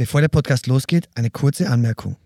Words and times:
Bevor 0.00 0.22
der 0.22 0.28
Podcast 0.28 0.66
losgeht, 0.66 1.10
eine 1.14 1.28
kurze 1.28 1.68
Anmerkung. 1.68 2.16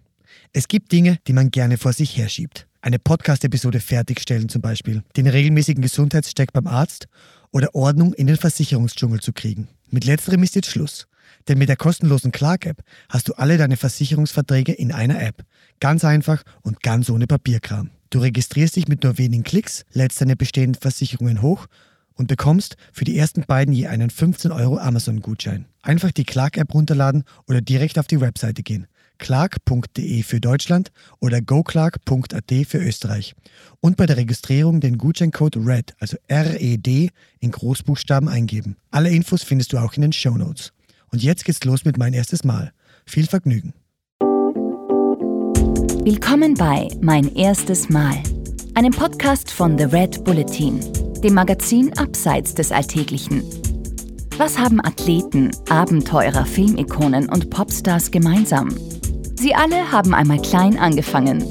Es 0.52 0.68
gibt 0.68 0.92
Dinge, 0.92 1.18
die 1.26 1.32
man 1.32 1.50
gerne 1.50 1.76
vor 1.76 1.92
sich 1.92 2.16
herschiebt. 2.16 2.68
Eine 2.82 3.00
Podcast-Episode 3.00 3.80
fertigstellen 3.80 4.48
zum 4.48 4.62
Beispiel, 4.62 5.02
den 5.16 5.26
regelmäßigen 5.26 5.82
Gesundheitscheck 5.82 6.52
beim 6.52 6.68
Arzt 6.68 7.08
oder 7.50 7.74
Ordnung 7.74 8.14
in 8.14 8.28
den 8.28 8.36
Versicherungsdschungel 8.36 9.18
zu 9.18 9.32
kriegen. 9.32 9.66
Mit 9.90 10.04
letzterem 10.04 10.44
ist 10.44 10.54
jetzt 10.54 10.70
Schluss. 10.70 11.08
Denn 11.48 11.58
mit 11.58 11.68
der 11.68 11.74
kostenlosen 11.74 12.30
Clark-App 12.30 12.80
hast 13.08 13.28
du 13.28 13.32
alle 13.32 13.58
deine 13.58 13.76
Versicherungsverträge 13.76 14.70
in 14.70 14.92
einer 14.92 15.20
App. 15.20 15.44
Ganz 15.80 16.04
einfach 16.04 16.44
und 16.62 16.80
ganz 16.80 17.10
ohne 17.10 17.26
Papierkram. 17.26 17.90
Du 18.08 18.20
registrierst 18.20 18.76
dich 18.76 18.86
mit 18.86 19.02
nur 19.02 19.18
wenigen 19.18 19.42
Klicks, 19.42 19.84
lädst 19.92 20.20
deine 20.20 20.36
bestehenden 20.36 20.80
Versicherungen 20.80 21.42
hoch 21.42 21.66
und 22.14 22.28
bekommst 22.28 22.76
für 22.92 23.04
die 23.04 23.18
ersten 23.18 23.42
beiden 23.42 23.74
je 23.74 23.86
einen 23.86 24.10
15 24.10 24.52
Euro 24.52 24.78
Amazon-Gutschein. 24.78 25.66
Einfach 25.82 26.12
die 26.12 26.24
Clark-App 26.24 26.72
runterladen 26.72 27.24
oder 27.46 27.60
direkt 27.60 27.98
auf 27.98 28.06
die 28.06 28.20
Webseite 28.20 28.62
gehen. 28.62 28.86
clark.de 29.18 30.22
für 30.22 30.40
Deutschland 30.40 30.90
oder 31.20 31.40
goclark.at 31.40 32.52
für 32.66 32.78
Österreich. 32.78 33.34
Und 33.80 33.96
bei 33.96 34.06
der 34.06 34.16
Registrierung 34.16 34.80
den 34.80 34.98
Gutscheincode 34.98 35.56
RED, 35.56 35.94
also 35.98 36.16
R-E-D, 36.26 37.10
in 37.40 37.50
Großbuchstaben 37.50 38.28
eingeben. 38.28 38.76
Alle 38.90 39.10
Infos 39.10 39.42
findest 39.42 39.72
du 39.72 39.78
auch 39.78 39.94
in 39.94 40.02
den 40.02 40.12
Show 40.12 40.36
Notes. 40.36 40.72
Und 41.10 41.22
jetzt 41.22 41.44
geht's 41.44 41.62
los 41.64 41.84
mit 41.84 41.96
mein 41.96 42.12
erstes 42.12 42.42
Mal. 42.44 42.72
Viel 43.06 43.26
Vergnügen. 43.26 43.74
Willkommen 46.04 46.54
bei 46.54 46.88
Mein 47.00 47.34
erstes 47.34 47.88
Mal, 47.88 48.22
einem 48.74 48.92
Podcast 48.92 49.50
von 49.50 49.78
The 49.78 49.84
Red 49.84 50.22
Bulletin, 50.24 50.80
dem 51.24 51.34
Magazin 51.34 51.90
Abseits 51.96 52.54
des 52.54 52.70
Alltäglichen. 52.70 53.42
Was 54.36 54.58
haben 54.58 54.84
Athleten, 54.84 55.50
Abenteurer, 55.70 56.44
Filmikonen 56.44 57.30
und 57.30 57.48
Popstars 57.48 58.10
gemeinsam? 58.10 58.68
Sie 59.34 59.54
alle 59.54 59.90
haben 59.90 60.12
einmal 60.12 60.40
klein 60.42 60.78
angefangen. 60.78 61.42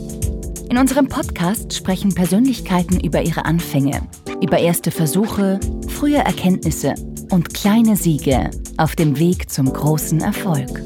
In 0.69 0.77
unserem 0.77 1.07
Podcast 1.07 1.73
sprechen 1.73 2.13
Persönlichkeiten 2.13 2.99
über 2.99 3.23
ihre 3.23 3.45
Anfänge, 3.45 4.07
über 4.41 4.59
erste 4.59 4.91
Versuche, 4.91 5.59
frühe 5.87 6.17
Erkenntnisse 6.17 6.93
und 7.31 7.55
kleine 7.55 7.95
Siege 7.95 8.51
auf 8.77 8.95
dem 8.95 9.17
Weg 9.17 9.49
zum 9.49 9.73
großen 9.73 10.21
Erfolg. 10.21 10.83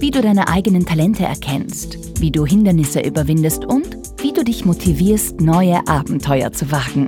Wie 0.00 0.10
du 0.10 0.20
deine 0.22 0.48
eigenen 0.48 0.84
Talente 0.84 1.24
erkennst, 1.24 2.20
wie 2.20 2.32
du 2.32 2.44
Hindernisse 2.44 3.00
überwindest 3.00 3.64
und 3.64 3.96
wie 4.20 4.32
du 4.32 4.42
dich 4.42 4.64
motivierst, 4.64 5.40
neue 5.40 5.86
Abenteuer 5.86 6.52
zu 6.52 6.72
wagen. 6.72 7.06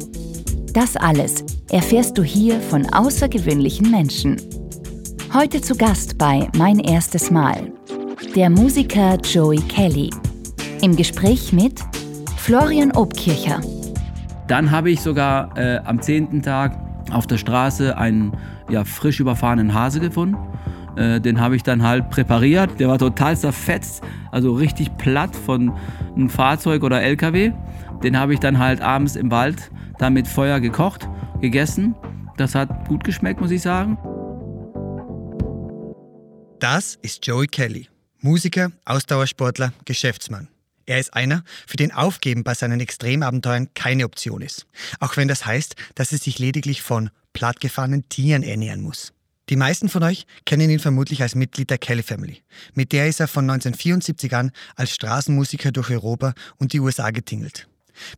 Das 0.72 0.96
alles 0.96 1.44
erfährst 1.68 2.16
du 2.16 2.22
hier 2.22 2.60
von 2.60 2.86
außergewöhnlichen 2.92 3.90
Menschen. 3.90 4.40
Heute 5.34 5.60
zu 5.60 5.74
Gast 5.74 6.16
bei 6.16 6.48
Mein 6.56 6.78
erstes 6.78 7.30
Mal 7.30 7.72
der 8.36 8.50
Musiker 8.50 9.18
Joey 9.18 9.58
Kelly. 9.62 10.10
Im 10.80 10.94
Gespräch 10.94 11.52
mit 11.52 11.80
Florian 12.36 12.92
Obkircher. 12.92 13.60
Dann 14.46 14.70
habe 14.70 14.92
ich 14.92 15.00
sogar 15.00 15.56
äh, 15.58 15.78
am 15.84 16.00
zehnten 16.00 16.40
Tag 16.40 16.78
auf 17.10 17.26
der 17.26 17.38
Straße 17.38 17.96
einen 17.98 18.32
ja, 18.68 18.84
frisch 18.84 19.18
überfahrenen 19.18 19.74
Hase 19.74 19.98
gefunden. 19.98 20.36
Äh, 20.96 21.20
den 21.20 21.40
habe 21.40 21.56
ich 21.56 21.64
dann 21.64 21.82
halt 21.82 22.10
präpariert. 22.10 22.78
Der 22.78 22.86
war 22.86 22.98
total 22.98 23.36
zerfetzt, 23.36 24.04
also 24.30 24.52
richtig 24.52 24.96
platt 24.98 25.34
von 25.34 25.72
einem 26.14 26.30
Fahrzeug 26.30 26.84
oder 26.84 27.02
LKW. 27.02 27.52
Den 28.04 28.16
habe 28.16 28.34
ich 28.34 28.38
dann 28.38 28.60
halt 28.60 28.80
abends 28.80 29.16
im 29.16 29.32
Wald 29.32 29.70
da 30.00 30.10
mit 30.10 30.26
Feuer 30.26 30.60
gekocht, 30.60 31.08
gegessen. 31.40 31.94
Das 32.36 32.54
hat 32.54 32.88
gut 32.88 33.04
geschmeckt, 33.04 33.40
muss 33.40 33.50
ich 33.50 33.62
sagen. 33.62 33.98
Das 36.58 36.98
ist 37.02 37.26
Joey 37.26 37.46
Kelly. 37.46 37.88
Musiker, 38.18 38.72
Ausdauersportler, 38.84 39.72
Geschäftsmann. 39.84 40.48
Er 40.86 40.98
ist 40.98 41.14
einer, 41.14 41.44
für 41.66 41.76
den 41.76 41.92
Aufgeben 41.92 42.44
bei 42.44 42.54
seinen 42.54 42.80
Extremabenteuern 42.80 43.68
keine 43.74 44.04
Option 44.04 44.42
ist. 44.42 44.66
Auch 44.98 45.16
wenn 45.16 45.28
das 45.28 45.46
heißt, 45.46 45.76
dass 45.94 46.12
er 46.12 46.18
sich 46.18 46.38
lediglich 46.38 46.82
von 46.82 47.10
plattgefahrenen 47.32 48.08
Tieren 48.08 48.42
ernähren 48.42 48.80
muss. 48.80 49.12
Die 49.48 49.56
meisten 49.56 49.88
von 49.88 50.02
euch 50.02 50.26
kennen 50.46 50.70
ihn 50.70 50.78
vermutlich 50.78 51.22
als 51.22 51.34
Mitglied 51.34 51.70
der 51.70 51.78
Kelly 51.78 52.02
Family. 52.02 52.42
Mit 52.74 52.92
der 52.92 53.08
ist 53.08 53.20
er 53.20 53.28
von 53.28 53.44
1974 53.44 54.34
an 54.34 54.52
als 54.76 54.94
Straßenmusiker 54.94 55.72
durch 55.72 55.90
Europa 55.90 56.34
und 56.58 56.72
die 56.72 56.80
USA 56.80 57.10
getingelt. 57.10 57.69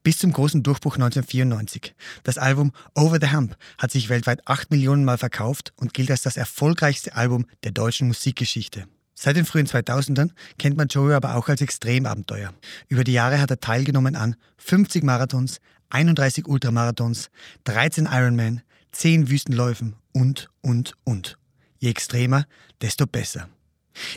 Bis 0.03 0.19
zum 0.19 0.33
großen 0.33 0.63
Durchbruch 0.63 0.95
1994. 0.95 1.95
Das 2.25 2.39
Album 2.39 2.73
Over 2.95 3.19
the 3.21 3.33
Hump 3.33 3.57
hat 3.79 3.91
sich 3.91 4.09
weltweit 4.09 4.47
8 4.47 4.71
Millionen 4.71 5.05
Mal 5.05 5.19
verkauft 5.19 5.73
und 5.77 5.95
gilt 5.95 6.11
als 6.11 6.23
das 6.23 6.37
erfolgreichste 6.37 7.15
Album 7.15 7.47
der 7.65 7.73
deutschen 7.73 8.09
Musikgeschichte. 8.09 8.87
Seit 9.15 9.37
den 9.37 9.45
frühen 9.45 9.67
2000ern 9.67 10.31
kennt 10.59 10.77
man 10.77 10.89
Joey 10.89 11.15
aber 11.15 11.37
auch 11.37 11.49
als 11.49 11.61
Extremabenteuer. 11.61 12.53
Über 12.89 13.05
die 13.05 13.13
Jahre 13.13 13.41
hat 13.41 13.51
er 13.51 13.61
teilgenommen 13.61 14.17
an 14.17 14.37
50 14.57 15.05
Marathons, 15.05 15.59
31 15.91 16.49
Ultramarathons, 16.49 17.31
13 17.65 18.09
Ironman, 18.11 18.63
10 18.93 19.31
Wüstenläufen 19.31 19.95
und, 20.13 20.51
und, 20.61 20.95
und. 21.05 21.39
Je 21.79 21.91
extremer, 21.91 22.47
desto 22.81 23.07
besser. 23.07 23.49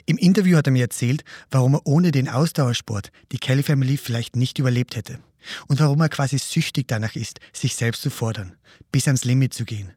Im 0.05 0.17
Interview 0.17 0.57
hat 0.57 0.67
er 0.67 0.71
mir 0.71 0.83
erzählt, 0.83 1.23
warum 1.51 1.75
er 1.75 1.85
ohne 1.85 2.11
den 2.11 2.29
Ausdauersport 2.29 3.11
die 3.31 3.39
Kelly 3.39 3.63
Family 3.63 3.97
vielleicht 3.97 4.35
nicht 4.35 4.59
überlebt 4.59 4.95
hätte. 4.95 5.19
Und 5.67 5.79
warum 5.79 6.01
er 6.01 6.09
quasi 6.09 6.37
süchtig 6.37 6.87
danach 6.87 7.15
ist, 7.15 7.39
sich 7.53 7.75
selbst 7.75 8.01
zu 8.01 8.09
fordern, 8.09 8.55
bis 8.91 9.07
ans 9.07 9.25
Limit 9.25 9.53
zu 9.53 9.65
gehen 9.65 9.91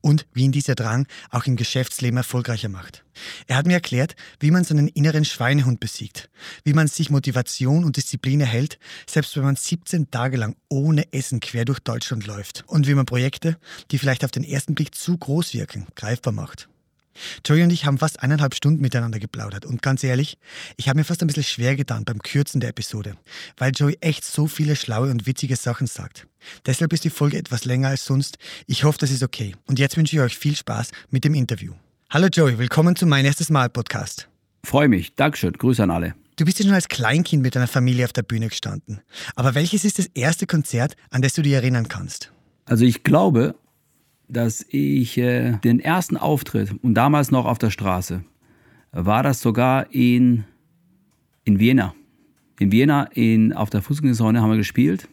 und 0.00 0.26
wie 0.32 0.44
ihn 0.44 0.52
dieser 0.52 0.74
Drang 0.74 1.06
auch 1.30 1.44
im 1.46 1.56
Geschäftsleben 1.56 2.16
erfolgreicher 2.16 2.68
macht. 2.68 3.04
Er 3.46 3.56
hat 3.56 3.66
mir 3.66 3.74
erklärt, 3.74 4.14
wie 4.40 4.50
man 4.50 4.64
seinen 4.64 4.88
inneren 4.88 5.24
Schweinehund 5.24 5.80
besiegt, 5.80 6.30
wie 6.64 6.72
man 6.72 6.86
sich 6.86 7.10
Motivation 7.10 7.84
und 7.84 7.96
Disziplin 7.96 8.40
erhält, 8.40 8.78
selbst 9.06 9.36
wenn 9.36 9.44
man 9.44 9.56
17 9.56 10.10
Tage 10.10 10.36
lang 10.36 10.56
ohne 10.68 11.12
Essen 11.12 11.40
quer 11.40 11.64
durch 11.64 11.80
Deutschland 11.80 12.26
läuft 12.26 12.64
und 12.66 12.86
wie 12.86 12.94
man 12.94 13.06
Projekte, 13.06 13.58
die 13.90 13.98
vielleicht 13.98 14.24
auf 14.24 14.30
den 14.30 14.44
ersten 14.44 14.74
Blick 14.74 14.94
zu 14.94 15.16
groß 15.16 15.54
wirken, 15.54 15.86
greifbar 15.94 16.32
macht. 16.32 16.68
Joey 17.44 17.62
und 17.62 17.70
ich 17.70 17.84
haben 17.84 17.98
fast 17.98 18.22
eineinhalb 18.22 18.54
Stunden 18.54 18.80
miteinander 18.80 19.18
geplaudert 19.18 19.66
und 19.66 19.82
ganz 19.82 20.04
ehrlich, 20.04 20.38
ich 20.76 20.88
habe 20.88 20.98
mir 20.98 21.04
fast 21.04 21.22
ein 21.22 21.26
bisschen 21.26 21.44
schwer 21.44 21.76
getan 21.76 22.04
beim 22.04 22.20
Kürzen 22.20 22.60
der 22.60 22.70
Episode, 22.70 23.14
weil 23.56 23.72
Joey 23.72 23.98
echt 24.00 24.24
so 24.24 24.46
viele 24.46 24.76
schlaue 24.76 25.10
und 25.10 25.26
witzige 25.26 25.56
Sachen 25.56 25.86
sagt. 25.86 26.26
Deshalb 26.66 26.92
ist 26.92 27.04
die 27.04 27.10
Folge 27.10 27.38
etwas 27.38 27.64
länger 27.64 27.88
als 27.88 28.04
sonst. 28.04 28.38
Ich 28.66 28.84
hoffe, 28.84 28.98
das 28.98 29.10
ist 29.10 29.22
okay. 29.22 29.54
Und 29.66 29.78
jetzt 29.78 29.96
wünsche 29.96 30.16
ich 30.16 30.22
euch 30.22 30.36
viel 30.36 30.56
Spaß 30.56 30.90
mit 31.10 31.24
dem 31.24 31.34
Interview. 31.34 31.74
Hallo 32.10 32.28
Joey, 32.32 32.58
willkommen 32.58 32.96
zu 32.96 33.06
Mein 33.06 33.24
erstes 33.24 33.50
Mal 33.50 33.68
Podcast. 33.68 34.28
Freue 34.64 34.88
mich. 34.88 35.14
Dankeschön. 35.14 35.52
Grüße 35.52 35.82
an 35.82 35.90
alle. 35.90 36.14
Du 36.36 36.44
bist 36.44 36.58
ja 36.58 36.64
schon 36.64 36.74
als 36.74 36.88
Kleinkind 36.88 37.42
mit 37.42 37.56
deiner 37.56 37.66
Familie 37.66 38.04
auf 38.04 38.12
der 38.12 38.22
Bühne 38.22 38.48
gestanden. 38.48 39.00
Aber 39.34 39.54
welches 39.54 39.84
ist 39.84 39.98
das 39.98 40.06
erste 40.14 40.46
Konzert, 40.46 40.94
an 41.10 41.20
das 41.20 41.34
du 41.34 41.42
dich 41.42 41.52
erinnern 41.52 41.88
kannst? 41.88 42.32
Also 42.64 42.84
ich 42.84 43.02
glaube, 43.02 43.56
dass 44.28 44.64
ich 44.68 45.18
äh, 45.18 45.52
den 45.64 45.80
ersten 45.80 46.16
Auftritt, 46.16 46.74
und 46.82 46.94
damals 46.94 47.30
noch 47.30 47.46
auf 47.46 47.58
der 47.58 47.70
Straße, 47.70 48.22
war 48.92 49.22
das 49.22 49.40
sogar 49.40 49.92
in, 49.92 50.44
in 51.44 51.58
Vienna. 51.58 51.94
In 52.58 52.72
Vienna 52.72 53.04
in, 53.12 53.52
auf 53.52 53.70
der 53.70 53.82
Fußgängerzone 53.82 54.40
haben 54.40 54.50
wir 54.50 54.56
gespielt. 54.56 55.08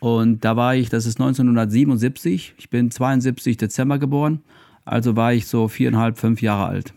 Und 0.00 0.44
da 0.44 0.56
war 0.56 0.74
ich, 0.74 0.90
das 0.90 1.06
ist 1.06 1.20
1977, 1.20 2.54
ich 2.58 2.70
bin 2.70 2.90
72 2.90 3.56
Dezember 3.56 3.98
geboren, 3.98 4.42
also 4.84 5.16
war 5.16 5.32
ich 5.32 5.46
so 5.46 5.68
viereinhalb, 5.68 6.18
fünf 6.18 6.42
Jahre 6.42 6.66
alt. 6.66 6.92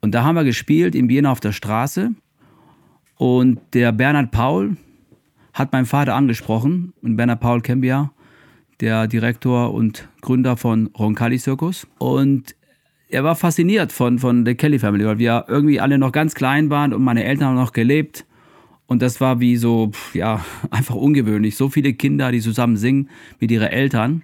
Und 0.00 0.12
da 0.12 0.24
haben 0.24 0.34
wir 0.34 0.44
gespielt 0.44 0.94
in 0.96 1.08
Vienna 1.08 1.30
auf 1.30 1.40
der 1.40 1.52
Straße. 1.52 2.10
Und 3.16 3.60
der 3.72 3.92
Bernhard 3.92 4.32
Paul 4.32 4.76
hat 5.52 5.72
meinen 5.72 5.86
Vater 5.86 6.14
angesprochen. 6.16 6.92
Und 7.02 7.14
Bernhard 7.16 7.38
Paul 7.38 7.60
kennen 7.60 7.82
wir 7.82 7.88
ja 7.88 8.10
der 8.82 9.06
Direktor 9.06 9.72
und 9.72 10.08
Gründer 10.22 10.56
von 10.56 10.88
Roncalli 10.98 11.38
Circus. 11.38 11.86
Und 11.98 12.56
er 13.08 13.22
war 13.22 13.36
fasziniert 13.36 13.92
von, 13.92 14.18
von 14.18 14.44
der 14.44 14.56
Kelly 14.56 14.80
Family, 14.80 15.06
weil 15.06 15.18
wir 15.18 15.44
irgendwie 15.46 15.78
alle 15.78 15.98
noch 15.98 16.10
ganz 16.10 16.34
klein 16.34 16.68
waren 16.68 16.92
und 16.92 17.02
meine 17.02 17.22
Eltern 17.22 17.48
haben 17.48 17.54
noch 17.54 17.72
gelebt. 17.72 18.26
Und 18.86 19.00
das 19.00 19.20
war 19.20 19.38
wie 19.38 19.56
so, 19.56 19.92
ja, 20.14 20.44
einfach 20.70 20.96
ungewöhnlich. 20.96 21.56
So 21.56 21.68
viele 21.68 21.94
Kinder, 21.94 22.32
die 22.32 22.40
zusammen 22.40 22.76
singen 22.76 23.08
mit 23.38 23.52
ihren 23.52 23.68
Eltern. 23.68 24.22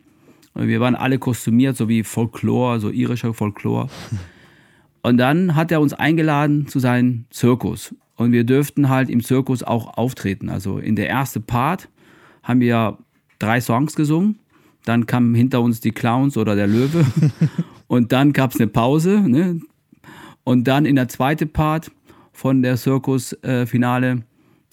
Und 0.54 0.66
wir 0.66 0.80
waren 0.80 0.96
alle 0.96 1.20
kostümiert, 1.20 1.76
so 1.76 1.88
wie 1.88 2.02
Folklore, 2.02 2.80
so 2.80 2.90
irischer 2.90 3.32
Folklore. 3.34 3.88
Und 5.02 5.18
dann 5.18 5.54
hat 5.54 5.70
er 5.70 5.80
uns 5.80 5.94
eingeladen 5.94 6.66
zu 6.66 6.80
seinem 6.80 7.26
Zirkus. 7.30 7.94
Und 8.16 8.32
wir 8.32 8.42
dürften 8.42 8.88
halt 8.88 9.08
im 9.08 9.22
Zirkus 9.22 9.62
auch 9.62 9.96
auftreten. 9.96 10.48
Also 10.48 10.78
in 10.78 10.96
der 10.96 11.08
ersten 11.08 11.44
Part 11.44 11.88
haben 12.42 12.58
wir 12.58 12.98
drei 13.38 13.60
Songs 13.60 13.94
gesungen 13.94 14.40
dann 14.88 15.06
kamen 15.06 15.34
hinter 15.34 15.60
uns 15.60 15.80
die 15.80 15.92
Clowns 15.92 16.36
oder 16.36 16.56
der 16.56 16.66
Löwe. 16.66 17.04
und 17.86 18.12
dann 18.12 18.32
gab 18.32 18.52
es 18.52 18.60
eine 18.60 18.68
Pause. 18.68 19.20
Ne? 19.20 19.60
Und 20.44 20.64
dann 20.66 20.86
in 20.86 20.96
der 20.96 21.08
zweiten 21.08 21.50
Part 21.50 21.90
von 22.32 22.62
der 22.62 22.76
Zirkus-Finale 22.76 24.10
äh, 24.10 24.20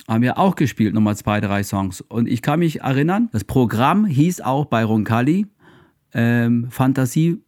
haben 0.07 0.21
wir 0.21 0.37
auch 0.37 0.55
gespielt, 0.55 0.93
nochmal 0.93 1.17
zwei, 1.17 1.41
drei 1.41 1.63
Songs. 1.63 2.01
Und 2.01 2.27
ich 2.27 2.41
kann 2.41 2.59
mich 2.59 2.81
erinnern, 2.81 3.29
das 3.31 3.43
Programm 3.43 4.05
hieß 4.05 4.41
auch 4.41 4.65
bei 4.65 4.83
Roncalli 4.83 5.47
ähm, 6.13 6.67
Fantasie 6.69 7.41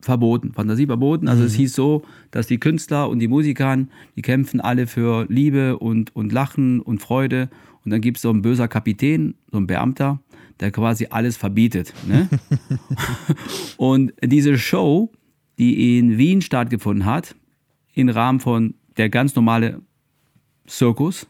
verboten, 0.00 0.52
Fantasie 0.52 0.86
verboten. 0.86 1.28
Also 1.28 1.42
mhm. 1.42 1.46
es 1.46 1.54
hieß 1.54 1.74
so, 1.74 2.02
dass 2.30 2.46
die 2.46 2.58
Künstler 2.58 3.08
und 3.08 3.20
die 3.20 3.28
Musiker, 3.28 3.76
die 4.16 4.22
kämpfen 4.22 4.60
alle 4.60 4.86
für 4.86 5.26
Liebe 5.28 5.78
und, 5.78 6.14
und 6.16 6.32
Lachen 6.32 6.80
und 6.80 7.00
Freude. 7.00 7.48
Und 7.84 7.90
dann 7.90 8.00
gibt 8.00 8.16
es 8.16 8.22
so 8.22 8.30
einen 8.30 8.42
böser 8.42 8.66
Kapitän, 8.66 9.34
so 9.52 9.58
ein 9.58 9.66
Beamter, 9.66 10.20
der 10.60 10.70
quasi 10.70 11.08
alles 11.10 11.36
verbietet. 11.36 11.92
Ne? 12.06 12.28
und 13.76 14.12
diese 14.22 14.58
Show, 14.58 15.10
die 15.58 15.98
in 15.98 16.18
Wien 16.18 16.42
stattgefunden 16.42 17.04
hat, 17.04 17.34
im 17.94 18.08
Rahmen 18.08 18.40
von 18.40 18.74
der 18.96 19.08
ganz 19.08 19.34
normale 19.34 19.80
Zirkus, 20.66 21.26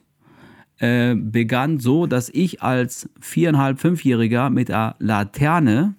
äh, 0.79 1.15
begann 1.15 1.79
so, 1.79 2.07
dass 2.07 2.29
ich 2.29 2.63
als 2.63 3.09
viereinhalb, 3.21 3.79
fünfjähriger 3.79 4.51
mit 4.51 4.69
der 4.69 4.97
Laterne, 4.99 5.95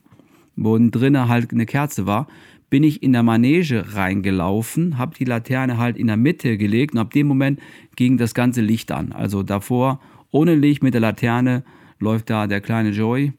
wo 0.55 0.77
drinnen 0.77 1.27
halt 1.27 1.51
eine 1.51 1.65
Kerze 1.65 2.05
war, 2.05 2.27
bin 2.69 2.83
ich 2.83 3.03
in 3.03 3.13
der 3.13 3.23
Manege 3.23 3.95
reingelaufen, 3.95 4.97
habe 4.97 5.15
die 5.15 5.25
Laterne 5.25 5.77
halt 5.77 5.97
in 5.97 6.07
der 6.07 6.17
Mitte 6.17 6.57
gelegt 6.57 6.93
und 6.93 6.99
ab 6.99 7.11
dem 7.11 7.27
Moment 7.27 7.59
ging 7.95 8.17
das 8.17 8.33
ganze 8.33 8.61
Licht 8.61 8.91
an. 8.91 9.11
Also 9.11 9.43
davor 9.43 9.99
ohne 10.31 10.55
Licht 10.55 10.83
mit 10.83 10.93
der 10.93 11.01
Laterne 11.01 11.63
läuft 11.99 12.29
da 12.29 12.47
der 12.47 12.61
kleine 12.61 12.89
Joy 12.89 13.33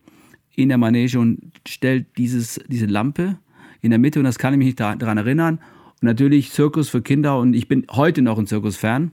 in 0.55 0.69
der 0.69 0.79
Manege 0.79 1.19
und 1.19 1.53
stellt 1.67 2.06
dieses, 2.17 2.61
diese 2.69 2.87
Lampe 2.87 3.38
in 3.81 3.91
der 3.91 3.99
Mitte 3.99 4.19
und 4.19 4.25
das 4.25 4.38
kann 4.38 4.55
ich 4.55 4.58
mich 4.58 4.76
daran 4.76 5.19
erinnern. 5.19 5.61
Und 6.00 6.03
natürlich 6.03 6.50
Zirkus 6.50 6.88
für 6.88 7.03
Kinder 7.03 7.38
und 7.38 7.55
ich 7.55 7.69
bin 7.69 7.87
heute 7.91 8.23
noch 8.23 8.38
ein 8.38 8.47
Zirkusfan. 8.47 9.12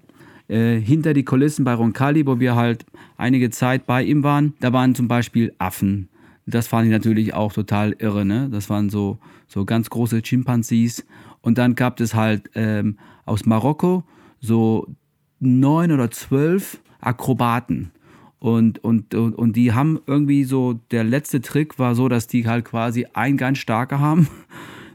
Äh, 0.49 0.79
hinter 0.79 1.13
die 1.13 1.23
Kulissen 1.23 1.63
bei 1.63 1.73
Roncalli, 1.73 2.25
wo 2.25 2.39
wir 2.39 2.55
halt 2.55 2.85
einige 3.17 3.49
Zeit 3.49 3.85
bei 3.85 4.03
ihm 4.03 4.23
waren, 4.23 4.53
da 4.59 4.73
waren 4.73 4.93
zum 4.93 5.07
Beispiel 5.07 5.53
Affen. 5.57 6.09
Das 6.45 6.67
fand 6.67 6.85
ich 6.85 6.91
natürlich 6.91 7.33
auch 7.33 7.53
total 7.53 7.95
irre. 7.99 8.25
Ne? 8.25 8.49
Das 8.51 8.69
waren 8.69 8.89
so, 8.89 9.19
so 9.47 9.63
ganz 9.63 9.89
große 9.89 10.21
Chimpanzees. 10.21 11.05
Und 11.41 11.57
dann 11.57 11.75
gab 11.75 11.99
es 12.01 12.13
halt 12.13 12.49
ähm, 12.55 12.97
aus 13.25 13.45
Marokko 13.45 14.03
so 14.41 14.87
neun 15.39 15.91
oder 15.91 16.11
zwölf 16.11 16.81
Akrobaten. 16.99 17.92
Und, 18.43 18.83
und, 18.83 19.15
und, 19.15 19.35
und 19.35 19.55
die 19.55 19.71
haben 19.71 20.01
irgendwie 20.05 20.43
so, 20.43 20.73
der 20.91 21.05
letzte 21.05 21.39
Trick 21.39 21.79
war 21.79 21.95
so, 21.95 22.09
dass 22.09 22.27
die 22.27 22.45
halt 22.45 22.65
quasi 22.65 23.07
einen 23.13 23.37
ganz 23.37 23.59
starker 23.59 24.01
haben, 24.01 24.27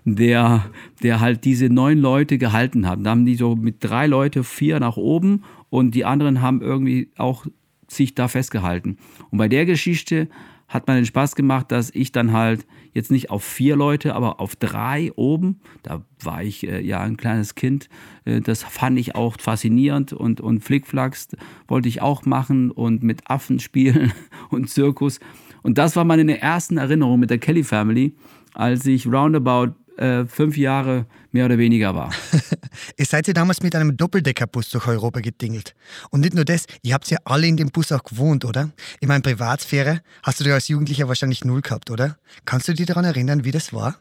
der, 0.04 0.66
der 1.02 1.20
halt 1.20 1.46
diese 1.46 1.70
neun 1.70 1.96
Leute 1.98 2.36
gehalten 2.36 2.86
hat. 2.86 2.98
Da 3.02 3.08
haben 3.08 3.24
die 3.24 3.36
so 3.36 3.56
mit 3.56 3.76
drei 3.80 4.06
Leute, 4.06 4.44
vier 4.44 4.80
nach 4.80 4.98
oben 4.98 5.44
und 5.70 5.94
die 5.94 6.04
anderen 6.04 6.42
haben 6.42 6.60
irgendwie 6.60 7.08
auch 7.16 7.46
sich 7.86 8.14
da 8.14 8.28
festgehalten. 8.28 8.98
Und 9.30 9.38
bei 9.38 9.48
der 9.48 9.64
Geschichte 9.64 10.28
hat 10.68 10.86
man 10.86 10.96
den 10.96 11.06
Spaß 11.06 11.34
gemacht, 11.34 11.72
dass 11.72 11.90
ich 11.90 12.12
dann 12.12 12.32
halt 12.32 12.66
jetzt 12.92 13.10
nicht 13.10 13.30
auf 13.30 13.42
vier 13.42 13.74
Leute, 13.74 14.14
aber 14.14 14.40
auf 14.40 14.54
drei 14.54 15.12
oben, 15.16 15.60
da 15.82 16.02
war 16.22 16.42
ich 16.42 16.66
äh, 16.66 16.80
ja 16.80 17.00
ein 17.00 17.16
kleines 17.16 17.54
Kind, 17.54 17.88
äh, 18.24 18.40
das 18.40 18.62
fand 18.62 18.98
ich 18.98 19.14
auch 19.14 19.36
faszinierend 19.40 20.12
und, 20.12 20.40
und 20.40 20.60
Flickflacks 20.60 21.28
wollte 21.66 21.88
ich 21.88 22.02
auch 22.02 22.24
machen 22.26 22.70
und 22.70 23.02
mit 23.02 23.30
Affen 23.30 23.58
spielen 23.60 24.12
und 24.50 24.68
Zirkus. 24.68 25.20
Und 25.62 25.78
das 25.78 25.96
war 25.96 26.04
meine 26.04 26.40
ersten 26.40 26.76
Erinnerung 26.76 27.18
mit 27.18 27.30
der 27.30 27.38
Kelly 27.38 27.64
Family, 27.64 28.14
als 28.54 28.86
ich 28.86 29.06
roundabout 29.06 29.74
äh, 29.98 30.26
fünf 30.26 30.56
Jahre 30.56 31.06
mehr 31.32 31.44
oder 31.46 31.58
weniger 31.58 31.94
war. 31.94 32.12
ihr 32.96 33.04
seid 33.04 33.26
ja 33.26 33.34
damals 33.34 33.62
mit 33.62 33.74
einem 33.74 33.96
Doppeldeckerbus 33.96 34.70
durch 34.70 34.86
Europa 34.86 35.20
gedingelt. 35.20 35.74
Und 36.10 36.20
nicht 36.20 36.34
nur 36.34 36.44
das, 36.44 36.66
ihr 36.82 36.94
habt 36.94 37.10
ja 37.10 37.18
alle 37.24 37.46
in 37.46 37.56
dem 37.56 37.68
Bus 37.68 37.92
auch 37.92 38.04
gewohnt, 38.04 38.44
oder? 38.44 38.70
Ich 39.00 39.08
meine, 39.08 39.22
Privatsphäre 39.22 40.00
hast 40.22 40.40
du 40.40 40.44
dir 40.44 40.54
als 40.54 40.68
Jugendlicher 40.68 41.08
wahrscheinlich 41.08 41.44
null 41.44 41.60
gehabt, 41.60 41.90
oder? 41.90 42.16
Kannst 42.44 42.68
du 42.68 42.74
dich 42.74 42.86
daran 42.86 43.04
erinnern, 43.04 43.44
wie 43.44 43.50
das 43.50 43.72
war? 43.72 43.98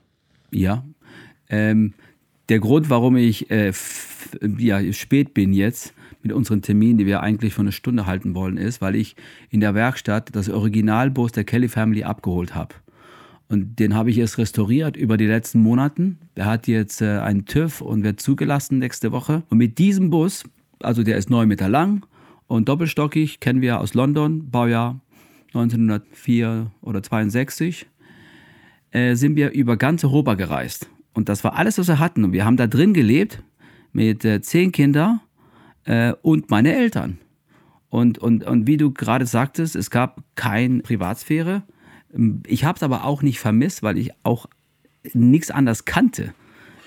Ja. 0.52 0.86
Ähm, 1.50 1.94
der 2.50 2.60
Grund, 2.60 2.90
warum 2.90 3.18
ich 3.18 3.52
äh, 3.52 3.74
ja, 4.58 4.94
spät 4.94 5.34
bin 5.34 5.54
jetzt 5.54 5.94
mit 6.24 6.32
unseren 6.32 6.62
Terminen, 6.62 6.98
die 6.98 7.06
wir 7.06 7.22
eigentlich 7.22 7.54
für 7.54 7.62
eine 7.62 7.72
Stunde 7.72 8.06
halten 8.06 8.36
wollen, 8.36 8.58
ist, 8.58 8.82
weil 8.82 8.96
ich 8.96 9.16
in 9.50 9.60
der 9.60 9.76
Werkstatt 9.76 10.36
das 10.36 10.50
Originalbus 10.50 11.32
der 11.32 11.44
Kelly 11.44 11.70
Family 11.70 12.04
abgeholt 12.04 12.56
habe. 12.56 12.76
Und 13.50 13.80
den 13.80 13.96
habe 13.96 14.10
ich 14.10 14.18
erst 14.18 14.38
restauriert 14.38 14.98
über 14.98 15.16
die 15.18 15.26
letzten 15.26 15.60
Monaten. 15.62 16.20
Der 16.36 16.46
hat 16.46 16.68
jetzt 16.68 17.02
äh, 17.02 17.20
einen 17.20 17.46
TÜV 17.46 17.82
und 17.82 18.04
wird 18.04 18.20
zugelassen 18.20 18.80
nächste 18.80 19.12
Woche. 19.12 19.44
Und 19.50 19.58
mit 19.58 19.78
diesem 19.78 20.10
Bus, 20.10 20.44
also 20.80 21.04
der 21.04 21.18
ist 21.18 21.30
neun 21.30 21.48
Meter 21.48 21.70
lang 21.70 22.06
und 22.48 22.68
doppelstockig, 22.68 23.40
kennen 23.40 23.62
wir 23.62 23.80
aus 23.80 23.94
London, 23.94 24.50
Baujahr 24.50 25.00
1904 25.54 26.72
oder 26.82 27.02
62, 27.02 27.88
äh, 28.92 29.16
sind 29.16 29.36
wir 29.36 29.52
über 29.52 29.78
ganz 29.78 30.04
Europa 30.04 30.36
gereist. 30.36 30.90
Und 31.14 31.30
das 31.30 31.44
war 31.44 31.56
alles, 31.56 31.78
was 31.78 31.88
wir 31.88 32.00
hatten. 32.00 32.26
Und 32.26 32.34
wir 32.34 32.46
haben 32.46 32.58
da 32.58 32.68
drin 32.68 32.94
gelebt 32.94 33.42
mit 33.92 34.26
äh, 34.26 34.42
zehn 34.42 34.72
Kindern 34.72 35.22
äh, 35.86 36.14
und 36.22 36.50
meine 36.50 36.76
Eltern. 36.76 37.18
Und, 37.90 38.18
und, 38.20 38.44
und 38.44 38.68
wie 38.68 38.78
du 38.78 38.92
gerade 38.92 39.26
sagtest, 39.26 39.76
es 39.76 39.90
gab 39.90 40.22
keine 40.36 40.82
Privatsphäre. 40.82 41.64
Ich 42.46 42.64
habe 42.64 42.78
es 42.78 42.84
aber 42.84 43.04
auch 43.04 43.22
nicht 43.22 43.40
vermisst, 43.40 43.84
weil 43.84 43.98
ich 43.98 44.12
auch 44.24 44.48
nichts 45.14 45.52
anderes 45.52 45.86
kannte. 45.86 46.34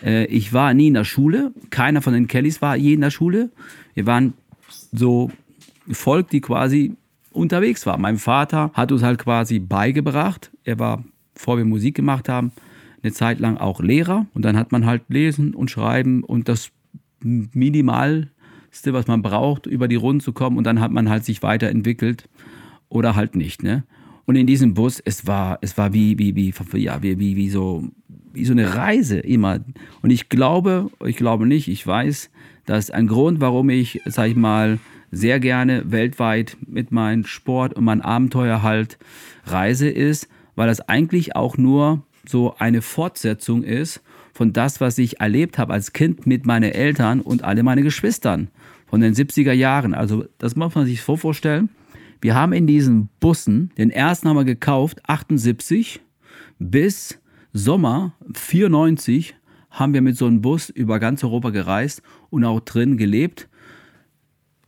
Äh, 0.03 0.27
ich 0.27 0.53
war 0.53 0.75
nie 0.75 0.89
in 0.89 0.95
der 0.95 1.05
Schule, 1.05 1.53
keiner 1.71 2.03
von 2.03 2.13
den 2.13 2.27
Kellys 2.27 2.63
war 2.63 2.77
je 2.77 2.95
in 2.95 3.01
der 3.01 3.11
Schule. 3.11 3.51
Wir 3.95 4.07
waren 4.07 4.35
so 4.93 5.31
Volk, 5.91 6.31
die 6.31 6.41
quasi 6.41 6.97
unterwegs 7.33 7.87
war. 7.87 7.99
Mein 7.99 8.19
Vater 8.19 8.71
hat 8.75 8.93
uns 8.93 9.03
halt 9.03 9.19
quasi 9.19 9.59
beigebracht. 9.59 10.51
Er 10.65 10.79
war, 10.79 11.05
bevor 11.35 11.59
wir 11.59 11.65
Musik 11.65 11.95
gemacht 11.95 12.29
haben, 12.29 12.53
eine 13.03 13.13
Zeit 13.13 13.41
lang 13.41 13.57
auch 13.57 13.81
Lehrer. 13.81 14.27
Und 14.35 14.45
dann 14.45 14.57
hat 14.57 14.73
man 14.73 14.87
halt 14.87 15.03
lesen 15.09 15.55
und 15.55 15.71
schreiben 15.71 16.23
und 16.23 16.49
das 16.49 16.71
Minimalste, 17.21 18.31
was 18.93 19.07
man 19.07 19.23
braucht, 19.23 19.67
über 19.67 19.89
die 19.89 19.97
Runden 19.97 20.21
zu 20.21 20.33
kommen. 20.33 20.59
Und 20.59 20.65
dann 20.65 20.81
hat 20.81 20.91
man 20.91 21.09
halt 21.09 21.25
sich 21.25 21.43
weiterentwickelt 21.43 22.29
oder 22.89 23.15
halt 23.17 23.37
nicht. 23.37 23.63
Ne? 23.63 23.85
Und 24.31 24.37
in 24.37 24.47
diesem 24.47 24.75
Bus, 24.75 25.03
es 25.05 25.27
war, 25.27 25.59
es 25.61 25.77
war 25.77 25.93
wie, 25.93 26.17
wie, 26.17 26.37
wie, 26.37 26.55
ja, 26.79 27.03
wie, 27.03 27.19
wie, 27.19 27.35
wie, 27.35 27.51
so, 27.51 27.89
wie 28.33 28.45
so 28.45 28.53
eine 28.53 28.77
Reise 28.77 29.19
immer. 29.19 29.59
Und 30.03 30.11
ich 30.11 30.29
glaube, 30.29 30.89
ich 31.05 31.17
glaube 31.17 31.49
nicht, 31.49 31.67
ich 31.67 31.85
weiß, 31.85 32.31
dass 32.65 32.93
ein 32.93 33.09
Grund, 33.09 33.41
warum 33.41 33.71
ich, 33.71 34.01
sag 34.05 34.29
ich 34.29 34.37
mal, 34.37 34.79
sehr 35.11 35.41
gerne 35.41 35.91
weltweit 35.91 36.57
mit 36.65 36.93
meinem 36.93 37.25
Sport 37.25 37.75
und 37.75 37.83
meinem 37.83 38.03
Abenteuer 38.03 38.63
halt 38.63 38.99
reise, 39.47 39.89
ist, 39.89 40.29
weil 40.55 40.69
das 40.69 40.81
eigentlich 40.89 41.35
auch 41.35 41.59
nur 41.59 42.05
so 42.25 42.55
eine 42.57 42.83
Fortsetzung 42.83 43.65
ist 43.65 44.01
von 44.33 44.53
das, 44.53 44.81
was 44.81 44.97
ich 44.99 45.19
erlebt 45.19 45.59
habe 45.59 45.73
als 45.73 45.93
Kind 45.93 46.25
mit 46.25 46.47
meinen 46.47 46.71
Eltern 46.71 47.21
und 47.21 47.43
alle 47.43 47.65
meine 47.65 47.83
Geschwistern 47.83 48.47
von 48.87 49.01
den 49.01 49.13
70er 49.13 49.55
Jahren. 49.55 49.93
Also 49.93 50.27
das 50.39 50.55
muss 50.55 50.77
man 50.77 50.87
sich 50.87 51.03
so 51.03 51.17
vorstellen. 51.17 51.69
Wir 52.21 52.35
haben 52.35 52.53
in 52.53 52.67
diesen 52.67 53.09
Bussen, 53.19 53.71
den 53.79 53.91
ersten 53.91 54.29
haben 54.29 54.37
wir 54.37 54.45
gekauft, 54.45 55.01
78, 55.09 56.01
bis 56.59 57.19
Sommer 57.53 58.15
94 58.33 59.35
haben 59.71 59.95
wir 59.95 60.03
mit 60.03 60.17
so 60.17 60.27
einem 60.27 60.43
Bus 60.43 60.69
über 60.69 60.99
ganz 60.99 61.25
Europa 61.25 61.51
gereist 61.51 62.03
und 62.29 62.45
auch 62.45 62.61
drin 62.61 62.97
gelebt. 62.97 63.49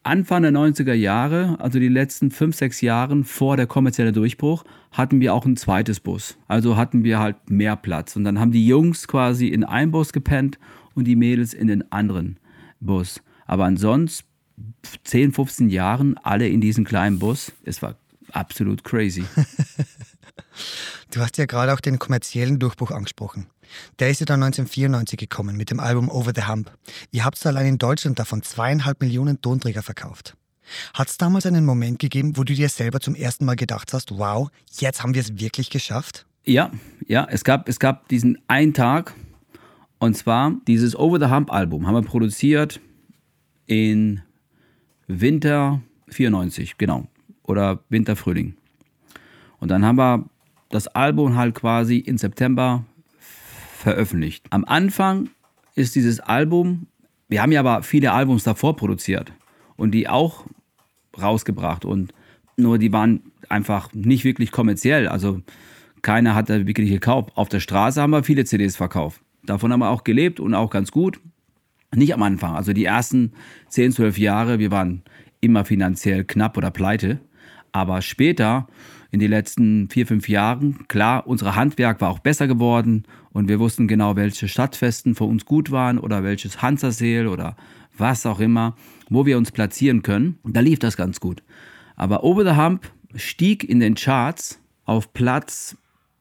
Anfang 0.05 0.43
der 0.43 0.53
90er 0.53 0.95
Jahre, 0.95 1.57
also 1.61 1.79
die 1.79 1.89
letzten 1.89 2.31
5, 2.31 2.57
6 2.57 2.81
Jahre 2.81 3.23
vor 3.23 3.57
der 3.57 3.67
kommerzielle 3.67 4.13
Durchbruch, 4.13 4.65
hatten 4.91 5.21
wir 5.21 5.33
auch 5.35 5.45
ein 5.45 5.57
zweites 5.57 6.01
Bus. 6.01 6.39
Also 6.49 6.77
hatten 6.77 7.05
wir 7.05 7.21
halt 7.21 7.51
mehr 7.51 7.77
Platz. 7.77 8.17
Und 8.17 8.25
dann 8.25 8.41
haben 8.41 8.51
die 8.51 8.67
Jungs 8.67 9.07
quasi 9.07 9.49
in 9.49 9.63
einem 9.63 9.93
Bus 9.93 10.13
gepennt 10.13 10.59
und 10.95 11.05
die 11.05 11.17
Mädels 11.17 11.55
in 11.55 11.69
den 11.69 11.93
anderen 11.93 12.39
Bus. 12.81 13.23
Aber 13.47 13.65
ansonsten 13.65 14.27
10, 15.05 15.33
15 15.33 15.71
Jahren 15.71 16.17
alle 16.19 16.49
in 16.49 16.61
diesem 16.61 16.85
kleinen 16.85 17.19
Bus. 17.19 17.53
Es 17.65 17.83
war 17.83 17.97
absolut 18.33 18.85
crazy. 18.85 19.25
du 21.11 21.21
hast 21.21 21.39
ja 21.39 21.47
gerade 21.47 21.73
auch 21.73 21.81
den 21.81 21.99
kommerziellen 21.99 22.59
Durchbruch 22.59 22.91
angesprochen. 22.91 23.47
Der 23.99 24.11
ist 24.11 24.21
ja 24.21 24.27
dann 24.27 24.43
1994 24.43 25.19
gekommen 25.19 25.57
mit 25.57 25.71
dem 25.71 25.81
Album 25.81 26.11
Over 26.11 26.33
the 26.35 26.45
Hump. 26.45 26.71
Ihr 27.11 27.25
habt 27.25 27.45
allein 27.47 27.67
in 27.67 27.79
Deutschland 27.79 28.19
davon 28.19 28.43
zweieinhalb 28.43 29.01
Millionen 29.01 29.41
Tonträger 29.41 29.83
verkauft. 29.83 30.37
Hat 30.95 31.09
es 31.09 31.19
damals 31.19 31.47
einen 31.47 31.65
Moment 31.65 31.99
gegeben, 31.99 32.37
wo 32.37 32.45
du 32.45 32.55
dir 32.55 32.69
selber 32.69 33.01
zum 33.01 33.15
ersten 33.15 33.45
Mal 33.45 33.57
gedacht 33.57 33.93
hast, 33.93 34.17
wow, 34.17 34.51
jetzt 34.79 35.03
haben 35.03 35.15
wir 35.15 35.21
es 35.21 35.39
wirklich 35.39 35.71
geschafft? 35.71 36.27
Ja, 36.45 36.71
ja, 37.07 37.27
es 37.31 37.45
gab, 37.45 37.69
es 37.69 37.79
gab 37.79 38.09
diesen 38.09 38.39
einen 38.49 38.75
Tag, 38.75 39.15
und 39.99 40.17
zwar 40.17 40.57
dieses 40.67 40.97
Over 40.97 41.21
the 41.21 41.33
Hump 41.33 41.53
Album 41.53 41.87
haben 41.87 41.95
wir 41.95 42.03
produziert 42.03 42.81
in 43.67 44.23
Winter 45.21 45.81
94, 46.09 46.79
genau. 46.79 47.07
Oder 47.43 47.81
Winter, 47.89 48.17
Frühling. 48.17 48.55
Und 49.59 49.71
dann 49.71 49.85
haben 49.85 49.97
wir 49.97 50.25
das 50.71 50.89
Album 50.89 51.37
halt 51.37 51.55
quasi 51.55 51.99
im 51.99 52.19
September 52.19 52.85
veröffentlicht. 53.77 54.45
Am 54.51 54.65
Anfang 54.65 55.29
ist 55.75 55.95
dieses 55.95 56.21
Album, 56.21 56.87
wir 57.29 57.43
haben 57.43 57.53
ja 57.53 57.61
aber 57.61 57.83
viele 57.83 58.13
Albums 58.13 58.45
davor 58.45 58.77
produziert 58.77 59.33
und 59.77 59.93
die 59.93 60.09
auch 60.09 60.45
rausgebracht 61.21 61.85
und 61.85 62.13
nur 62.57 62.79
die 62.79 62.93
waren 62.93 63.21
einfach 63.49 63.93
nicht 63.93 64.25
wirklich 64.25 64.51
kommerziell. 64.51 65.09
Also 65.09 65.41
keiner 66.03 66.35
hat 66.35 66.51
da 66.51 66.67
wirklich 66.67 66.91
gekauft. 66.91 67.31
Auf 67.35 67.49
der 67.49 67.61
Straße 67.61 68.01
haben 68.01 68.11
wir 68.11 68.25
viele 68.25 68.45
CDs 68.45 68.77
verkauft. 68.77 69.21
Davon 69.45 69.73
haben 69.73 69.81
wir 69.81 69.91
auch 69.91 70.05
gelebt 70.05 70.41
und 70.41 70.55
auch 70.55 70.71
ganz 70.71 70.91
gut. 70.93 71.21
Nicht 71.95 72.15
am 72.15 72.23
Anfang. 72.23 72.55
Also 72.55 72.73
die 72.73 72.85
ersten 72.85 73.33
10, 73.69 73.93
12 73.93 74.19
Jahre, 74.19 74.59
wir 74.59 74.71
waren 74.71 75.03
immer 75.41 75.65
finanziell 75.65 76.25
knapp 76.25 76.57
oder 76.57 76.71
pleite. 76.71 77.21
Aber 77.73 78.01
später, 78.03 78.67
in 79.11 79.21
den 79.21 79.31
letzten 79.31 79.89
vier, 79.91 80.07
fünf 80.07 80.29
Jahren, 80.29 80.87
klar, 80.89 81.27
unser 81.27 81.55
Handwerk 81.55 82.01
war 82.01 82.11
auch 82.11 82.19
besser 82.19 82.47
geworden 82.47 83.05
und 83.33 83.49
wir 83.49 83.61
wussten 83.61 83.89
genau, 83.89 84.17
welche 84.17 84.49
Stadtfesten 84.49 85.15
für 85.15 85.25
uns 85.25 85.45
gut 85.45 85.71
waren 85.71 85.99
oder 85.99 86.25
welches 86.25 86.63
Hanserseel 86.63 87.27
oder 87.27 87.57
was 87.97 88.25
auch 88.25 88.41
immer, 88.41 88.75
wo 89.11 89.27
wir 89.27 89.37
uns 89.37 89.53
platzieren 89.53 90.03
können. 90.03 90.39
Da 90.45 90.61
lief 90.61 90.79
das 90.79 90.97
ganz 90.97 91.21
gut. 91.21 91.43
Aber 91.97 92.25
Over 92.25 92.45
the 92.45 92.57
Hump 92.57 92.91
stieg 93.15 93.65
in 93.65 93.81
den 93.81 93.95
Charts 93.95 94.61
auf 94.85 95.13
Platz 95.13 95.77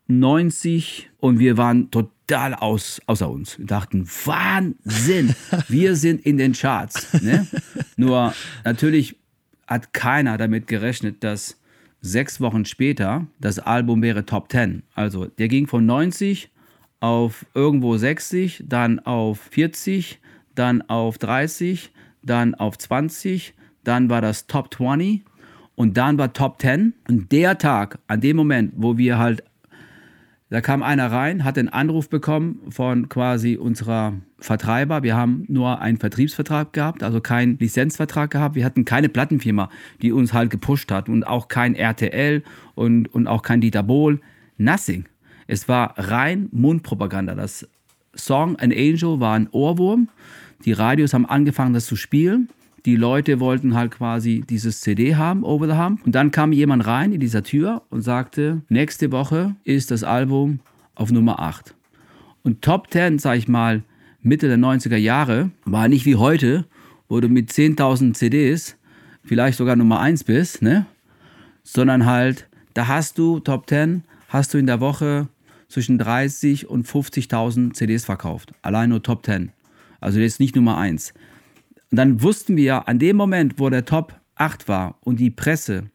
90 0.08 1.10
und 1.20 1.40
wir 1.40 1.58
waren 1.58 1.92
total 1.92 2.12
aus, 2.34 3.02
außer 3.06 3.30
uns. 3.30 3.58
Wir 3.60 3.66
dachten, 3.66 4.08
Wahnsinn, 4.26 5.36
wir 5.68 5.96
sind 5.96 6.26
in 6.26 6.38
den 6.38 6.54
Charts. 6.54 7.22
Ne? 7.22 7.48
Nur 7.98 8.34
natürlich 8.64 9.18
hat 9.68 9.94
keiner 9.94 10.38
damit 10.38 10.68
gerechnet, 10.68 11.24
dass 11.24 11.60
sechs 12.02 12.42
Wochen 12.42 12.66
später 12.66 13.28
das 13.40 13.60
Album 13.60 14.02
wäre 14.02 14.26
Top 14.26 14.52
10. 14.52 14.84
Also 14.96 15.26
der 15.26 15.48
ging 15.48 15.68
von 15.68 15.86
90 15.86 16.50
auf 17.00 17.46
irgendwo 17.54 17.98
60, 17.98 18.64
dann 18.68 19.00
auf 19.00 19.40
40, 19.52 20.20
dann 20.56 20.82
auf 20.84 21.18
30, 21.18 21.92
dann 22.24 22.56
auf 22.56 22.78
20, 22.78 23.54
dann 23.84 24.10
war 24.10 24.22
das 24.22 24.48
Top 24.48 24.74
20 24.74 25.24
und 25.76 25.98
dann 25.98 26.18
war 26.18 26.34
Top 26.34 26.62
10. 26.62 26.94
Und 27.08 27.32
der 27.32 27.58
Tag, 27.58 28.00
an 28.08 28.22
dem 28.22 28.38
Moment, 28.38 28.74
wo 28.76 28.98
wir 28.98 29.18
halt, 29.18 29.44
da 30.51 30.60
kam 30.60 30.84
einer 30.84 31.10
rein, 31.10 31.46
hat 31.46 31.58
einen 31.58 31.70
Anruf 31.70 32.10
bekommen 32.10 32.60
von 32.67 33.08
quasi 33.08 33.55
unserer 33.55 34.15
Vertreiber. 34.38 35.01
Wir 35.01 35.15
haben 35.15 35.46
nur 35.48 35.79
einen 35.79 35.98
Vertriebsvertrag 35.98 36.74
gehabt, 36.74 37.03
also 37.03 37.22
keinen 37.22 37.58
Lizenzvertrag 37.58 38.29
gehabt. 38.29 38.55
Wir 38.55 38.65
hatten 38.65 38.84
keine 38.84 39.08
Plattenfirma, 39.08 39.70
die 40.01 40.12
uns 40.12 40.34
halt 40.34 40.50
gepusht 40.50 40.91
hat 40.91 41.08
und 41.08 41.25
auch 41.25 41.48
kein 41.48 41.74
RTL 41.74 42.43
und, 42.75 43.08
und 43.13 43.27
auch 43.27 43.43
kein 43.43 43.62
Dieter 43.62 43.81
Bohl. 43.81 44.20
Nothing. 44.58 45.05
Es 45.48 45.70
war 45.70 45.98
rein 45.98 46.50
Mundpropaganda. 46.51 47.34
Das 47.34 47.65
Song 48.13 48.58
An 48.58 48.74
Angel 48.74 49.22
war 49.22 49.36
ein 49.36 49.48
Ohrwurm. 49.51 50.10
Die 50.65 50.74
Radios 50.74 51.13
haben 51.13 51.25
angefangen, 51.25 51.74
das 51.74 51.86
zu 51.86 51.96
spielen. 51.96 52.50
Die 52.86 52.96
Leute 52.96 53.40
wollten 53.40 53.76
halt 53.76 53.92
quasi 53.92 54.44
dieses 54.50 54.82
CD 54.82 55.16
haben, 55.16 55.44
Over 55.44 55.68
the 55.68 55.80
Hump. 55.80 56.06
Und 56.06 56.16
dann 56.16 56.32
kam 56.32 56.52
jemand 56.52 56.88
rein 56.88 57.12
in 57.12 57.20
dieser 57.20 57.44
Tür 57.44 57.84
und 57.90 58.02
sagte, 58.02 58.62
nächste 58.70 59.12
Woche 59.12 59.56
ist 59.64 59.92
das 59.92 60.04
Album 60.04 60.60
auf 60.96 61.12
Nummer 61.12 61.40
8. 61.40 61.76
Und 62.44 62.64
Top 62.64 62.90
10, 62.92 63.20
sag 63.20 63.38
ich 63.38 63.48
mal, 63.48 63.84
Mitte 64.24 64.48
der 64.48 64.58
90er 64.58 64.98
Jahre, 64.98 65.52
war 65.66 65.88
nicht 65.88 66.06
wie 66.06 66.16
heute, 66.16 66.66
wo 67.08 67.20
du 67.20 67.30
mit 67.30 67.52
10.000 67.52 68.14
CDs 68.14 68.78
vielleicht 69.24 69.58
sogar 69.58 69.76
Nummer 69.76 70.00
1 70.00 70.24
bist, 70.24 70.62
ne? 70.62 70.86
Sondern 71.64 72.08
halt, 72.08 72.48
da 72.74 72.88
hast 72.88 73.20
du 73.20 73.40
Top 73.40 73.70
10, 73.70 74.04
hast 74.28 74.54
du 74.54 74.58
in 74.58 74.66
der 74.66 74.80
Woche 74.80 75.28
zwischen 75.68 76.00
30 76.00 76.68
und 76.68 76.88
50.000 76.88 77.74
CDs 77.74 78.06
verkauft. 78.06 78.54
Allein 78.64 78.90
nur 78.90 79.04
Top 79.04 79.26
10. 79.26 79.52
Also 80.00 80.20
jetzt 80.20 80.40
nicht 80.40 80.56
Nummer 80.56 80.78
1. 80.78 81.14
Und 81.91 81.98
dann 81.98 82.21
wussten 82.21 82.55
wir, 82.55 82.88
an 82.88 83.00
dem 83.00 83.17
Moment, 83.17 83.60
wo 83.60 83.69
der 83.69 83.86
Top 83.86 84.19
8 84.36 84.67
war 84.67 84.98
und 85.01 85.19
die 85.19 85.29
Presse 85.29 85.89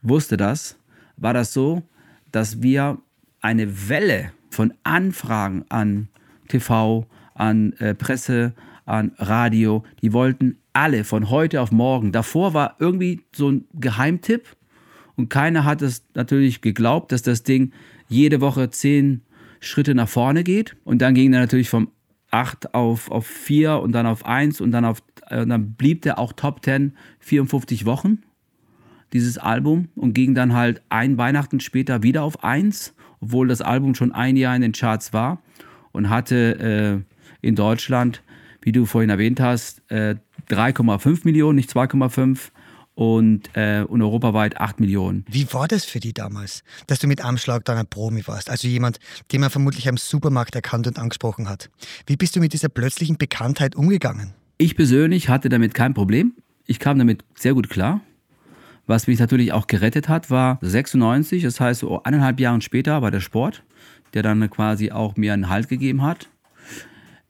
wusste 0.00 0.36
das, 0.36 0.78
war 1.16 1.34
das 1.34 1.52
so, 1.52 1.82
dass 2.30 2.62
wir 2.62 2.98
eine 3.40 3.88
Welle 3.88 4.32
von 4.50 4.72
Anfragen 4.84 5.64
an 5.68 6.08
TV, 6.48 7.06
an 7.34 7.72
äh, 7.74 7.94
Presse, 7.94 8.54
an 8.86 9.12
Radio, 9.18 9.82
die 10.02 10.12
wollten 10.12 10.58
alle 10.72 11.04
von 11.04 11.30
heute 11.30 11.60
auf 11.60 11.72
morgen. 11.72 12.12
Davor 12.12 12.54
war 12.54 12.76
irgendwie 12.78 13.22
so 13.34 13.50
ein 13.50 13.64
Geheimtipp 13.74 14.56
und 15.16 15.30
keiner 15.30 15.64
hat 15.64 15.82
es 15.82 16.04
natürlich 16.14 16.60
geglaubt, 16.60 17.12
dass 17.12 17.22
das 17.22 17.42
Ding 17.42 17.72
jede 18.08 18.40
Woche 18.40 18.70
zehn 18.70 19.22
Schritte 19.60 19.94
nach 19.94 20.08
vorne 20.08 20.44
geht. 20.44 20.76
Und 20.84 21.00
dann 21.00 21.14
ging 21.14 21.32
er 21.32 21.40
natürlich 21.40 21.70
vom 21.70 21.88
8 22.30 22.74
auf, 22.74 23.10
auf 23.10 23.26
4 23.26 23.78
und 23.78 23.92
dann 23.92 24.06
auf 24.06 24.26
1 24.26 24.60
und 24.60 24.72
dann 24.72 24.84
auf 24.84 25.02
äh, 25.28 25.46
dann 25.46 25.74
blieb 25.74 26.02
der 26.02 26.18
auch 26.18 26.32
Top 26.32 26.64
10 26.64 26.96
54 27.20 27.84
Wochen, 27.84 28.22
dieses 29.12 29.38
Album, 29.38 29.88
und 29.94 30.14
ging 30.14 30.34
dann 30.34 30.52
halt 30.52 30.82
ein 30.88 31.18
Weihnachten 31.18 31.60
später 31.60 32.02
wieder 32.02 32.22
auf 32.22 32.42
1, 32.42 32.94
obwohl 33.20 33.48
das 33.48 33.60
Album 33.60 33.94
schon 33.94 34.12
ein 34.12 34.36
Jahr 34.36 34.54
in 34.56 34.62
den 34.62 34.72
Charts 34.72 35.12
war 35.12 35.42
und 35.92 36.10
hatte 36.10 37.04
äh, 37.42 37.46
in 37.46 37.54
Deutschland, 37.54 38.22
wie 38.62 38.72
du 38.72 38.86
vorhin 38.86 39.10
erwähnt 39.10 39.40
hast, 39.40 39.82
äh, 39.90 40.16
3,5 40.50 41.20
Millionen, 41.24 41.56
nicht 41.56 41.70
2,5 41.70 42.50
und, 42.94 43.50
äh, 43.54 43.84
und 43.86 44.02
europaweit 44.02 44.60
8 44.60 44.80
Millionen. 44.80 45.24
Wie 45.28 45.52
war 45.52 45.68
das 45.68 45.84
für 45.84 46.00
dich 46.00 46.14
damals, 46.14 46.62
dass 46.86 46.98
du 46.98 47.06
mit 47.06 47.24
Amschlag 47.24 47.64
dann 47.64 47.76
ein 47.76 47.86
Promi 47.86 48.26
warst? 48.26 48.50
Also 48.50 48.68
jemand, 48.68 48.98
den 49.32 49.40
man 49.40 49.50
vermutlich 49.50 49.88
am 49.88 49.96
Supermarkt 49.96 50.54
erkannt 50.54 50.86
und 50.86 50.98
angesprochen 50.98 51.48
hat. 51.48 51.70
Wie 52.06 52.16
bist 52.16 52.36
du 52.36 52.40
mit 52.40 52.52
dieser 52.52 52.68
plötzlichen 52.68 53.16
Bekanntheit 53.18 53.74
umgegangen? 53.74 54.34
Ich 54.64 54.76
persönlich 54.76 55.28
hatte 55.28 55.50
damit 55.50 55.74
kein 55.74 55.92
Problem. 55.92 56.32
Ich 56.64 56.78
kam 56.78 56.98
damit 56.98 57.22
sehr 57.34 57.52
gut 57.52 57.68
klar. 57.68 58.00
Was 58.86 59.06
mich 59.06 59.18
natürlich 59.18 59.52
auch 59.52 59.66
gerettet 59.66 60.08
hat, 60.08 60.30
war 60.30 60.58
96, 60.62 61.42
das 61.42 61.60
heißt 61.60 61.80
so 61.80 62.02
eineinhalb 62.02 62.40
Jahre 62.40 62.62
später 62.62 63.02
war 63.02 63.10
der 63.10 63.20
Sport, 63.20 63.62
der 64.14 64.22
dann 64.22 64.48
quasi 64.48 64.90
auch 64.90 65.18
mir 65.18 65.34
einen 65.34 65.50
Halt 65.50 65.68
gegeben 65.68 66.00
hat. 66.00 66.30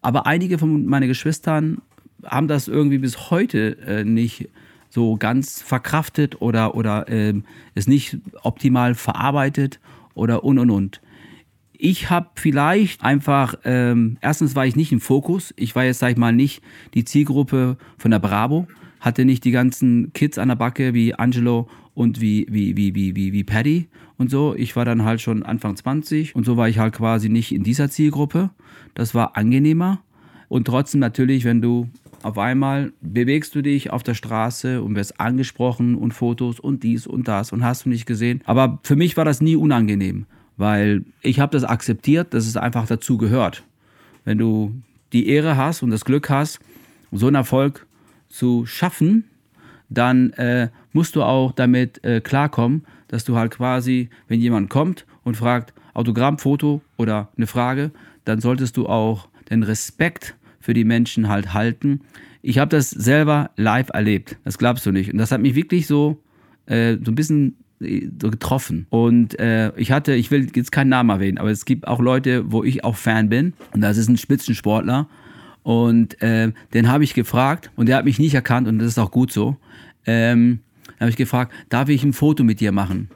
Aber 0.01 0.29
einige 0.29 0.59
von 0.59 0.87
meinen 0.87 1.09
Geschwistern 1.09 1.79
haben 2.25 2.47
das 2.47 2.69
irgendwie 2.69 2.99
bis 2.99 3.33
heute 3.33 3.79
äh, 3.85 4.05
nicht 4.05 4.49
so 4.89 5.17
ganz 5.17 5.61
verkraftet 5.61 6.41
oder, 6.41 6.77
oder 6.77 7.09
äh, 7.09 7.35
es 7.75 7.89
nicht 7.89 8.17
optimal 8.45 8.95
verarbeitet 8.95 9.81
oder 10.15 10.45
und 10.45 10.61
und 10.61 10.71
und. 10.71 11.01
Ich 11.87 12.09
habe 12.09 12.31
vielleicht 12.37 13.05
einfach, 13.05 13.57
ähm, 13.65 14.17
erstens 14.23 14.57
war 14.57 14.65
ich 14.65 14.75
nicht 14.75 14.91
im 14.91 15.01
Fokus. 15.01 15.53
Ich 15.59 15.77
war 15.77 15.85
jetzt, 15.85 15.99
sag 15.99 16.13
ich 16.13 16.17
mal, 16.17 16.33
nicht 16.33 16.63
die 16.95 17.05
Zielgruppe 17.05 17.77
von 17.99 18.11
der 18.11 18.21
Bravo, 18.21 18.67
hatte 19.01 19.27
nicht 19.27 19.45
die 19.45 19.51
ganzen 19.51 20.11
Kids 20.15 20.39
an 20.39 20.49
der 20.49 20.57
Backe 20.57 20.95
wie 20.95 21.15
Angelo 21.15 21.69
und 21.93 22.23
wie, 22.23 22.47
wie, 22.49 22.75
wie, 22.75 22.95
wie, 22.95 23.15
wie, 23.15 23.35
wie 23.35 23.45
Paddy 23.45 23.89
und 24.17 24.31
so. 24.31 24.55
Ich 24.57 24.77
war 24.77 24.87
dann 24.87 25.05
halt 25.05 25.21
schon 25.21 25.43
Anfang 25.43 25.77
20 25.77 26.35
und 26.35 26.47
so 26.47 26.57
war 26.57 26.71
ich 26.71 26.79
halt 26.79 26.95
quasi 26.95 27.29
nicht 27.29 27.53
in 27.53 27.65
dieser 27.65 27.91
Zielgruppe. 27.91 28.49
Das 28.95 29.15
war 29.15 29.37
angenehmer. 29.37 30.01
Und 30.49 30.67
trotzdem 30.67 31.01
natürlich, 31.01 31.45
wenn 31.45 31.61
du 31.61 31.91
auf 32.23 32.39
einmal 32.39 32.95
bewegst 33.03 33.55
du 33.55 33.61
dich 33.61 33.91
auf 33.91 34.03
der 34.03 34.15
Straße 34.15 34.81
und 34.83 34.97
wirst 34.97 35.21
angesprochen 35.21 35.97
und 35.97 36.15
Fotos 36.15 36.61
und 36.61 36.83
dies 36.83 37.07
und 37.07 37.29
das 37.29 37.53
und 37.53 37.63
hast 37.63 37.85
du 37.85 37.91
nicht 37.91 38.07
gesehen. 38.07 38.41
Aber 38.47 38.79
für 38.85 38.97
mich 38.97 39.19
war 39.19 39.27
das 39.27 39.43
nie 39.43 39.57
unangenehm, 39.57 40.25
weil 40.57 41.05
ich 41.23 41.41
habe 41.41 41.53
das 41.53 41.65
akzeptiert, 41.65 42.35
dass 42.35 42.47
es 42.47 42.57
einfach 42.57 42.87
dazu 42.87 43.19
gehört. 43.19 43.65
Wenn 44.25 44.39
du 44.39 44.75
die 45.13 45.29
Ehre 45.29 45.57
hast 45.57 45.83
und 45.83 45.91
das 45.91 46.05
Glück 46.05 46.31
hast, 46.31 46.61
so 47.13 47.27
einen 47.27 47.37
Erfolg 47.37 47.87
zu 48.29 48.67
schaffen, 48.67 49.25
dann 49.89 50.31
äh, 50.33 50.69
musst 50.93 51.17
du 51.17 51.23
auch 51.23 51.53
damit 51.53 52.03
äh, 52.05 52.21
klarkommen, 52.21 52.85
dass 53.09 53.25
du 53.25 53.37
halt 53.37 53.53
quasi, 53.53 54.09
wenn 54.29 54.41
jemand 54.41 54.71
kommt 54.71 55.07
und 55.23 55.37
fragt, 55.37 55.73
Autogramm, 55.93 56.39
Foto 56.39 56.83
oder 56.97 57.29
eine 57.37 57.47
Frage, 57.47 57.93
dann 58.25 58.41
solltest 58.41 58.77
du 58.77 58.87
auch 58.89 59.29
den 59.51 59.63
Respekt 59.63 60.35
für 60.59 60.75
die 60.75 60.85
Menschen 60.85 61.29
halt 61.29 61.55
halten. 61.55 62.01
Ich 62.43 62.59
habe 62.59 62.71
das 62.71 62.91
selber 62.91 63.51
live 63.57 63.91
erlebt, 63.91 64.37
das 64.45 64.59
glaubst 64.59 64.85
du 64.87 64.91
nicht. 64.91 65.13
Und 65.13 65.19
das 65.19 65.31
hat 65.31 65.41
mich 65.41 65.55
wirklich 65.55 65.87
so, 65.87 66.21
äh, 66.67 66.97
so 67.03 67.13
ein 67.13 67.15
bisschen 67.15 67.57
getroffen. 67.85 68.87
Und 68.91 69.39
äh, 69.39 69.73
ich 69.77 69.93
hatte, 69.93 70.15
ich 70.15 70.31
will 70.31 70.51
jetzt 70.55 70.73
keinen 70.73 70.89
Namen 70.89 71.11
erwähnen, 71.11 71.39
aber 71.39 71.51
es 71.51 71.65
gibt 71.65 71.87
auch 71.87 72.01
Leute, 72.01 72.51
wo 72.51 72.65
ich 72.65 72.85
auch 72.85 72.97
Fan 72.97 73.29
bin. 73.29 73.55
Und 73.73 73.81
das 73.81 73.97
ist 73.97 74.09
ein 74.09 74.17
Spitzensportler. 74.17 75.09
Und 75.63 76.21
äh, 76.23 76.53
den 76.75 76.89
habe 76.89 77.05
ich 77.05 77.15
gefragt 77.15 77.71
und 77.77 77.89
der 77.89 77.97
hat 77.97 78.05
mich 78.05 78.19
nicht 78.19 78.35
erkannt 78.35 78.69
und 78.69 78.79
das 78.79 78.89
ist 78.89 78.99
auch 78.99 79.11
gut 79.11 79.33
so. 79.33 79.57
Ähm, 80.05 80.61
habe 81.01 81.11
ich 81.11 81.17
gefragt, 81.17 81.53
darf 81.71 81.89
ich 81.89 82.05
ein 82.05 82.13
Foto 82.13 82.45
mit 82.45 82.61
dir 82.61 82.73
machen? 82.73 83.09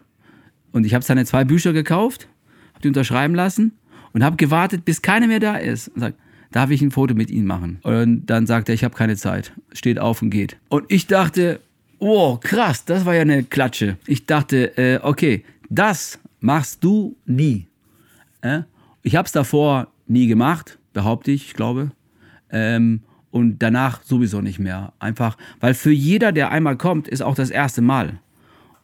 Und 0.73 0.85
ich 0.85 0.95
habe 0.95 1.05
seine 1.05 1.25
zwei 1.25 1.45
Bücher 1.45 1.73
gekauft, 1.73 2.29
habe 2.73 2.83
die 2.83 2.89
unterschreiben 2.89 3.35
lassen 3.35 3.73
und 4.13 4.25
habe 4.25 4.37
gewartet, 4.37 4.85
bis 4.85 5.03
keiner 5.03 5.27
mehr 5.27 5.41
da 5.41 5.57
ist. 5.57 5.89
Und 5.89 6.01
sagt, 6.01 6.19
darf 6.51 6.71
ich 6.71 6.81
ein 6.83 6.91
Foto 6.91 7.15
mit 7.15 7.31
Ihnen 7.31 7.47
machen? 7.47 7.79
Und 7.83 8.27
dann 8.27 8.47
sagt 8.47 8.69
er, 8.69 8.75
ich 8.75 8.85
habe 8.85 8.95
keine 8.95 9.17
Zeit. 9.17 9.53
Steht 9.73 9.99
auf 9.99 10.23
und 10.23 10.31
geht. 10.31 10.57
Und 10.69 10.87
ich 10.89 11.07
dachte, 11.07 11.61
oh, 11.99 12.37
krass, 12.37 12.85
das 12.85 13.05
war 13.05 13.14
ja 13.14 13.23
eine 13.23 13.45
Klatsche. 13.45 13.97
Ich 14.07 14.26
dachte, 14.26 14.76
äh, 14.76 15.00
okay, 15.02 15.45
das 15.69 16.19
machst 16.40 16.83
du 16.85 17.17
nie. 17.26 17.67
Äh? 18.40 18.62
Ich 19.02 19.17
habe 19.17 19.26
es 19.26 19.33
davor 19.33 19.88
nie 20.07 20.26
gemacht, 20.26 20.78
behaupte 20.93 21.31
ich, 21.31 21.47
ich 21.47 21.55
glaube. 21.55 21.90
Ähm, 22.50 23.02
und 23.31 23.59
danach 23.59 24.02
sowieso 24.02 24.40
nicht 24.40 24.59
mehr. 24.59 24.93
Einfach, 24.99 25.37
weil 25.61 25.75
für 25.75 25.90
jeder, 25.90 26.33
der 26.33 26.50
einmal 26.50 26.76
kommt, 26.76 27.09
ist 27.09 27.23
auch 27.23 27.35
das 27.35 27.50
erste 27.50 27.83
Mal. 27.83 28.21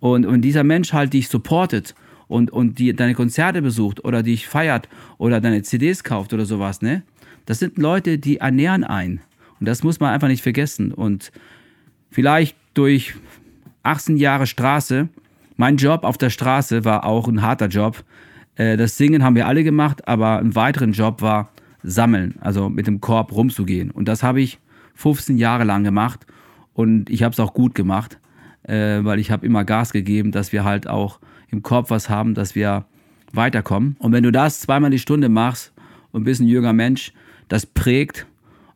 Und, 0.01 0.27
und 0.27 0.43
dieser 0.43 0.65
Mensch 0.65 0.93
halt 0.93 1.15
dich 1.15 1.29
supportet 1.29 1.95
und, 2.29 2.51
und 2.51 2.79
die, 2.79 2.95
deine 2.95 3.15
Konzerte 3.15 3.63
besucht 3.63 4.05
oder 4.05 4.23
dich 4.23 4.47
feiert 4.47 4.89
oder 5.17 5.41
deine 5.41 5.63
CDs 5.63 6.05
kauft 6.05 6.33
oder 6.35 6.45
sowas, 6.45 6.83
ne? 6.83 7.03
Das 7.47 7.59
sind 7.59 7.79
Leute, 7.79 8.19
die 8.19 8.39
ernähren 8.39 8.85
ein. 8.85 9.21
Und 9.61 9.67
das 9.67 9.83
muss 9.83 10.01
man 10.01 10.13
einfach 10.13 10.29
nicht 10.29 10.43
vergessen. 10.43 10.93
Und 10.93 11.31
vielleicht 12.11 12.57
durch 12.75 13.15
18 13.83 14.17
Jahre 14.17 14.47
Straße, 14.47 15.09
mein 15.57 15.77
Job 15.77 16.05
auf 16.05 16.19
der 16.19 16.31
Straße 16.31 16.85
war 16.85 17.05
auch 17.05 17.29
ein 17.29 17.43
harter 17.43 17.69
Job. 17.69 18.05
Äh, 18.57 18.77
das 18.77 18.97
Singen 18.97 19.23
haben 19.23 19.37
wir 19.37 19.47
alle 19.47 19.65
gemacht, 19.65 20.07
aber 20.09 20.39
ein 20.39 20.55
weiteren 20.55 20.93
Job 20.93 21.23
war 21.23 21.51
Sammeln, 21.83 22.35
also 22.41 22.69
mit 22.69 22.87
dem 22.87 23.01
Korb 23.01 23.33
rumzugehen. 23.33 23.91
Und 23.91 24.09
das 24.09 24.23
habe 24.23 24.41
ich 24.41 24.59
15 24.95 25.39
Jahre 25.39 25.65
lang 25.65 25.85
gemacht 25.85 26.27
und 26.73 27.11
ich 27.11 27.23
habe 27.23 27.33
es 27.33 27.41
auch 27.41 27.55
gut 27.55 27.75
gemacht, 27.75 28.19
äh, 28.65 29.05
weil 29.05 29.19
ich 29.19 29.31
habe 29.31 29.47
immer 29.47 29.65
Gas 29.65 29.93
gegeben, 29.93 30.33
dass 30.33 30.53
wir 30.53 30.65
halt 30.65 30.89
auch 30.89 31.21
im 31.51 31.63
Korb 31.63 31.91
was 31.91 32.09
haben, 32.09 32.35
dass 32.35 32.55
wir 32.55 32.87
weiterkommen. 33.33 33.97
Und 33.99 34.13
wenn 34.13 34.23
du 34.23 34.33
das 34.33 34.61
zweimal 34.61 34.91
die 34.91 34.99
Stunde 34.99 35.29
machst 35.29 35.73
und 36.13 36.25
bist 36.25 36.41
ein 36.41 36.49
jünger 36.49 36.73
Mensch, 36.73 37.13
das 37.49 37.67
prägt 37.67 38.27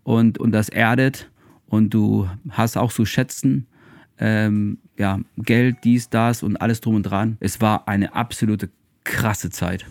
und, 0.02 0.38
und 0.38 0.52
das 0.52 0.68
erdet 0.68 1.30
und 1.66 1.94
du 1.94 2.28
hast 2.50 2.76
auch 2.76 2.92
zu 2.92 3.04
schätzen, 3.04 3.66
ähm, 4.18 4.78
ja, 4.98 5.20
Geld, 5.36 5.78
dies, 5.84 6.10
das 6.10 6.42
und 6.42 6.56
alles 6.56 6.80
drum 6.80 6.96
und 6.96 7.02
dran. 7.04 7.36
Es 7.40 7.60
war 7.60 7.88
eine 7.88 8.14
absolute 8.14 8.70
krasse 9.04 9.50
Zeit. 9.50 9.86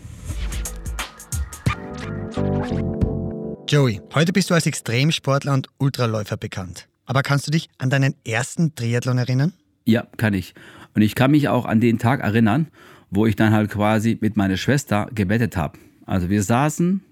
Joey, 3.68 4.00
heute 4.14 4.32
bist 4.32 4.48
du 4.50 4.54
als 4.54 4.66
Extremsportler 4.66 5.52
und 5.52 5.68
Ultraläufer 5.78 6.36
bekannt. 6.36 6.88
Aber 7.04 7.22
kannst 7.22 7.46
du 7.46 7.50
dich 7.50 7.68
an 7.78 7.90
deinen 7.90 8.14
ersten 8.26 8.74
Triathlon 8.74 9.18
erinnern? 9.18 9.52
Ja, 9.84 10.06
kann 10.16 10.34
ich. 10.34 10.54
Und 10.94 11.02
ich 11.02 11.14
kann 11.14 11.30
mich 11.30 11.48
auch 11.48 11.64
an 11.64 11.80
den 11.80 11.98
Tag 11.98 12.20
erinnern, 12.20 12.68
wo 13.10 13.26
ich 13.26 13.36
dann 13.36 13.52
halt 13.52 13.70
quasi 13.70 14.18
mit 14.20 14.36
meiner 14.36 14.56
Schwester 14.56 15.08
gebettet 15.14 15.56
habe. 15.56 15.78
Also 16.06 16.28
wir 16.30 16.42
saßen 16.42 17.02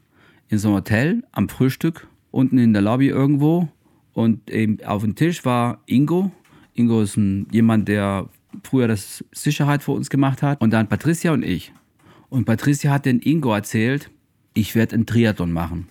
in 0.49 0.59
so 0.59 0.69
einem 0.69 0.77
Hotel 0.79 1.23
am 1.33 1.49
Frühstück, 1.49 2.07
unten 2.31 2.59
in 2.59 2.73
der 2.73 2.83
Lobby 2.83 3.09
irgendwo. 3.09 3.69
Und 4.13 4.51
eben 4.51 4.83
auf 4.85 5.03
dem 5.03 5.15
Tisch 5.15 5.45
war 5.45 5.83
Ingo. 5.87 6.31
Ingo 6.76 7.02
ist 7.02 7.16
ein, 7.16 7.47
jemand, 7.50 7.88
der 7.88 8.28
früher 8.62 8.88
das 8.88 9.25
Sicherheit 9.33 9.83
für 9.83 9.92
uns 9.92 10.11
gemacht 10.11 10.42
hat. 10.42 10.61
Und 10.61 10.71
dann 10.71 10.88
Patricia 10.88 11.33
und 11.33 11.45
ich. 11.45 11.73
Und 12.28 12.45
Patricia 12.45 12.92
hat 12.92 13.06
den 13.06 13.21
Ingo 13.21 13.52
erzählt, 13.52 14.11
ich 14.54 14.75
werde 14.75 14.95
einen 14.95 15.06
Triathlon 15.06 15.52
machen. 15.52 15.88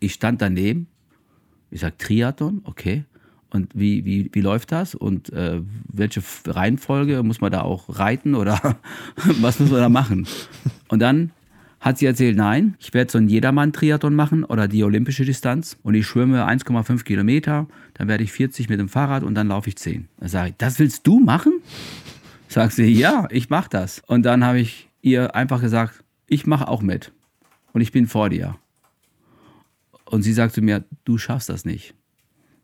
Ich 0.00 0.12
stand 0.12 0.42
daneben. 0.42 0.86
Ich 1.70 1.80
sage, 1.80 1.96
Triathlon, 1.98 2.60
okay. 2.64 3.04
Und 3.50 3.70
wie, 3.74 4.04
wie, 4.04 4.30
wie 4.32 4.40
läuft 4.40 4.72
das? 4.72 4.94
Und 4.94 5.32
äh, 5.32 5.62
welche 5.90 6.22
Reihenfolge? 6.46 7.22
Muss 7.22 7.40
man 7.40 7.52
da 7.52 7.62
auch 7.62 7.98
reiten 7.98 8.34
oder 8.34 8.78
was 9.40 9.58
muss 9.60 9.70
man 9.70 9.80
da 9.80 9.88
machen? 9.88 10.26
Und 10.88 11.00
dann 11.00 11.32
hat 11.86 11.98
sie 11.98 12.06
erzählt, 12.06 12.36
nein, 12.36 12.74
ich 12.80 12.92
werde 12.94 13.12
so 13.12 13.18
einen 13.18 13.28
Jedermann-Triathlon 13.28 14.12
machen 14.12 14.42
oder 14.42 14.66
die 14.66 14.82
olympische 14.82 15.24
Distanz 15.24 15.76
und 15.84 15.94
ich 15.94 16.04
schwimme 16.04 16.44
1,5 16.44 17.04
Kilometer, 17.04 17.68
dann 17.94 18.08
werde 18.08 18.24
ich 18.24 18.32
40 18.32 18.68
mit 18.68 18.80
dem 18.80 18.88
Fahrrad 18.88 19.22
und 19.22 19.36
dann 19.36 19.46
laufe 19.46 19.68
ich 19.68 19.76
10. 19.76 20.08
Dann 20.18 20.28
sage 20.28 20.48
ich, 20.48 20.54
das 20.58 20.80
willst 20.80 21.06
du 21.06 21.20
machen? 21.20 21.52
Sagt 22.48 22.72
sie, 22.72 22.86
ja, 22.86 23.28
ich 23.30 23.50
mache 23.50 23.70
das. 23.70 24.02
Und 24.04 24.24
dann 24.24 24.42
habe 24.42 24.58
ich 24.58 24.88
ihr 25.00 25.36
einfach 25.36 25.60
gesagt, 25.60 26.02
ich 26.26 26.44
mache 26.44 26.66
auch 26.66 26.82
mit 26.82 27.12
und 27.72 27.82
ich 27.82 27.92
bin 27.92 28.08
vor 28.08 28.30
dir. 28.30 28.56
Und 30.06 30.22
sie 30.22 30.32
sagt 30.32 30.54
zu 30.54 30.62
mir, 30.62 30.84
du 31.04 31.18
schaffst 31.18 31.48
das 31.48 31.64
nicht. 31.64 31.94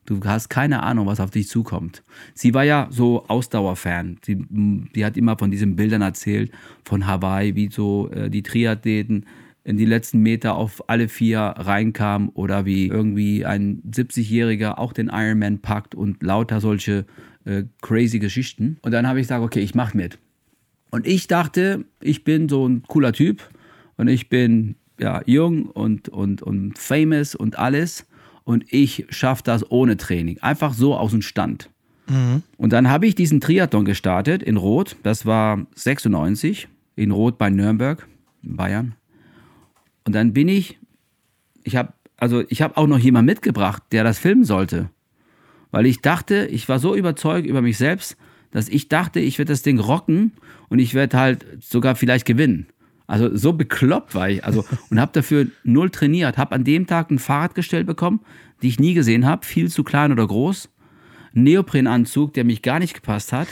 Du 0.05 0.21
hast 0.25 0.49
keine 0.49 0.83
Ahnung, 0.83 1.07
was 1.07 1.21
auf 1.21 1.31
dich 1.31 1.49
zukommt. 1.49 2.03
Sie 2.35 2.55
war 2.55 2.65
ja 2.65 2.89
so 2.91 3.25
Ausdauerfan. 3.29 4.19
Sie, 4.25 4.45
die 4.51 5.05
hat 5.05 5.17
immer 5.17 5.39
von 5.39 5.51
diesen 5.51 5.77
Bildern 5.77 6.03
erzählt, 6.03 6.51
von 6.85 7.07
Hawaii, 7.07 7.55
wie 7.55 7.71
so 7.71 8.11
äh, 8.11 8.29
die 8.29 8.43
Triathleten 8.43 9.27
in 9.65 9.77
die 9.77 9.85
letzten 9.85 10.19
Meter 10.21 10.57
auf 10.57 10.89
alle 10.89 11.09
vier 11.09 11.39
reinkamen 11.39 12.31
oder 12.31 12.65
wie 12.65 12.89
irgendwie 12.89 13.47
ein 13.47 13.81
70-Jähriger 13.89 14.79
auch 14.79 14.93
den 14.93 15.09
Ironman 15.09 15.61
packt 15.61 15.95
und 15.95 16.21
lauter 16.23 16.61
solche 16.61 17.07
äh, 17.45 17.65
crazy 17.81 18.19
Geschichten. 18.19 18.79
Und 18.83 18.93
dann 18.93 19.07
habe 19.07 19.21
ich 19.21 19.25
gesagt, 19.25 19.45
okay, 19.45 19.61
ich 19.61 19.77
mache 19.77 19.97
mit. 19.97 20.19
Und 20.91 21.07
ich 21.07 21.29
dachte, 21.29 21.85
ich 22.01 22.25
bin 22.25 22.49
so 22.49 22.67
ein 22.69 22.83
cooler 22.89 23.13
Typ 23.13 23.49
und 23.97 24.09
ich 24.09 24.29
bin 24.29 24.75
ja 24.99 25.23
jung 25.27 25.67
und, 25.67 26.09
und, 26.09 26.43
und 26.43 26.77
famous 26.79 27.35
und 27.35 27.59
alles 27.59 28.07
und 28.45 28.65
ich 28.73 29.07
schaffe 29.11 29.43
das 29.45 29.71
ohne 29.71 29.97
Training. 29.97 30.39
Einfach 30.41 30.75
so 30.75 30.97
aus 30.97 31.13
dem 31.13 31.23
Stand. 31.23 31.71
Mhm. 32.09 32.43
Und 32.57 32.73
dann 32.73 32.89
habe 32.89 33.07
ich 33.07 33.15
diesen 33.15 33.41
Triathlon 33.41 33.85
gestartet 33.85 34.43
in 34.43 34.57
Rot. 34.57 34.97
Das 35.03 35.27
war 35.27 35.67
96 35.75 36.69
in 36.97 37.11
Rot 37.11 37.39
bei 37.39 37.51
Nürnberg, 37.51 38.07
Bayern. 38.43 38.95
Und 40.05 40.15
dann 40.15 40.33
bin 40.33 40.49
ich, 40.49 40.79
ich 41.63 41.77
habe 41.77 41.93
also 42.23 42.45
ich 42.49 42.63
habe 42.63 42.77
auch 42.77 42.87
noch 42.87 43.01
jemanden 43.01 43.27
mitgebracht, 43.27 43.83
der 43.91 44.05
das 44.05 44.21
filmen 44.21 44.45
sollte. 44.45 44.91
Weil 45.73 45.87
ich 45.87 46.03
dachte, 46.03 46.47
ich 46.47 46.69
war 46.69 46.79
so 46.79 46.95
überzeugt 46.95 47.49
über 47.49 47.63
mich 47.63 47.79
selbst, 47.79 48.17
dass 48.53 48.69
ich 48.69 48.89
dachte, 48.89 49.19
ich 49.19 49.39
werde 49.39 49.53
das 49.53 49.63
Ding 49.63 49.81
rocken 49.81 50.31
und 50.69 50.79
ich 50.79 50.95
werde 50.95 51.19
halt 51.19 51.45
sogar 51.59 51.97
vielleicht 51.97 52.25
gewinnen. 52.25 52.69
Also 53.13 53.37
so 53.37 53.53
bekloppt 53.53 54.15
war 54.15 54.31
ich. 54.31 54.43
Also, 54.43 54.65
und 54.91 54.99
habe 54.99 55.13
dafür 55.13 55.47
null 55.65 55.91
trainiert. 55.91 56.39
Habe 56.39 56.55
an 56.55 56.65
dem 56.65 56.87
Tag 56.87 57.11
ein 57.11 57.19
Fahrrad 57.19 57.55
gestellt 57.55 57.87
bekommen, 57.87 58.21
die 58.63 58.69
ich 58.69 58.81
nie 58.81 58.95
gesehen 58.95 59.27
habe. 59.27 59.45
Viel 59.45 59.69
zu 59.71 59.85
klein 59.85 60.13
oder 60.13 60.27
groß. 60.27 60.71
Neoprenanzug, 61.35 62.33
der 62.33 62.45
mich 62.45 62.63
gar 62.63 62.79
nicht 62.79 62.95
gepasst 62.95 63.35
hat. 63.35 63.49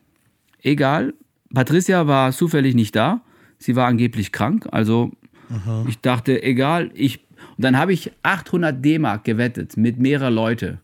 Egal. 0.62 1.14
Patricia 1.54 2.08
war 2.08 2.32
zufällig 2.32 2.74
nicht 2.74 2.96
da. 2.96 3.20
Sie 3.58 3.76
war 3.76 3.86
angeblich 3.86 4.32
krank. 4.32 4.66
Also 4.72 5.12
Aha. 5.50 5.86
ich 5.88 6.00
dachte, 6.00 6.42
egal. 6.42 6.90
Ich, 6.92 7.20
und 7.56 7.64
dann 7.64 7.78
habe 7.78 7.92
ich 7.92 8.10
800 8.24 8.84
D-Mark 8.84 9.22
gewettet 9.22 9.76
mit 9.76 10.00
mehreren 10.00 10.34
Leuten. 10.34 10.80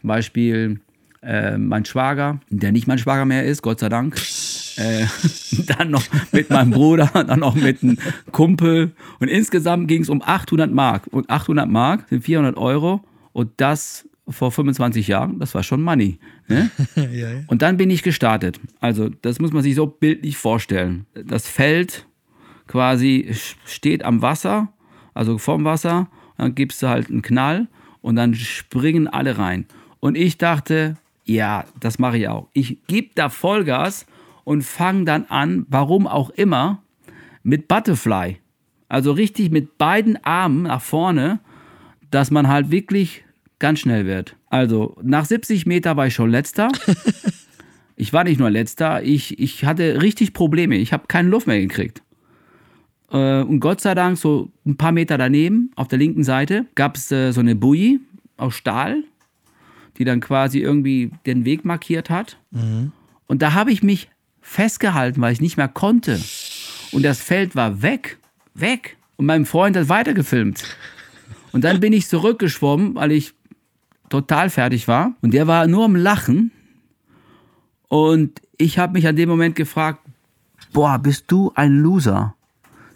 Zum 0.00 0.08
Beispiel 0.08 0.80
äh, 1.22 1.58
mein 1.58 1.84
Schwager, 1.84 2.38
der 2.50 2.70
nicht 2.70 2.86
mein 2.86 2.98
Schwager 2.98 3.24
mehr 3.24 3.44
ist, 3.44 3.62
Gott 3.62 3.80
sei 3.80 3.88
Dank. 3.88 4.16
Äh, 4.76 5.06
dann 5.66 5.90
noch 5.90 6.04
mit 6.32 6.50
meinem 6.50 6.70
Bruder, 6.70 7.10
dann 7.12 7.40
noch 7.40 7.54
mit 7.54 7.82
einem 7.82 7.98
Kumpel. 8.32 8.92
Und 9.20 9.28
insgesamt 9.28 9.88
ging 9.88 10.02
es 10.02 10.08
um 10.08 10.22
800 10.22 10.72
Mark. 10.72 11.06
Und 11.10 11.30
800 11.30 11.68
Mark 11.68 12.08
sind 12.08 12.24
400 12.24 12.56
Euro. 12.56 13.02
Und 13.32 13.52
das 13.58 14.08
vor 14.28 14.50
25 14.50 15.08
Jahren, 15.08 15.38
das 15.38 15.54
war 15.54 15.62
schon 15.62 15.82
Money. 15.82 16.18
Ne? 16.48 16.70
ja, 16.96 17.08
ja. 17.08 17.28
Und 17.46 17.62
dann 17.62 17.76
bin 17.76 17.90
ich 17.90 18.02
gestartet. 18.02 18.58
Also, 18.80 19.08
das 19.08 19.38
muss 19.38 19.52
man 19.52 19.62
sich 19.62 19.74
so 19.74 19.86
bildlich 19.86 20.36
vorstellen. 20.36 21.06
Das 21.14 21.46
Feld 21.46 22.06
quasi 22.66 23.30
steht 23.66 24.04
am 24.04 24.22
Wasser, 24.22 24.72
also 25.12 25.38
vom 25.38 25.64
Wasser. 25.64 26.08
Dann 26.38 26.54
gibst 26.54 26.82
du 26.82 26.88
halt 26.88 27.10
einen 27.10 27.22
Knall 27.22 27.68
und 28.00 28.16
dann 28.16 28.34
springen 28.34 29.08
alle 29.08 29.38
rein. 29.38 29.66
Und 30.00 30.16
ich 30.16 30.38
dachte, 30.38 30.96
ja, 31.24 31.64
das 31.80 31.98
mache 31.98 32.18
ich 32.18 32.28
auch. 32.28 32.48
Ich 32.52 32.78
gebe 32.86 33.10
da 33.14 33.28
Vollgas 33.28 34.06
und 34.44 34.62
fange 34.62 35.04
dann 35.04 35.24
an, 35.26 35.66
warum 35.68 36.06
auch 36.06 36.30
immer, 36.30 36.82
mit 37.42 37.68
Butterfly. 37.68 38.38
Also 38.88 39.12
richtig 39.12 39.50
mit 39.50 39.78
beiden 39.78 40.22
Armen 40.24 40.62
nach 40.62 40.82
vorne, 40.82 41.40
dass 42.10 42.30
man 42.30 42.48
halt 42.48 42.70
wirklich 42.70 43.24
ganz 43.58 43.80
schnell 43.80 44.06
wird. 44.06 44.36
Also 44.50 44.96
nach 45.02 45.24
70 45.24 45.66
Meter 45.66 45.96
war 45.96 46.06
ich 46.06 46.14
schon 46.14 46.30
letzter. 46.30 46.70
Ich 47.96 48.12
war 48.12 48.24
nicht 48.24 48.40
nur 48.40 48.50
letzter, 48.50 49.02
ich, 49.02 49.38
ich 49.38 49.64
hatte 49.64 50.02
richtig 50.02 50.32
Probleme. 50.32 50.76
Ich 50.76 50.92
habe 50.92 51.04
keine 51.06 51.28
Luft 51.28 51.46
mehr 51.46 51.60
gekriegt. 51.60 52.02
Äh, 53.10 53.42
und 53.42 53.60
Gott 53.60 53.80
sei 53.80 53.94
Dank, 53.94 54.18
so 54.18 54.50
ein 54.66 54.76
paar 54.76 54.92
Meter 54.92 55.16
daneben, 55.16 55.70
auf 55.76 55.88
der 55.88 55.98
linken 55.98 56.24
Seite, 56.24 56.66
gab 56.74 56.96
es 56.96 57.10
äh, 57.12 57.30
so 57.30 57.40
eine 57.40 57.54
Bui 57.54 58.00
aus 58.36 58.54
Stahl, 58.54 59.04
die 59.96 60.04
dann 60.04 60.20
quasi 60.20 60.58
irgendwie 60.58 61.12
den 61.24 61.44
Weg 61.44 61.64
markiert 61.64 62.10
hat. 62.10 62.38
Mhm. 62.50 62.92
Und 63.26 63.42
da 63.42 63.54
habe 63.54 63.70
ich 63.70 63.82
mich 63.82 64.10
festgehalten, 64.44 65.20
weil 65.20 65.32
ich 65.32 65.40
nicht 65.40 65.56
mehr 65.56 65.68
konnte. 65.68 66.20
Und 66.92 67.02
das 67.02 67.20
Feld 67.20 67.56
war 67.56 67.82
weg, 67.82 68.18
weg. 68.54 68.96
Und 69.16 69.26
mein 69.26 69.46
Freund 69.46 69.76
hat 69.76 69.88
weitergefilmt. 69.88 70.64
Und 71.50 71.64
dann 71.64 71.80
bin 71.80 71.92
ich 71.92 72.06
zurückgeschwommen, 72.08 72.94
weil 72.94 73.10
ich 73.10 73.32
total 74.10 74.50
fertig 74.50 74.86
war. 74.86 75.14
Und 75.22 75.34
der 75.34 75.46
war 75.46 75.66
nur 75.66 75.84
am 75.84 75.96
Lachen. 75.96 76.52
Und 77.88 78.40
ich 78.58 78.78
habe 78.78 78.92
mich 78.92 79.08
an 79.08 79.16
dem 79.16 79.28
Moment 79.28 79.56
gefragt, 79.56 80.00
boah, 80.72 80.98
bist 80.98 81.24
du 81.28 81.50
ein 81.54 81.78
Loser? 81.78 82.34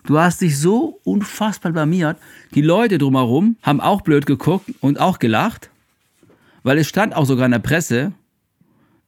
Du 0.05 0.19
hast 0.19 0.41
dich 0.41 0.59
so 0.59 1.01
unfassbar 1.05 1.73
blamiert. 1.73 2.19
Die 2.55 2.63
Leute 2.63 2.99
drumherum 2.99 3.57
haben 3.63 3.81
auch 3.81 4.03
blöd 4.03 4.27
geguckt 4.27 4.71
und 4.81 5.01
auch 5.01 5.19
gelacht, 5.19 5.71
weil 6.63 6.79
es 6.79 6.89
stand 6.89 7.15
auch 7.15 7.27
sogar 7.27 7.47
in 7.47 7.53
der 7.53 7.59
Presse, 7.59 8.13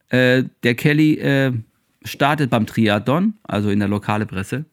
äh, 0.09 0.43
der 0.63 0.75
Kelly 0.75 1.15
äh, 1.15 1.53
startet 2.03 2.49
beim 2.49 2.65
Triathlon, 2.65 3.35
also 3.43 3.69
in 3.69 3.79
der 3.79 3.87
lokale 3.87 4.25
Presse. 4.25 4.65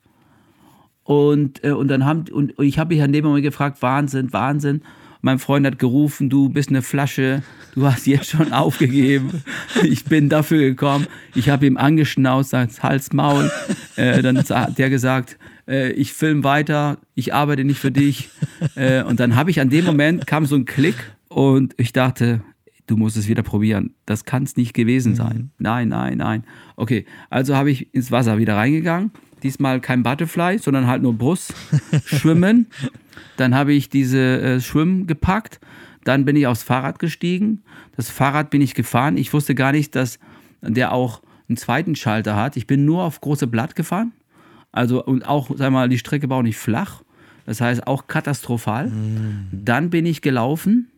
Und, 1.04 1.64
äh, 1.64 1.70
und 1.70 1.88
dann 1.88 2.04
haben, 2.04 2.24
und 2.30 2.52
ich 2.60 2.78
habe 2.78 2.94
mich 2.94 3.02
an 3.02 3.12
dem 3.12 3.24
Moment 3.24 3.42
gefragt, 3.42 3.80
Wahnsinn, 3.80 4.32
Wahnsinn. 4.32 4.82
Mein 5.20 5.38
Freund 5.38 5.66
hat 5.66 5.78
gerufen, 5.78 6.30
du 6.30 6.48
bist 6.48 6.68
eine 6.68 6.82
Flasche, 6.82 7.42
du 7.74 7.86
hast 7.86 8.06
jetzt 8.06 8.30
schon 8.30 8.52
aufgegeben. 8.52 9.42
Ich 9.82 10.04
bin 10.04 10.28
dafür 10.28 10.60
gekommen. 10.60 11.06
Ich 11.34 11.48
habe 11.48 11.66
ihm 11.66 11.76
angeschnauzt, 11.76 12.52
Hals, 12.54 13.12
Maul. 13.12 13.50
Äh, 13.96 14.22
dann 14.22 14.38
hat 14.38 14.78
der 14.78 14.90
gesagt, 14.90 15.38
äh, 15.66 15.92
ich 15.92 16.12
film 16.12 16.44
weiter, 16.44 16.98
ich 17.14 17.34
arbeite 17.34 17.64
nicht 17.64 17.80
für 17.80 17.90
dich. 17.90 18.28
äh, 18.76 19.02
und 19.02 19.18
dann 19.18 19.34
habe 19.34 19.50
ich 19.50 19.60
an 19.60 19.70
dem 19.70 19.84
Moment, 19.84 20.26
kam 20.26 20.46
so 20.46 20.56
ein 20.56 20.66
Klick 20.66 20.96
und 21.28 21.74
ich 21.78 21.92
dachte, 21.92 22.42
du 22.88 22.96
musst 22.96 23.16
es 23.16 23.28
wieder 23.28 23.42
probieren. 23.42 23.94
Das 24.06 24.24
kann 24.24 24.42
es 24.42 24.56
nicht 24.56 24.74
gewesen 24.74 25.14
sein. 25.14 25.36
Mhm. 25.36 25.50
Nein, 25.58 25.88
nein, 25.88 26.18
nein. 26.18 26.44
Okay, 26.74 27.06
also 27.30 27.54
habe 27.54 27.70
ich 27.70 27.94
ins 27.94 28.10
Wasser 28.10 28.38
wieder 28.38 28.56
reingegangen. 28.56 29.12
Diesmal 29.42 29.80
kein 29.80 30.02
Butterfly, 30.02 30.58
sondern 30.58 30.88
halt 30.88 31.02
nur 31.02 31.14
Brust, 31.16 31.54
Schwimmen. 32.06 32.66
Dann 33.36 33.54
habe 33.54 33.72
ich 33.72 33.88
diese 33.88 34.40
äh, 34.40 34.60
Schwimmen 34.60 35.06
gepackt. 35.06 35.60
Dann 36.02 36.24
bin 36.24 36.34
ich 36.34 36.46
aufs 36.46 36.62
Fahrrad 36.64 36.98
gestiegen. 36.98 37.62
Das 37.96 38.10
Fahrrad 38.10 38.50
bin 38.50 38.62
ich 38.62 38.74
gefahren. 38.74 39.16
Ich 39.16 39.32
wusste 39.32 39.54
gar 39.54 39.72
nicht, 39.72 39.94
dass 39.94 40.18
der 40.62 40.92
auch 40.92 41.22
einen 41.48 41.56
zweiten 41.56 41.94
Schalter 41.94 42.34
hat. 42.34 42.56
Ich 42.56 42.66
bin 42.66 42.84
nur 42.84 43.04
auf 43.04 43.20
große 43.20 43.46
Blatt 43.46 43.76
gefahren. 43.76 44.12
Also 44.72 45.04
und 45.04 45.26
auch, 45.26 45.50
sag 45.54 45.70
mal, 45.70 45.88
die 45.88 45.98
Strecke 45.98 46.28
war 46.30 46.38
auch 46.38 46.42
nicht 46.42 46.56
flach. 46.56 47.02
Das 47.46 47.60
heißt 47.60 47.86
auch 47.86 48.06
katastrophal. 48.06 48.88
Mm. 48.88 49.48
Dann 49.52 49.90
bin 49.90 50.04
ich 50.04 50.20
gelaufen 50.20 50.88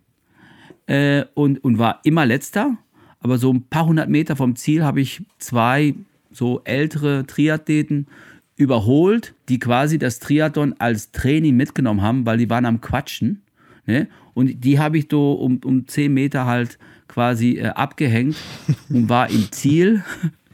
äh, 0.91 1.25
und, 1.35 1.63
und 1.63 1.79
war 1.79 2.01
immer 2.03 2.27
letzter. 2.27 2.77
Aber 3.21 3.39
so 3.39 3.53
ein 3.53 3.63
paar 3.63 3.87
hundert 3.87 4.09
Meter 4.09 4.35
vom 4.35 4.57
Ziel 4.57 4.83
habe 4.83 5.01
ich 5.01 5.23
zwei 5.39 5.95
so 6.33 6.63
ältere 6.65 7.27
Triathleten 7.27 8.09
überholt, 8.57 9.35
die 9.49 9.59
quasi 9.59 9.99
das 9.99 10.19
Triathlon 10.19 10.75
als 10.79 11.13
Training 11.13 11.57
mitgenommen 11.57 12.03
haben, 12.03 12.27
weil 12.27 12.39
die 12.39 12.51
waren 12.51 12.67
am 12.67 12.81
Quatschen. 12.81 13.43
Ne? 13.87 14.09
Und 14.35 14.65
die 14.65 14.79
habe 14.79 14.99
ich 14.99 15.07
so 15.11 15.35
um, 15.35 15.61
um 15.65 15.87
zehn 15.87 16.13
Meter 16.13 16.47
halt 16.47 16.79
quasi 17.07 17.59
äh, 17.59 17.69
abgehängt 17.69 18.37
und 18.89 19.09
war 19.09 19.31
im 19.31 19.53
Ziel 19.53 20.03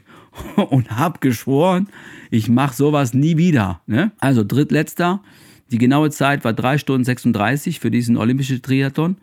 und 0.55 0.91
habe 0.91 1.19
geschworen, 1.19 1.87
ich 2.29 2.47
mache 2.47 2.75
sowas 2.75 3.13
nie 3.13 3.37
wieder. 3.37 3.81
Ne? 3.87 4.11
Also 4.19 4.43
drittletzter. 4.43 5.21
Die 5.71 5.79
genaue 5.79 6.11
Zeit 6.11 6.45
war 6.45 6.53
3 6.53 6.77
Stunden 6.77 7.05
36 7.05 7.79
für 7.79 7.91
diesen 7.91 8.17
olympischen 8.17 8.61
Triathlon. 8.61 9.17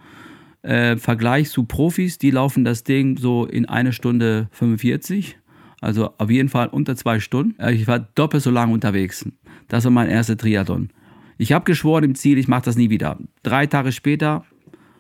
Äh, 0.64 0.96
Vergleich 0.96 1.50
zu 1.50 1.64
Profis, 1.64 2.16
die 2.16 2.30
laufen 2.30 2.64
das 2.64 2.84
Ding 2.84 3.18
so 3.18 3.44
in 3.44 3.66
eine 3.66 3.92
Stunde 3.92 4.48
45. 4.52 5.36
Also 5.82 6.14
auf 6.16 6.30
jeden 6.30 6.48
Fall 6.48 6.68
unter 6.68 6.96
zwei 6.96 7.20
Stunden. 7.20 7.60
Äh, 7.60 7.74
ich 7.74 7.86
war 7.86 7.98
doppelt 7.98 8.42
so 8.42 8.50
lange 8.50 8.72
unterwegs. 8.72 9.28
Das 9.68 9.84
war 9.84 9.90
mein 9.90 10.08
erster 10.08 10.38
Triathlon. 10.38 10.88
Ich 11.36 11.52
habe 11.52 11.66
geschworen 11.66 12.04
im 12.04 12.14
Ziel, 12.14 12.38
ich 12.38 12.48
mache 12.48 12.64
das 12.64 12.76
nie 12.76 12.88
wieder. 12.88 13.18
Drei 13.42 13.66
Tage 13.66 13.92
später 13.92 14.46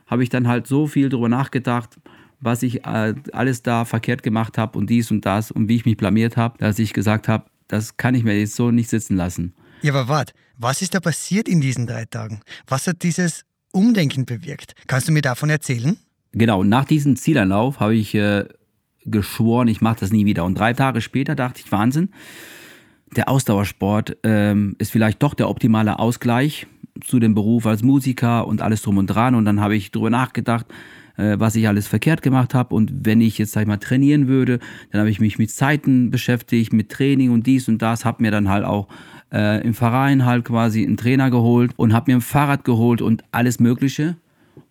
habe 0.06 0.22
ich 0.22 0.28
dann 0.28 0.48
halt 0.48 0.66
so 0.66 0.86
viel 0.86 1.08
darüber 1.08 1.30
nachgedacht, 1.30 1.98
was 2.40 2.62
ich 2.62 2.84
äh, 2.84 3.14
alles 3.32 3.62
da 3.62 3.86
verkehrt 3.86 4.22
gemacht 4.22 4.58
habe 4.58 4.78
und 4.78 4.90
dies 4.90 5.10
und 5.10 5.24
das 5.24 5.50
und 5.50 5.68
wie 5.68 5.76
ich 5.76 5.86
mich 5.86 5.96
blamiert 5.96 6.36
habe, 6.36 6.58
dass 6.58 6.78
ich 6.78 6.92
gesagt 6.92 7.26
habe, 7.26 7.46
das 7.68 7.96
kann 7.96 8.14
ich 8.14 8.22
mir 8.22 8.38
jetzt 8.38 8.56
so 8.56 8.70
nicht 8.70 8.90
sitzen 8.90 9.16
lassen. 9.16 9.54
Ja, 9.80 9.94
aber 9.94 10.08
warte, 10.08 10.34
was 10.58 10.82
ist 10.82 10.94
da 10.94 11.00
passiert 11.00 11.48
in 11.48 11.62
diesen 11.62 11.86
drei 11.86 12.04
Tagen? 12.04 12.40
Was 12.66 12.86
hat 12.86 13.02
dieses 13.02 13.46
Umdenken 13.74 14.24
bewirkt? 14.24 14.74
Kannst 14.86 15.08
du 15.08 15.12
mir 15.12 15.22
davon 15.22 15.50
erzählen? 15.50 15.96
Genau, 16.32 16.64
nach 16.64 16.84
diesem 16.84 17.16
Zielanlauf 17.16 17.80
habe 17.80 17.94
ich 17.94 18.14
äh, 18.14 18.44
geschworen, 19.04 19.68
ich 19.68 19.80
mache 19.80 20.00
das 20.00 20.12
nie 20.12 20.26
wieder. 20.26 20.44
Und 20.44 20.58
drei 20.58 20.72
Tage 20.72 21.00
später 21.00 21.34
dachte 21.34 21.60
ich, 21.64 21.70
Wahnsinn, 21.70 22.10
der 23.16 23.28
Ausdauersport 23.28 24.16
ähm, 24.22 24.76
ist 24.78 24.90
vielleicht 24.90 25.22
doch 25.22 25.34
der 25.34 25.48
optimale 25.48 25.98
Ausgleich 25.98 26.66
zu 27.00 27.18
dem 27.18 27.34
Beruf 27.34 27.66
als 27.66 27.82
Musiker 27.82 28.46
und 28.46 28.62
alles 28.62 28.82
drum 28.82 28.98
und 28.98 29.06
dran. 29.06 29.34
Und 29.34 29.44
dann 29.44 29.60
habe 29.60 29.76
ich 29.76 29.90
darüber 29.90 30.10
nachgedacht, 30.10 30.66
äh, 31.16 31.36
was 31.38 31.54
ich 31.56 31.68
alles 31.68 31.86
verkehrt 31.86 32.22
gemacht 32.22 32.54
habe. 32.54 32.74
Und 32.74 32.92
wenn 33.04 33.20
ich 33.20 33.38
jetzt, 33.38 33.52
sag 33.52 33.62
ich 33.62 33.68
mal, 33.68 33.76
trainieren 33.78 34.28
würde, 34.28 34.58
dann 34.90 35.00
habe 35.00 35.10
ich 35.10 35.20
mich 35.20 35.38
mit 35.38 35.50
Zeiten 35.50 36.10
beschäftigt, 36.10 36.72
mit 36.72 36.90
Training 36.90 37.30
und 37.30 37.46
dies 37.46 37.68
und 37.68 37.82
das, 37.82 38.04
habe 38.04 38.22
mir 38.22 38.30
dann 38.30 38.48
halt 38.48 38.64
auch 38.64 38.88
äh, 39.34 39.60
im 39.62 39.74
Verein 39.74 40.24
halt 40.24 40.44
quasi 40.44 40.84
einen 40.84 40.96
Trainer 40.96 41.30
geholt 41.30 41.72
und 41.76 41.92
habe 41.92 42.12
mir 42.12 42.18
ein 42.18 42.22
Fahrrad 42.22 42.64
geholt 42.64 43.02
und 43.02 43.24
alles 43.32 43.58
Mögliche. 43.58 44.16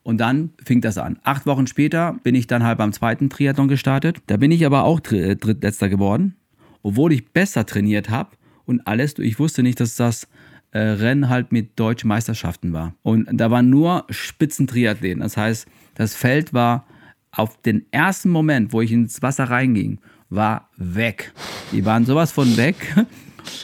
Und 0.04 0.18
dann 0.18 0.52
fing 0.64 0.82
das 0.82 0.98
an. 0.98 1.20
Acht 1.24 1.46
Wochen 1.46 1.68
später 1.68 2.18
bin 2.24 2.36
ich 2.36 2.48
dann 2.48 2.64
halt 2.64 2.78
beim 2.78 2.94
zweiten 2.94 3.30
Triathlon 3.30 3.68
gestartet. 3.68 4.18
Da 4.28 4.38
bin 4.38 4.52
ich 4.52 4.66
aber 4.66 4.84
auch 4.84 5.00
äh, 5.12 5.36
drittletzter 5.36 5.90
geworden, 5.90 6.36
obwohl 6.82 7.12
ich 7.12 7.32
besser 7.32 7.66
trainiert 7.66 8.10
habe 8.10 8.32
und 8.66 8.88
alles. 8.88 9.20
Ich 9.20 9.40
wusste 9.40 9.64
nicht, 9.64 9.80
dass 9.80 9.96
das 9.96 10.28
äh, 10.72 10.80
Rennen 10.80 11.30
halt 11.30 11.52
mit 11.52 11.78
deutschen 11.80 12.08
Meisterschaften 12.08 12.74
war. 12.74 12.94
Und 13.04 13.28
da 13.32 13.52
waren 13.52 13.70
nur 13.70 14.06
Spitzentriathleten. 14.10 15.22
Das 15.22 15.38
heißt, 15.38 15.68
das 15.96 16.16
Feld 16.16 16.54
war 16.54 16.86
auf 17.32 17.62
den 17.62 17.86
ersten 17.92 18.30
Moment, 18.30 18.74
wo 18.74 18.82
ich 18.82 18.92
ins 18.92 19.22
Wasser 19.22 19.46
reinging, 19.46 20.00
war 20.30 20.70
weg. 20.78 21.34
Die 21.72 21.86
waren 21.86 22.06
sowas 22.06 22.32
von 22.32 22.58
weg. 22.58 22.76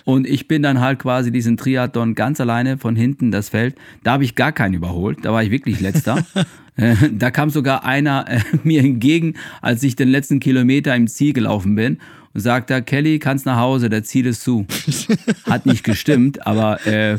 Und 0.06 0.28
ich 0.28 0.48
bin 0.48 0.62
dann 0.62 0.80
halt 0.80 1.00
quasi 1.00 1.32
diesen 1.32 1.58
Triathlon 1.58 2.16
ganz 2.16 2.40
alleine 2.40 2.78
von 2.78 2.96
hinten 2.96 3.32
das 3.32 3.50
Feld. 3.50 3.76
Da 4.04 4.14
habe 4.14 4.24
ich 4.24 4.36
gar 4.36 4.52
keinen 4.52 4.74
überholt. 4.74 5.20
Da 5.24 5.34
war 5.34 5.44
ich 5.44 5.52
wirklich 5.52 5.80
letzter. 5.80 6.26
Äh, 6.80 6.96
da 7.12 7.30
kam 7.30 7.50
sogar 7.50 7.84
einer 7.84 8.26
äh, 8.30 8.40
mir 8.64 8.82
entgegen, 8.82 9.34
als 9.62 9.84
ich 9.84 9.98
den 9.98 10.08
letzten 10.08 10.40
Kilometer 10.40 10.96
im 10.96 11.08
Ziel 11.08 11.34
gelaufen 11.34 11.76
bin 11.76 11.98
und 12.34 12.40
sagte, 12.40 12.82
Kelly, 12.82 13.20
kannst 13.20 13.46
nach 13.46 13.58
Hause, 13.58 13.90
der 13.90 14.04
Ziel 14.04 14.26
ist 14.26 14.44
zu. 14.44 14.66
Hat 15.46 15.66
nicht 15.66 15.84
gestimmt, 15.84 16.48
aber 16.48 16.86
äh, 16.88 17.18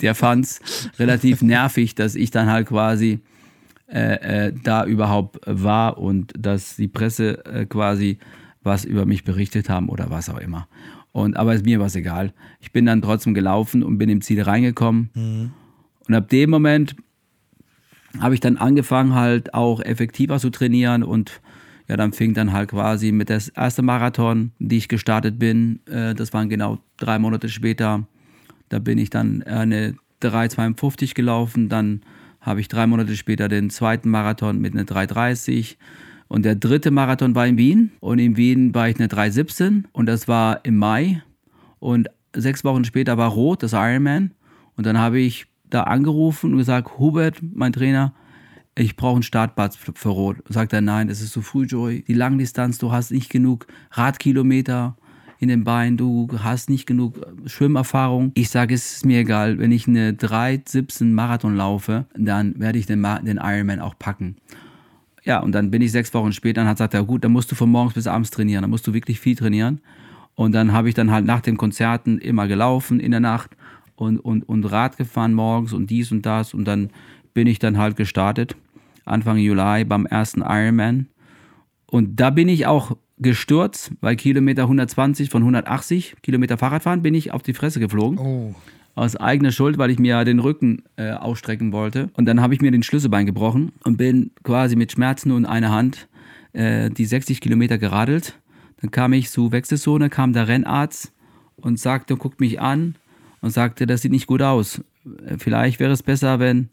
der 0.00 0.14
fand 0.14 0.44
es 0.44 0.60
relativ 0.98 1.42
nervig, 1.42 1.96
dass 1.96 2.14
ich 2.14 2.30
dann 2.30 2.48
halt 2.48 2.68
quasi 2.68 3.18
äh, 3.86 4.46
äh, 4.46 4.52
da 4.62 4.84
überhaupt 4.84 5.40
war 5.46 5.98
und 5.98 6.32
dass 6.38 6.76
die 6.76 6.88
Presse 6.88 7.44
äh, 7.46 7.66
quasi 7.66 8.18
was 8.62 8.84
über 8.84 9.04
mich 9.06 9.24
berichtet 9.24 9.68
haben 9.68 9.88
oder 9.88 10.10
was 10.10 10.30
auch 10.30 10.38
immer. 10.38 10.68
Und, 11.14 11.36
aber 11.36 11.56
mir 11.60 11.78
war 11.78 11.86
es 11.86 11.94
egal. 11.94 12.32
Ich 12.58 12.72
bin 12.72 12.86
dann 12.86 13.00
trotzdem 13.00 13.34
gelaufen 13.34 13.84
und 13.84 13.98
bin 13.98 14.08
im 14.08 14.20
Ziel 14.20 14.42
reingekommen. 14.42 15.10
Mhm. 15.14 15.52
Und 16.08 16.14
ab 16.16 16.28
dem 16.28 16.50
Moment 16.50 16.96
habe 18.18 18.34
ich 18.34 18.40
dann 18.40 18.56
angefangen, 18.56 19.14
halt 19.14 19.54
auch 19.54 19.80
effektiver 19.80 20.40
zu 20.40 20.50
trainieren 20.50 21.04
und 21.04 21.40
ja, 21.86 21.96
dann 21.96 22.12
fing 22.12 22.34
dann 22.34 22.52
halt 22.52 22.70
quasi 22.70 23.12
mit 23.12 23.28
der 23.28 23.40
erste 23.54 23.82
Marathon, 23.82 24.50
die 24.58 24.76
ich 24.76 24.88
gestartet 24.88 25.38
bin. 25.38 25.78
Äh, 25.86 26.16
das 26.16 26.32
waren 26.32 26.48
genau 26.48 26.80
drei 26.96 27.20
Monate 27.20 27.48
später. 27.48 28.08
Da 28.68 28.80
bin 28.80 28.98
ich 28.98 29.08
dann 29.08 29.44
eine 29.44 29.94
3,52 30.20 31.14
gelaufen. 31.14 31.68
Dann 31.68 32.00
habe 32.40 32.60
ich 32.60 32.66
drei 32.66 32.88
Monate 32.88 33.14
später 33.14 33.46
den 33.46 33.70
zweiten 33.70 34.10
Marathon 34.10 34.60
mit 34.60 34.72
einer 34.72 34.82
3,30. 34.82 35.76
Und 36.28 36.44
der 36.44 36.54
dritte 36.54 36.90
Marathon 36.90 37.34
war 37.34 37.46
in 37.46 37.58
Wien. 37.58 37.92
Und 38.00 38.18
in 38.18 38.36
Wien 38.36 38.74
war 38.74 38.88
ich 38.88 38.96
eine 38.96 39.08
3,17. 39.08 39.84
Und 39.92 40.06
das 40.06 40.26
war 40.28 40.64
im 40.64 40.76
Mai. 40.76 41.22
Und 41.78 42.08
sechs 42.34 42.64
Wochen 42.64 42.84
später 42.84 43.16
war 43.18 43.30
Rot, 43.30 43.62
das 43.62 43.72
Ironman. 43.72 44.32
Und 44.76 44.86
dann 44.86 44.98
habe 44.98 45.20
ich 45.20 45.46
da 45.70 45.84
angerufen 45.84 46.52
und 46.52 46.58
gesagt, 46.58 46.98
Hubert, 46.98 47.38
mein 47.42 47.72
Trainer, 47.72 48.14
ich 48.76 48.96
brauche 48.96 49.14
einen 49.14 49.22
Startplatz 49.22 49.76
für 49.76 50.08
Rot. 50.08 50.36
Sagt 50.48 50.72
er, 50.72 50.80
nein, 50.80 51.08
es 51.08 51.20
ist 51.20 51.32
zu 51.32 51.42
früh, 51.42 51.64
Joy. 51.64 52.02
Die 52.06 52.14
Langdistanz, 52.14 52.78
du 52.78 52.90
hast 52.90 53.12
nicht 53.12 53.30
genug 53.30 53.66
Radkilometer 53.92 54.96
in 55.38 55.48
den 55.48 55.64
Beinen, 55.64 55.96
du 55.96 56.28
hast 56.38 56.70
nicht 56.70 56.86
genug 56.86 57.20
Schwimmerfahrung. 57.46 58.32
Ich 58.34 58.50
sage, 58.50 58.74
es 58.74 58.96
ist 58.96 59.06
mir 59.06 59.20
egal, 59.20 59.58
wenn 59.58 59.72
ich 59.72 59.86
eine 59.86 60.12
3,17 60.12 61.06
Marathon 61.12 61.56
laufe, 61.56 62.06
dann 62.16 62.58
werde 62.58 62.78
ich 62.78 62.86
den, 62.86 63.02
den 63.24 63.38
Ironman 63.42 63.80
auch 63.80 63.98
packen. 63.98 64.36
Ja, 65.24 65.40
und 65.40 65.52
dann 65.52 65.70
bin 65.70 65.80
ich 65.82 65.92
sechs 65.92 66.12
Wochen 66.12 66.32
später 66.32 66.60
und 66.60 66.68
hat 66.68 66.76
gesagt, 66.76 66.94
ja 66.94 67.00
gut, 67.00 67.24
dann 67.24 67.32
musst 67.32 67.50
du 67.50 67.54
von 67.54 67.70
morgens 67.70 67.94
bis 67.94 68.06
abends 68.06 68.30
trainieren, 68.30 68.62
dann 68.62 68.70
musst 68.70 68.86
du 68.86 68.92
wirklich 68.92 69.20
viel 69.20 69.36
trainieren. 69.36 69.80
Und 70.34 70.52
dann 70.52 70.72
habe 70.72 70.88
ich 70.88 70.94
dann 70.94 71.10
halt 71.10 71.24
nach 71.24 71.40
den 71.40 71.56
Konzerten 71.56 72.18
immer 72.18 72.46
gelaufen 72.46 73.00
in 73.00 73.10
der 73.10 73.20
Nacht 73.20 73.56
und, 73.96 74.18
und, 74.18 74.48
und 74.48 74.64
Rad 74.64 74.96
gefahren 74.96 75.32
morgens 75.32 75.72
und 75.72 75.88
dies 75.90 76.12
und 76.12 76.26
das 76.26 76.54
und 76.54 76.64
dann 76.64 76.90
bin 77.32 77.46
ich 77.46 77.58
dann 77.58 77.78
halt 77.78 77.96
gestartet, 77.96 78.56
Anfang 79.04 79.38
Juli 79.38 79.84
beim 79.84 80.06
ersten 80.06 80.40
Ironman. 80.40 81.08
Und 81.90 82.20
da 82.20 82.30
bin 82.30 82.48
ich 82.48 82.66
auch 82.66 82.96
gestürzt, 83.18 83.92
weil 84.00 84.16
Kilometer 84.16 84.62
120 84.62 85.30
von 85.30 85.42
180 85.42 86.16
Kilometer 86.22 86.58
Fahrradfahren 86.58 87.02
bin 87.02 87.14
ich 87.14 87.32
auf 87.32 87.42
die 87.42 87.54
Fresse 87.54 87.80
geflogen. 87.80 88.18
Oh. 88.18 88.54
Aus 88.94 89.16
eigener 89.16 89.50
Schuld, 89.50 89.76
weil 89.78 89.90
ich 89.90 89.98
mir 89.98 90.24
den 90.24 90.38
Rücken 90.38 90.84
äh, 90.96 91.10
ausstrecken 91.10 91.72
wollte. 91.72 92.10
Und 92.14 92.26
dann 92.26 92.40
habe 92.40 92.54
ich 92.54 92.60
mir 92.60 92.70
den 92.70 92.82
Schlüsselbein 92.82 93.26
gebrochen 93.26 93.72
und 93.82 93.96
bin 93.96 94.30
quasi 94.44 94.76
mit 94.76 94.92
Schmerzen 94.92 95.32
und 95.32 95.46
einer 95.46 95.70
Hand 95.70 96.08
äh, 96.52 96.90
die 96.90 97.04
60 97.04 97.40
Kilometer 97.40 97.78
geradelt. 97.78 98.38
Dann 98.80 98.90
kam 98.90 99.12
ich 99.12 99.30
zu 99.30 99.50
Wechselzone, 99.50 100.10
kam 100.10 100.32
der 100.32 100.46
Rennarzt 100.46 101.12
und 101.56 101.80
sagte, 101.80 102.16
guckt 102.16 102.40
mich 102.40 102.60
an 102.60 102.94
und 103.40 103.50
sagte, 103.50 103.86
das 103.86 104.02
sieht 104.02 104.12
nicht 104.12 104.26
gut 104.26 104.42
aus. 104.42 104.80
Äh, 105.26 105.38
vielleicht 105.38 105.80
wäre 105.80 105.92
es 105.92 106.02
besser, 106.02 106.38
wenn 106.38 106.68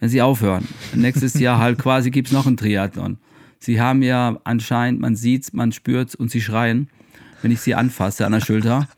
wenn 0.00 0.10
sie 0.10 0.20
aufhören. 0.20 0.68
Nächstes 0.94 1.34
Jahr 1.40 1.58
halt 1.58 1.78
quasi 1.78 2.10
gibt 2.10 2.28
es 2.28 2.34
noch 2.34 2.46
einen 2.46 2.56
Triathlon. 2.56 3.16
Sie 3.58 3.80
haben 3.80 4.02
ja 4.02 4.38
anscheinend, 4.44 5.00
man 5.00 5.16
sieht's, 5.16 5.52
man 5.54 5.72
spürt's 5.72 6.14
und 6.14 6.30
sie 6.30 6.42
schreien, 6.42 6.90
wenn 7.40 7.50
ich 7.50 7.60
sie 7.60 7.74
anfasse 7.74 8.26
an 8.26 8.32
der 8.32 8.40
Schulter. 8.40 8.88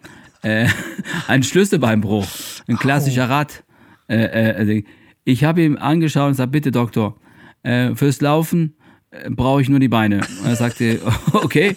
Äh, 0.42 0.68
ein 1.28 1.42
Schlüsselbeinbruch, 1.44 2.26
ein 2.68 2.76
klassischer 2.76 3.28
Rad. 3.28 3.64
Äh, 4.08 4.74
äh, 4.76 4.84
ich 5.24 5.44
habe 5.44 5.62
ihm 5.62 5.76
angeschaut 5.76 6.26
und 6.26 6.32
gesagt, 6.32 6.52
bitte 6.52 6.70
Doktor, 6.70 7.16
äh, 7.62 7.94
fürs 7.94 8.20
Laufen 8.20 8.76
äh, 9.10 9.30
brauche 9.30 9.62
ich 9.62 9.68
nur 9.68 9.80
die 9.80 9.88
Beine. 9.88 10.20
Und 10.42 10.46
er 10.46 10.56
sagte, 10.56 11.00
okay, 11.32 11.76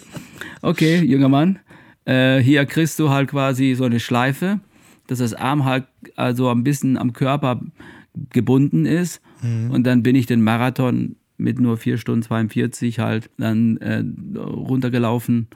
okay, 0.61 0.99
junger 1.03 1.29
Mann, 1.29 1.59
äh, 2.05 2.39
hier 2.39 2.65
kriegst 2.65 2.99
du 2.99 3.09
halt 3.09 3.29
quasi 3.29 3.73
so 3.75 3.85
eine 3.85 3.99
Schleife 3.99 4.59
dass 5.09 5.19
das 5.19 5.33
Arm 5.33 5.65
halt 5.65 5.85
also 6.15 6.49
ein 6.49 6.63
bisschen 6.63 6.97
am 6.97 7.13
Körper 7.13 7.61
gebunden 8.29 8.85
ist. 8.85 9.21
Mhm. 9.41 9.71
Und 9.71 9.83
dann 9.85 10.03
bin 10.03 10.15
ich 10.15 10.27
den 10.27 10.43
Marathon 10.43 11.15
mit 11.37 11.59
nur 11.59 11.77
4 11.77 11.97
Stunden 11.97 12.21
42 12.21 12.99
halt 12.99 13.29
dann 13.37 13.77
äh, 13.77 14.03
runtergelaufen 14.37 15.47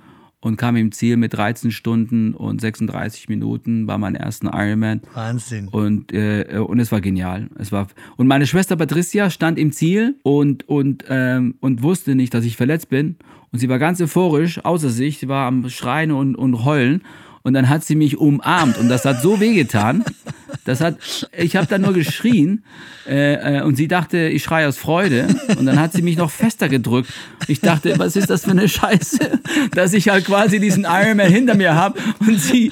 und 0.43 0.57
kam 0.57 0.75
im 0.75 0.91
Ziel 0.91 1.17
mit 1.17 1.33
13 1.33 1.71
Stunden 1.71 2.33
und 2.33 2.59
36 2.59 3.29
Minuten 3.29 3.85
bei 3.85 3.97
meinem 3.97 4.15
ersten 4.15 4.47
Ironman. 4.47 5.01
Wahnsinn. 5.13 5.69
Und, 5.69 6.11
äh, 6.13 6.59
und 6.59 6.79
es 6.79 6.91
war 6.91 7.01
genial. 7.01 7.49
Es 7.57 7.71
war 7.71 7.87
und 8.17 8.27
meine 8.27 8.45
Schwester 8.45 8.75
Patricia 8.75 9.29
stand 9.29 9.57
im 9.57 9.71
Ziel 9.71 10.15
und, 10.23 10.67
und, 10.67 11.05
ähm, 11.07 11.55
und 11.61 11.81
wusste 11.81 12.15
nicht, 12.15 12.33
dass 12.33 12.43
ich 12.43 12.57
verletzt 12.57 12.89
bin. 12.89 13.15
Und 13.51 13.59
sie 13.59 13.69
war 13.69 13.79
ganz 13.79 14.01
euphorisch, 14.01 14.63
außer 14.65 14.89
sich. 14.89 15.19
Sie 15.19 15.27
war 15.27 15.47
am 15.47 15.69
Schreien 15.69 16.11
und, 16.11 16.35
und 16.35 16.65
Heulen. 16.65 17.03
Und 17.43 17.53
dann 17.53 17.69
hat 17.69 17.83
sie 17.83 17.95
mich 17.95 18.17
umarmt 18.17 18.77
und 18.77 18.89
das 18.89 19.05
hat 19.05 19.21
so 19.21 19.39
wehgetan. 19.39 20.03
Das 20.65 20.81
hat, 20.81 20.97
ich 21.37 21.55
habe 21.55 21.67
dann 21.67 21.81
nur 21.81 21.93
geschrien 21.93 22.63
äh, 23.07 23.57
äh, 23.57 23.61
und 23.61 23.75
sie 23.75 23.87
dachte, 23.87 24.29
ich 24.29 24.43
schreie 24.43 24.67
aus 24.67 24.77
Freude. 24.77 25.27
Und 25.57 25.65
dann 25.65 25.79
hat 25.79 25.93
sie 25.93 26.01
mich 26.01 26.17
noch 26.17 26.31
fester 26.31 26.69
gedrückt. 26.69 27.11
Ich 27.47 27.59
dachte, 27.59 27.97
was 27.97 28.15
ist 28.15 28.29
das 28.29 28.45
für 28.45 28.51
eine 28.51 28.69
Scheiße, 28.69 29.39
dass 29.71 29.93
ich 29.93 30.09
halt 30.09 30.25
quasi 30.25 30.59
diesen 30.59 30.85
Ironman 30.85 31.31
hinter 31.31 31.55
mir 31.55 31.75
habe 31.75 31.99
und 32.19 32.39
sie 32.39 32.71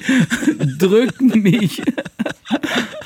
drückt 0.78 1.20
mich. 1.20 1.82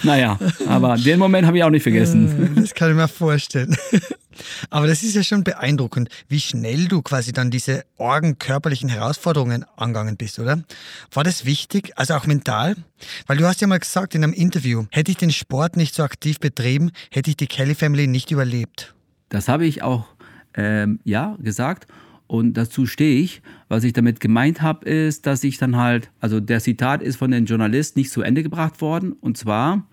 Naja, 0.03 0.38
aber 0.68 0.96
den 0.96 1.18
Moment 1.18 1.46
habe 1.46 1.59
ich 1.59 1.64
auch 1.64 1.70
nicht 1.70 1.83
vergessen. 1.83 2.55
Das 2.57 2.75
kann 2.75 2.90
ich 2.90 2.96
mir 2.96 3.09
vorstellen. 3.09 3.77
Aber 4.70 4.87
das 4.87 5.03
ist 5.03 5.14
ja 5.14 5.22
schon 5.22 5.44
beeindruckend, 5.44 6.09
wie 6.29 6.40
schnell 6.40 6.88
du 6.88 7.03
quasi 7.03 7.33
dann 7.33 7.51
diese 7.51 7.85
orgenkörperlichen 7.96 8.88
Herausforderungen 8.88 9.64
angegangen 9.77 10.16
bist, 10.16 10.38
oder? 10.38 10.62
War 11.12 11.25
das 11.25 11.44
wichtig, 11.44 11.92
also 11.96 12.14
auch 12.14 12.27
mental? 12.27 12.77
Weil 13.26 13.37
du 13.37 13.46
hast 13.46 13.61
ja 13.61 13.66
mal 13.66 13.78
gesagt 13.78 14.14
in 14.14 14.24
einem 14.24 14.32
Interview, 14.32 14.85
hätte 14.90 15.11
ich 15.11 15.16
den 15.16 15.30
Sport 15.30 15.76
nicht 15.76 15.94
so 15.94 16.02
aktiv 16.02 16.40
betrieben, 16.40 16.90
hätte 17.11 17.30
ich 17.30 17.37
die 17.37 17.46
Kelly 17.46 17.74
Family 17.74 18.06
nicht 18.06 18.30
überlebt. 18.30 18.94
Das 19.28 19.48
habe 19.48 19.66
ich 19.66 19.82
auch, 19.82 20.06
ähm, 20.54 21.00
ja, 21.04 21.37
gesagt. 21.40 21.87
Und 22.26 22.54
dazu 22.54 22.87
stehe 22.87 23.20
ich. 23.20 23.42
Was 23.68 23.85
ich 23.85 23.92
damit 23.92 24.20
gemeint 24.20 24.62
habe, 24.62 24.88
ist, 24.88 25.26
dass 25.26 25.44
ich 25.44 25.59
dann 25.59 25.76
halt, 25.76 26.11
also 26.20 26.40
der 26.40 26.61
Zitat 26.61 27.02
ist 27.02 27.16
von 27.16 27.30
den 27.30 27.46
Journalisten 27.46 28.00
nicht 28.00 28.11
zu 28.11 28.22
Ende 28.22 28.42
gebracht 28.42 28.80
worden. 28.80 29.12
Und 29.12 29.37
zwar, 29.37 29.87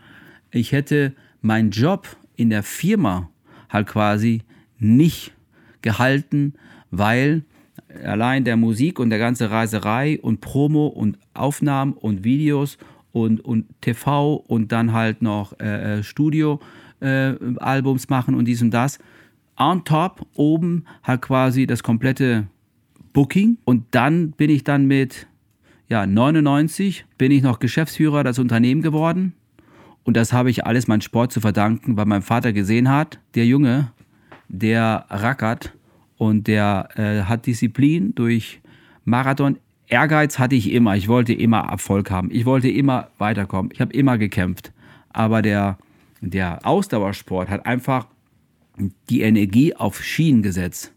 ich 0.52 0.72
hätte 0.72 1.14
meinen 1.42 1.72
Job 1.72 2.08
in 2.36 2.50
der 2.50 2.64
Firma 2.64 3.30
halt 3.70 3.88
quasi 3.88 4.42
nicht 4.80 5.34
gehalten, 5.82 6.54
weil 6.90 7.44
allein 8.04 8.44
der 8.44 8.58
Musik 8.58 9.00
und 9.00 9.10
der 9.10 9.20
ganze 9.20 9.52
Reiserei 9.52 10.20
und 10.22 10.42
Promo 10.42 10.88
und 10.88 11.18
Aufnahmen 11.34 11.94
und 11.94 12.24
Videos 12.24 12.78
und, 13.14 13.40
und 13.40 13.66
TV 13.80 14.36
und 14.36 14.74
dann 14.74 14.92
halt 14.92 15.22
noch 15.22 15.58
äh, 15.60 16.00
äh 16.00 16.04
Studio-Albums 16.04 18.06
äh, 18.06 18.08
machen 18.10 18.36
und 18.36 18.46
dies 18.46 18.62
und 18.62 18.72
das. 18.72 19.00
On 19.56 19.86
top, 19.86 20.26
oben 20.36 20.84
halt 21.04 21.22
quasi 21.22 21.66
das 21.66 21.84
komplette 21.84 22.48
Booking 23.14 23.58
und 23.64 23.86
dann 23.92 24.32
bin 24.32 24.50
ich 24.50 24.66
dann 24.66 24.88
mit 24.88 25.28
ja, 25.88 26.06
99 26.06 27.06
bin 27.18 27.32
ich 27.32 27.44
noch 27.44 27.60
Geschäftsführer 27.60 28.24
des 28.24 28.40
Unternehmens 28.40 28.84
geworden 28.84 29.34
und 30.04 30.18
das 30.18 30.34
habe 30.34 30.50
ich 30.50 30.66
alles 30.66 30.88
meinem 30.88 31.02
Sport 31.02 31.32
zu 31.32 31.40
verdanken, 31.40 31.96
weil 31.96 32.06
mein 32.06 32.22
Vater 32.22 32.52
gesehen 32.52 32.90
hat, 32.90 33.20
der 33.36 33.46
Junge, 33.46 33.92
der 34.50 35.06
rackert 35.10 35.74
und 36.18 36.48
der 36.48 36.90
äh, 36.96 37.24
hat 37.24 37.46
Disziplin 37.46 38.14
durch 38.16 38.62
Marathon. 39.06 39.58
Ehrgeiz 39.94 40.40
hatte 40.40 40.56
ich 40.56 40.72
immer. 40.72 40.96
Ich 40.96 41.08
wollte 41.08 41.34
immer 41.34 41.60
Erfolg 41.70 42.10
haben. 42.10 42.30
Ich 42.32 42.46
wollte 42.46 42.68
immer 42.68 43.10
weiterkommen. 43.20 43.72
Ich 43.72 43.80
habe 43.80 43.94
immer 43.94 44.18
gekämpft. 44.18 44.72
Aber 45.10 45.44
der, 45.44 45.78
der 46.20 46.66
Ausdauersport 46.66 47.48
hat 47.48 47.68
einfach 47.68 48.08
die 49.12 49.22
Energie 49.22 49.76
auf 49.76 50.04
Schienen 50.04 50.42
gesetzt. 50.42 50.94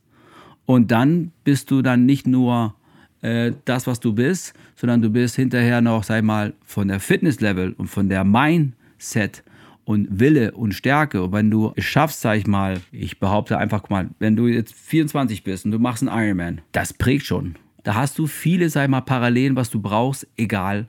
Und 0.65 0.91
dann 0.91 1.33
bist 1.45 1.71
du 1.71 1.83
dann 1.83 2.07
nicht 2.07 2.27
nur 2.27 2.75
äh, 3.21 3.53
das, 3.67 3.87
was 3.87 4.01
du 4.01 4.15
bist, 4.15 4.55
sondern 4.77 5.03
du 5.03 5.11
bist 5.11 5.37
hinterher 5.37 5.83
noch, 5.83 6.03
sag 6.03 6.25
mal, 6.25 6.55
von 6.65 6.89
der 6.89 6.99
Fitnesslevel 6.99 7.75
und 7.75 7.89
von 7.89 8.09
der 8.09 8.25
Mind 8.25 8.73
Set 8.97 9.45
und 9.85 10.09
Wille 10.19 10.53
und 10.53 10.73
Stärke. 10.73 11.23
Und 11.23 11.33
wenn 11.33 11.51
du 11.51 11.75
es 11.77 11.85
schaffst, 11.85 12.23
sag 12.23 12.39
ich 12.39 12.47
mal, 12.47 12.81
ich 12.93 13.21
behaupte 13.21 13.59
einfach 13.59 13.91
mal, 13.91 14.09
wenn 14.21 14.37
du 14.37 14.47
jetzt 14.47 14.75
24 14.75 15.45
bist 15.45 15.67
und 15.67 15.73
du 15.73 15.79
machst 15.79 16.03
einen 16.03 16.19
Ironman, 16.19 16.63
das 16.73 16.95
prägt 16.95 17.27
schon. 17.27 17.57
Da 17.87 17.95
hast 17.95 18.19
du 18.19 18.27
viele, 18.27 18.69
sag 18.69 18.83
ich 18.83 18.91
mal, 18.91 19.01
Parallelen, 19.01 19.55
was 19.55 19.71
du 19.71 19.81
brauchst, 19.81 20.27
egal. 20.37 20.89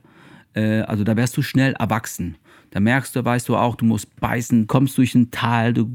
Äh, 0.52 0.80
also 0.80 1.04
da 1.04 1.16
wärst 1.16 1.36
du 1.36 1.42
schnell 1.42 1.74
erwachsen. 1.74 2.34
Da 2.70 2.80
merkst 2.80 3.14
du, 3.14 3.24
weißt 3.24 3.48
du 3.48 3.54
auch, 3.54 3.76
du 3.76 3.84
musst 3.84 4.18
beißen, 4.18 4.66
kommst 4.66 4.98
durch 4.98 5.14
ein 5.14 5.30
Tal, 5.30 5.74
du 5.74 5.88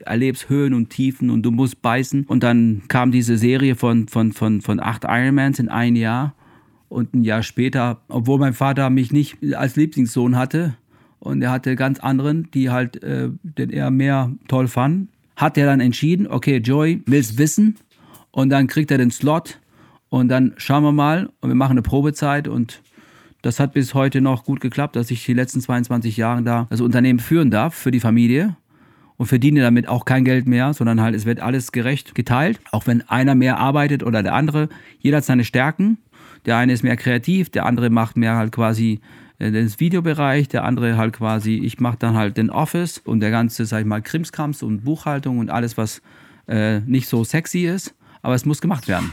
erlebst 0.00 0.48
Höhen 0.48 0.72
und 0.72 0.88
Tiefen 0.88 1.28
und 1.28 1.42
du 1.42 1.50
musst 1.50 1.82
beißen. 1.82 2.24
Und 2.24 2.42
dann 2.42 2.84
kam 2.88 3.12
diese 3.12 3.36
Serie 3.36 3.76
von, 3.76 4.08
von, 4.08 4.32
von, 4.32 4.62
von 4.62 4.80
acht 4.80 5.04
Ironmans 5.04 5.58
in 5.58 5.68
ein 5.68 5.94
Jahr. 5.94 6.34
Und 6.88 7.12
ein 7.12 7.22
Jahr 7.22 7.42
später, 7.42 8.00
obwohl 8.08 8.38
mein 8.38 8.54
Vater 8.54 8.88
mich 8.88 9.12
nicht 9.12 9.36
als 9.54 9.76
Lieblingssohn 9.76 10.38
hatte, 10.38 10.74
und 11.18 11.42
er 11.42 11.50
hatte 11.50 11.76
ganz 11.76 12.00
anderen, 12.00 12.50
die 12.54 12.70
halt, 12.70 13.02
äh, 13.02 13.28
den 13.42 13.68
er 13.68 13.90
mehr 13.90 14.32
toll 14.48 14.68
fand. 14.68 15.10
Hat 15.36 15.58
er 15.58 15.66
dann 15.66 15.80
entschieden, 15.80 16.26
okay, 16.26 16.58
Joey 16.64 17.02
will's 17.04 17.36
wissen 17.36 17.76
und 18.30 18.48
dann 18.48 18.68
kriegt 18.68 18.90
er 18.90 18.96
den 18.96 19.10
Slot 19.10 19.58
und 20.08 20.28
dann 20.28 20.54
schauen 20.56 20.82
wir 20.82 20.92
mal 20.92 21.30
und 21.40 21.50
wir 21.50 21.54
machen 21.54 21.72
eine 21.72 21.82
Probezeit 21.82 22.48
und 22.48 22.82
das 23.42 23.60
hat 23.60 23.74
bis 23.74 23.92
heute 23.92 24.20
noch 24.20 24.44
gut 24.44 24.60
geklappt, 24.60 24.96
dass 24.96 25.10
ich 25.10 25.24
die 25.24 25.34
letzten 25.34 25.60
22 25.60 26.16
Jahre 26.16 26.42
da 26.42 26.66
das 26.70 26.80
Unternehmen 26.80 27.18
führen 27.18 27.50
darf 27.50 27.74
für 27.74 27.90
die 27.90 28.00
Familie 28.00 28.56
und 29.16 29.26
verdiene 29.26 29.60
damit 29.60 29.88
auch 29.88 30.04
kein 30.04 30.24
Geld 30.24 30.46
mehr, 30.46 30.72
sondern 30.72 31.00
halt 31.00 31.14
es 31.14 31.26
wird 31.26 31.40
alles 31.40 31.72
gerecht 31.72 32.14
geteilt, 32.14 32.60
auch 32.72 32.86
wenn 32.86 33.02
einer 33.02 33.34
mehr 33.34 33.58
arbeitet 33.58 34.02
oder 34.02 34.22
der 34.22 34.34
andere. 34.34 34.68
Jeder 34.98 35.18
hat 35.18 35.24
seine 35.24 35.44
Stärken. 35.44 35.98
Der 36.46 36.56
eine 36.56 36.72
ist 36.72 36.82
mehr 36.82 36.96
kreativ, 36.96 37.50
der 37.50 37.66
andere 37.66 37.90
macht 37.90 38.16
mehr 38.16 38.36
halt 38.36 38.52
quasi 38.52 39.00
äh, 39.38 39.50
den 39.50 39.68
Videobereich, 39.78 40.48
der 40.48 40.64
andere 40.64 40.96
halt 40.96 41.14
quasi, 41.14 41.56
ich 41.56 41.80
mache 41.80 41.98
dann 41.98 42.14
halt 42.14 42.36
den 42.36 42.50
Office 42.50 42.98
und 42.98 43.20
der 43.20 43.30
ganze, 43.30 43.66
sag 43.66 43.80
ich 43.80 43.86
mal, 43.86 44.02
Krimskrams 44.02 44.62
und 44.62 44.84
Buchhaltung 44.84 45.38
und 45.38 45.50
alles, 45.50 45.76
was 45.76 46.02
äh, 46.46 46.80
nicht 46.80 47.08
so 47.08 47.24
sexy 47.24 47.66
ist, 47.66 47.94
aber 48.22 48.34
es 48.34 48.44
muss 48.44 48.60
gemacht 48.60 48.88
werden. 48.88 49.12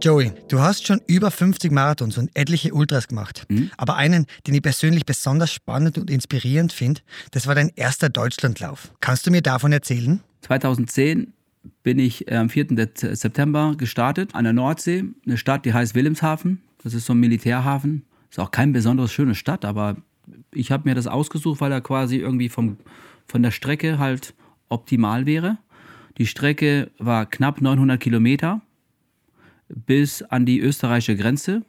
Joey, 0.00 0.30
du 0.46 0.60
hast 0.60 0.86
schon 0.86 1.00
über 1.08 1.32
50 1.32 1.72
Marathons 1.72 2.18
und 2.18 2.30
etliche 2.34 2.72
Ultras 2.72 3.08
gemacht. 3.08 3.44
Mhm. 3.48 3.70
Aber 3.76 3.96
einen, 3.96 4.26
den 4.46 4.54
ich 4.54 4.62
persönlich 4.62 5.04
besonders 5.04 5.52
spannend 5.52 5.98
und 5.98 6.08
inspirierend 6.08 6.72
finde, 6.72 7.00
das 7.32 7.48
war 7.48 7.56
dein 7.56 7.72
erster 7.74 8.08
Deutschlandlauf. 8.08 8.92
Kannst 9.00 9.26
du 9.26 9.32
mir 9.32 9.42
davon 9.42 9.72
erzählen? 9.72 10.20
2010 10.42 11.32
bin 11.82 11.98
ich 11.98 12.30
äh, 12.30 12.36
am 12.36 12.48
4. 12.48 12.68
September 12.94 13.74
gestartet 13.76 14.36
an 14.36 14.44
der 14.44 14.52
Nordsee, 14.52 15.04
eine 15.26 15.36
Stadt, 15.36 15.64
die 15.64 15.72
heißt 15.72 15.96
Wilhelmshaven. 15.96 16.62
Das 16.84 16.94
ist 16.94 17.06
so 17.06 17.12
ein 17.12 17.18
Militärhafen. 17.18 18.04
Ist 18.30 18.38
auch 18.38 18.52
kein 18.52 18.72
besonders 18.72 19.10
schöne 19.10 19.34
Stadt, 19.34 19.64
aber 19.64 19.96
ich 20.52 20.70
habe 20.70 20.88
mir 20.88 20.94
das 20.94 21.08
ausgesucht, 21.08 21.60
weil 21.60 21.72
er 21.72 21.80
quasi 21.80 22.18
irgendwie 22.18 22.48
vom, 22.48 22.76
von 23.26 23.42
der 23.42 23.50
Strecke 23.50 23.98
halt 23.98 24.34
optimal 24.68 25.26
wäre. 25.26 25.58
Die 26.18 26.26
Strecke 26.26 26.92
war 26.98 27.26
knapp 27.26 27.60
900 27.60 27.98
Kilometer 27.98 28.60
bis 29.68 30.22
an 30.22 30.46
die 30.46 30.60
österreichische 30.60 31.16
Grenze 31.16 31.62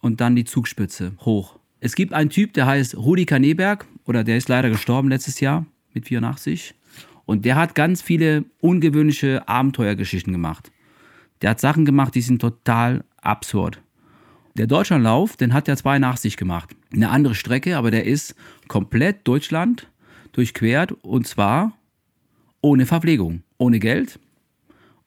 und 0.00 0.20
dann 0.20 0.36
die 0.36 0.44
Zugspitze 0.44 1.12
hoch. 1.20 1.58
Es 1.80 1.94
gibt 1.94 2.12
einen 2.12 2.30
Typ, 2.30 2.52
der 2.52 2.66
heißt 2.66 2.96
Rudi 2.96 3.24
Kaneberg, 3.24 3.86
oder 4.04 4.24
der 4.24 4.36
ist 4.36 4.48
leider 4.48 4.68
gestorben 4.70 5.08
letztes 5.08 5.40
Jahr 5.40 5.66
mit 5.94 6.06
84. 6.06 6.74
Und 7.24 7.44
der 7.44 7.56
hat 7.56 7.74
ganz 7.74 8.02
viele 8.02 8.44
ungewöhnliche 8.60 9.48
Abenteuergeschichten 9.48 10.32
gemacht. 10.32 10.70
Der 11.42 11.50
hat 11.50 11.60
Sachen 11.60 11.84
gemacht, 11.84 12.14
die 12.14 12.22
sind 12.22 12.40
total 12.40 13.04
absurd. 13.22 13.80
Der 14.56 14.66
Deutschlandlauf, 14.66 15.36
den 15.36 15.54
hat 15.54 15.68
er 15.68 15.76
82 15.76 16.36
gemacht. 16.36 16.74
Eine 16.92 17.10
andere 17.10 17.34
Strecke, 17.34 17.76
aber 17.76 17.90
der 17.90 18.04
ist 18.04 18.34
komplett 18.68 19.26
Deutschland 19.26 19.88
durchquert 20.32 20.92
und 21.02 21.26
zwar 21.26 21.72
ohne 22.60 22.84
Verpflegung, 22.84 23.42
ohne 23.58 23.78
Geld 23.78 24.18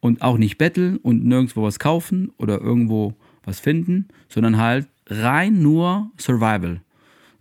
und 0.04 0.22
auch 0.22 0.38
nicht 0.38 0.58
betteln 0.58 0.98
und 0.98 1.24
nirgendwo 1.24 1.64
was 1.64 1.80
kaufen 1.80 2.34
oder 2.38 2.60
irgendwo 2.60 3.14
was 3.46 3.62
finden, 3.62 4.10
sondern 4.28 4.58
halt 4.58 4.90
rein 5.08 5.62
nur 5.62 6.12
Survival. 6.20 6.82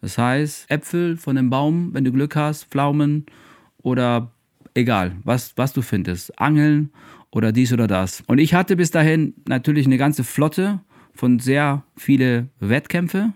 Das 0.00 0.16
heißt, 0.16 0.70
Äpfel 0.70 1.16
von 1.16 1.34
dem 1.34 1.50
Baum, 1.50 1.92
wenn 1.92 2.04
du 2.04 2.12
Glück 2.12 2.36
hast, 2.36 2.66
Pflaumen 2.66 3.26
oder 3.82 4.30
egal, 4.74 5.16
was, 5.24 5.54
was 5.56 5.72
du 5.72 5.82
findest. 5.82 6.38
Angeln 6.38 6.90
oder 7.32 7.50
dies 7.50 7.72
oder 7.72 7.88
das. 7.88 8.22
Und 8.28 8.38
ich 8.38 8.54
hatte 8.54 8.76
bis 8.76 8.92
dahin 8.92 9.34
natürlich 9.48 9.86
eine 9.86 9.98
ganze 9.98 10.22
Flotte 10.22 10.78
von 11.14 11.40
sehr 11.40 11.82
viele 11.96 12.46
Wettkämpfe 12.60 13.32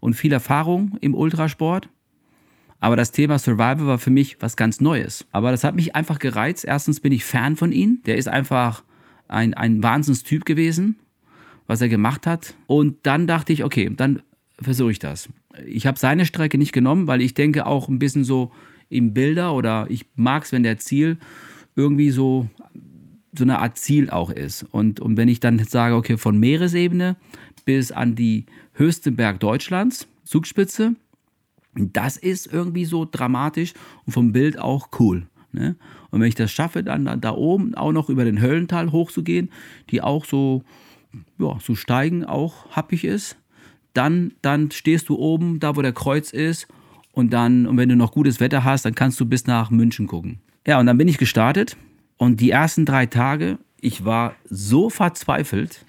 und 0.00 0.14
viel 0.14 0.32
Erfahrung 0.32 0.96
im 1.02 1.14
Ultrasport. 1.14 1.90
Aber 2.82 2.96
das 2.96 3.12
Thema 3.12 3.38
Survival 3.38 3.86
war 3.86 3.98
für 3.98 4.10
mich 4.10 4.42
was 4.42 4.56
ganz 4.56 4.80
Neues. 4.80 5.24
Aber 5.30 5.52
das 5.52 5.62
hat 5.62 5.76
mich 5.76 5.94
einfach 5.94 6.18
gereizt. 6.18 6.64
Erstens 6.64 6.98
bin 6.98 7.12
ich 7.12 7.24
Fan 7.24 7.54
von 7.54 7.70
ihm. 7.70 8.00
Der 8.06 8.16
ist 8.16 8.26
einfach 8.26 8.82
ein, 9.28 9.54
ein 9.54 9.84
Wahnsinnstyp 9.84 10.44
gewesen. 10.44 10.96
was 11.68 11.80
er 11.80 11.88
gemacht 11.88 12.26
hat. 12.26 12.54
Und 12.66 12.96
dann 13.04 13.28
dachte 13.28 13.52
ich, 13.52 13.62
okay, 13.62 13.88
dann 13.96 14.20
versuche 14.60 14.90
ich 14.90 14.98
das. 14.98 15.28
Ich 15.64 15.86
habe 15.86 15.96
seine 15.96 16.26
Strecke 16.26 16.58
nicht 16.58 16.72
genommen, 16.72 17.06
weil 17.06 17.22
ich 17.22 17.34
denke 17.34 17.66
auch 17.66 17.88
ein 17.88 18.00
bisschen 18.00 18.24
so 18.24 18.50
im 18.88 19.14
Bilder 19.14 19.54
oder 19.54 19.86
ich 19.88 20.06
mag 20.16 20.42
es, 20.42 20.50
wenn 20.50 20.64
der 20.64 20.78
Ziel 20.78 21.18
irgendwie 21.76 22.10
so 22.10 22.48
so 23.34 23.44
eine 23.44 23.60
Art 23.60 23.78
Ziel 23.78 24.10
auch 24.10 24.28
ist. 24.30 24.64
Und, 24.72 24.98
und 24.98 25.16
wenn 25.16 25.28
ich 25.28 25.38
dann 25.38 25.58
sage, 25.60 25.94
okay, 25.94 26.18
von 26.18 26.36
Meeresebene 26.36 27.16
bis 27.64 27.92
an 27.92 28.16
die 28.16 28.44
höchste 28.74 29.12
Berg 29.12 29.38
Deutschlands, 29.38 30.08
Zugspitze, 30.24 30.96
das 31.74 32.16
ist 32.16 32.52
irgendwie 32.52 32.84
so 32.84 33.06
dramatisch 33.10 33.74
und 34.06 34.12
vom 34.12 34.32
Bild 34.32 34.58
auch 34.58 34.88
cool. 34.98 35.26
Ne? 35.52 35.76
Und 36.10 36.20
wenn 36.20 36.28
ich 36.28 36.34
das 36.34 36.50
schaffe, 36.50 36.82
dann 36.82 37.04
da, 37.04 37.16
da 37.16 37.32
oben 37.32 37.74
auch 37.74 37.92
noch 37.92 38.08
über 38.08 38.24
den 38.24 38.40
Höllental 38.40 38.92
hochzugehen, 38.92 39.50
die 39.90 40.02
auch 40.02 40.24
so, 40.24 40.62
ja, 41.38 41.58
so 41.60 41.74
steigen 41.74 42.24
auch 42.24 42.70
happig 42.70 43.04
ist, 43.04 43.36
dann, 43.94 44.32
dann 44.40 44.70
stehst 44.70 45.08
du 45.08 45.16
oben, 45.16 45.60
da 45.60 45.76
wo 45.76 45.82
der 45.82 45.92
Kreuz 45.92 46.30
ist 46.30 46.68
und 47.12 47.32
dann, 47.32 47.66
und 47.66 47.76
wenn 47.76 47.88
du 47.88 47.96
noch 47.96 48.12
gutes 48.12 48.40
Wetter 48.40 48.64
hast, 48.64 48.84
dann 48.84 48.94
kannst 48.94 49.20
du 49.20 49.26
bis 49.26 49.46
nach 49.46 49.70
München 49.70 50.06
gucken. 50.06 50.40
Ja, 50.66 50.80
und 50.80 50.86
dann 50.86 50.96
bin 50.96 51.08
ich 51.08 51.18
gestartet 51.18 51.76
und 52.16 52.40
die 52.40 52.50
ersten 52.50 52.86
drei 52.86 53.06
Tage, 53.06 53.58
ich 53.80 54.04
war 54.04 54.36
so 54.48 54.88
verzweifelt, 54.88 55.84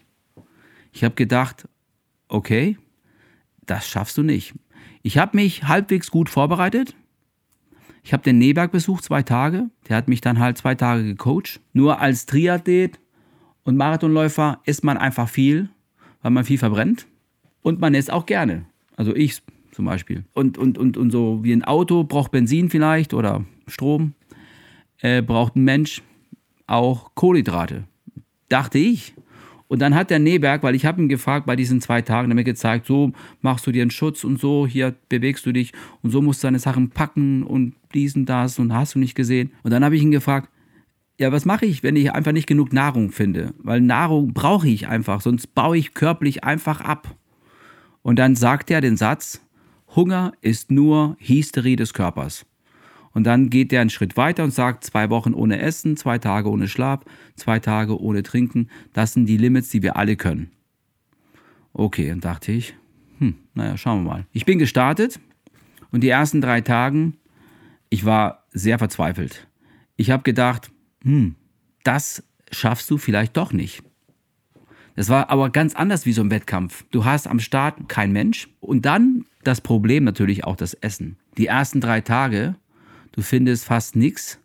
ich 0.91 1.03
habe 1.03 1.15
gedacht, 1.15 1.67
okay, 2.27 2.77
das 3.65 3.87
schaffst 3.87 4.17
du 4.17 4.23
nicht. 4.23 4.53
Ich 5.03 5.17
habe 5.17 5.35
mich 5.35 5.65
halbwegs 5.65 6.09
gut 6.09 6.29
vorbereitet. 6.29 6.95
Ich 8.03 8.13
habe 8.13 8.23
den 8.23 8.37
Neberg 8.37 8.71
besucht, 8.71 9.03
zwei 9.03 9.21
Tage. 9.21 9.69
Der 9.87 9.97
hat 9.97 10.07
mich 10.07 10.21
dann 10.21 10.39
halt 10.39 10.57
zwei 10.57 10.75
Tage 10.75 11.03
gecoacht. 11.03 11.59
Nur 11.73 11.99
als 11.99 12.25
Triathlet 12.25 12.99
und 13.63 13.77
Marathonläufer 13.77 14.59
isst 14.65 14.83
man 14.83 14.97
einfach 14.97 15.27
viel, 15.27 15.69
weil 16.21 16.31
man 16.31 16.45
viel 16.45 16.57
verbrennt. 16.57 17.05
Und 17.61 17.79
man 17.79 17.93
isst 17.93 18.11
auch 18.11 18.25
gerne. 18.25 18.65
Also 18.95 19.13
ich 19.15 19.41
zum 19.73 19.85
Beispiel. 19.85 20.23
Und, 20.33 20.57
und, 20.57 20.77
und, 20.77 20.95
und 20.97 21.11
so 21.11 21.43
wie 21.43 21.51
ein 21.51 21.63
Auto 21.63 22.05
braucht 22.05 22.31
Benzin 22.31 22.69
vielleicht 22.69 23.13
oder 23.13 23.43
Strom, 23.67 24.13
äh, 24.99 25.21
braucht 25.21 25.55
ein 25.55 25.63
Mensch 25.63 26.01
auch 26.65 27.11
Kohlenhydrate. 27.15 27.83
Dachte 28.47 28.77
ich. 28.77 29.15
Und 29.73 29.79
dann 29.79 29.95
hat 29.95 30.11
der 30.11 30.19
Neberg, 30.19 30.61
weil 30.61 30.75
ich 30.75 30.85
habe 30.85 31.01
ihn 31.01 31.09
gefragt 31.09 31.47
bei 31.47 31.55
diesen 31.55 31.81
zwei 31.81 32.03
Tagen, 32.03 32.31
mir 32.31 32.43
gezeigt, 32.43 32.85
so 32.85 33.11
machst 33.41 33.65
du 33.65 33.71
dir 33.71 33.81
einen 33.81 33.89
Schutz 33.89 34.23
und 34.23 34.39
so, 34.39 34.67
hier 34.67 34.93
bewegst 35.09 35.47
du 35.47 35.51
dich 35.51 35.73
und 36.03 36.11
so 36.11 36.21
musst 36.21 36.43
du 36.43 36.45
deine 36.45 36.59
Sachen 36.59 36.91
packen 36.91 37.41
und 37.41 37.73
diesen, 37.91 38.27
das 38.27 38.59
und 38.59 38.71
hast 38.71 38.93
du 38.93 38.99
nicht 38.99 39.15
gesehen. 39.15 39.51
Und 39.63 39.71
dann 39.71 39.83
habe 39.83 39.95
ich 39.95 40.03
ihn 40.03 40.11
gefragt, 40.11 40.47
ja, 41.19 41.31
was 41.31 41.45
mache 41.45 41.65
ich, 41.65 41.81
wenn 41.81 41.95
ich 41.95 42.11
einfach 42.11 42.33
nicht 42.33 42.45
genug 42.45 42.71
Nahrung 42.71 43.09
finde? 43.09 43.55
Weil 43.63 43.81
Nahrung 43.81 44.35
brauche 44.35 44.67
ich 44.67 44.87
einfach, 44.87 45.21
sonst 45.21 45.55
baue 45.55 45.75
ich 45.75 45.95
körperlich 45.95 46.43
einfach 46.43 46.79
ab. 46.79 47.15
Und 48.03 48.19
dann 48.19 48.35
sagt 48.35 48.69
er 48.69 48.79
den 48.79 48.95
Satz, 48.95 49.41
Hunger 49.95 50.33
ist 50.41 50.69
nur 50.69 51.17
Hysterie 51.17 51.77
des 51.77 51.95
Körpers. 51.95 52.45
Und 53.13 53.25
dann 53.25 53.49
geht 53.49 53.71
der 53.71 53.81
einen 53.81 53.89
Schritt 53.89 54.17
weiter 54.17 54.43
und 54.43 54.51
sagt, 54.51 54.83
zwei 54.83 55.09
Wochen 55.09 55.33
ohne 55.33 55.59
Essen, 55.59 55.97
zwei 55.97 56.17
Tage 56.17 56.49
ohne 56.49 56.67
Schlaf, 56.67 57.01
zwei 57.35 57.59
Tage 57.59 58.01
ohne 58.01 58.23
Trinken. 58.23 58.69
Das 58.93 59.13
sind 59.13 59.27
die 59.27 59.37
Limits, 59.37 59.69
die 59.69 59.83
wir 59.83 59.95
alle 59.95 60.15
können. 60.15 60.51
Okay, 61.73 62.09
dann 62.09 62.21
dachte 62.21 62.51
ich, 62.51 62.75
hm, 63.19 63.35
naja, 63.53 63.77
schauen 63.77 64.03
wir 64.03 64.11
mal. 64.11 64.25
Ich 64.31 64.45
bin 64.45 64.59
gestartet 64.59 65.19
und 65.91 66.01
die 66.01 66.09
ersten 66.09 66.41
drei 66.41 66.61
Tagen, 66.61 67.17
ich 67.89 68.05
war 68.05 68.45
sehr 68.51 68.79
verzweifelt. 68.79 69.47
Ich 69.95 70.09
habe 70.09 70.23
gedacht, 70.23 70.71
hm, 71.03 71.35
das 71.83 72.23
schaffst 72.51 72.89
du 72.89 72.97
vielleicht 72.97 73.37
doch 73.37 73.53
nicht. 73.53 73.83
Das 74.95 75.09
war 75.09 75.29
aber 75.29 75.49
ganz 75.49 75.75
anders 75.75 76.05
wie 76.05 76.13
so 76.13 76.21
ein 76.21 76.31
Wettkampf. 76.31 76.85
Du 76.91 77.05
hast 77.05 77.27
am 77.27 77.39
Start 77.39 77.89
kein 77.89 78.11
Mensch 78.11 78.47
und 78.59 78.85
dann 78.85 79.25
das 79.43 79.61
Problem 79.61 80.03
natürlich 80.03 80.43
auch 80.43 80.55
das 80.55 80.75
Essen. 80.75 81.17
Die 81.37 81.47
ersten 81.47 81.81
drei 81.81 82.01
Tage 82.01 82.55
du 83.13 83.21
findest 83.21 83.65
fast 83.65 83.95
nichts 83.95 84.39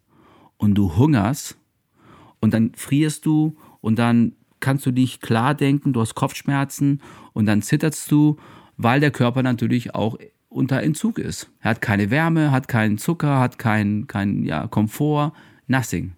und 0.57 0.77
du 0.77 0.97
hungerst 0.97 1.59
und 2.41 2.55
dann 2.55 2.73
frierst 2.75 3.27
du 3.27 3.57
und 3.81 3.99
dann 3.99 4.33
kannst 4.61 4.87
du 4.87 4.91
nicht 4.91 5.21
klar 5.21 5.55
denken, 5.55 5.93
du 5.93 6.01
hast 6.01 6.15
Kopfschmerzen 6.15 7.01
und 7.33 7.47
dann 7.47 7.63
zitterst 7.63 8.11
du, 8.11 8.37
weil 8.77 9.01
der 9.01 9.11
Körper 9.11 9.43
natürlich 9.43 9.95
auch 9.95 10.17
unter 10.49 10.83
Entzug 10.83 11.19
ist. 11.19 11.51
Er 11.61 11.71
hat 11.71 11.83
keine 11.83 12.11
Wärme, 12.11 12.51
hat 12.51 12.69
keinen 12.69 12.99
Zucker, 12.99 13.39
hat 13.39 13.59
keinen 13.59 14.07
kein, 14.07 14.45
ja, 14.45 14.67
Komfort, 14.67 15.33
nothing. 15.67 16.13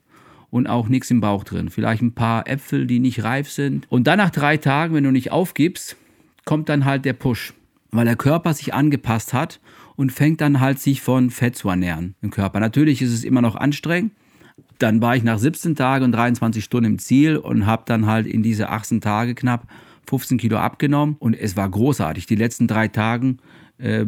Und 0.50 0.66
auch 0.66 0.88
nichts 0.88 1.10
im 1.10 1.20
Bauch 1.20 1.44
drin. 1.44 1.70
Vielleicht 1.70 2.02
ein 2.02 2.14
paar 2.14 2.48
Äpfel, 2.48 2.86
die 2.86 2.98
nicht 2.98 3.22
reif 3.22 3.50
sind. 3.50 3.86
Und 3.88 4.06
dann 4.08 4.18
nach 4.18 4.30
drei 4.30 4.56
Tagen, 4.56 4.94
wenn 4.94 5.04
du 5.04 5.12
nicht 5.12 5.30
aufgibst, 5.30 5.96
kommt 6.44 6.68
dann 6.68 6.84
halt 6.84 7.04
der 7.04 7.12
Push. 7.12 7.54
Weil 7.92 8.04
der 8.04 8.16
Körper 8.16 8.52
sich 8.54 8.74
angepasst 8.74 9.32
hat 9.32 9.60
und 10.00 10.12
fängt 10.12 10.40
dann 10.40 10.60
halt 10.60 10.78
sich 10.78 11.02
von 11.02 11.28
Fett 11.28 11.56
zu 11.56 11.68
ernähren 11.68 12.14
im 12.22 12.30
Körper. 12.30 12.58
Natürlich 12.58 13.02
ist 13.02 13.12
es 13.12 13.22
immer 13.22 13.42
noch 13.42 13.54
anstrengend. 13.54 14.12
Dann 14.78 15.02
war 15.02 15.14
ich 15.14 15.22
nach 15.22 15.38
17 15.38 15.76
Tagen 15.76 16.06
und 16.06 16.12
23 16.12 16.64
Stunden 16.64 16.92
im 16.92 16.98
Ziel 16.98 17.36
und 17.36 17.66
habe 17.66 17.82
dann 17.84 18.06
halt 18.06 18.26
in 18.26 18.42
diese 18.42 18.70
18 18.70 19.02
Tage 19.02 19.34
knapp 19.34 19.66
15 20.08 20.38
Kilo 20.38 20.56
abgenommen 20.56 21.16
und 21.18 21.34
es 21.34 21.54
war 21.54 21.68
großartig. 21.68 22.24
Die 22.24 22.34
letzten 22.34 22.66
drei 22.66 22.88
Tagen 22.88 23.40
äh, 23.76 24.06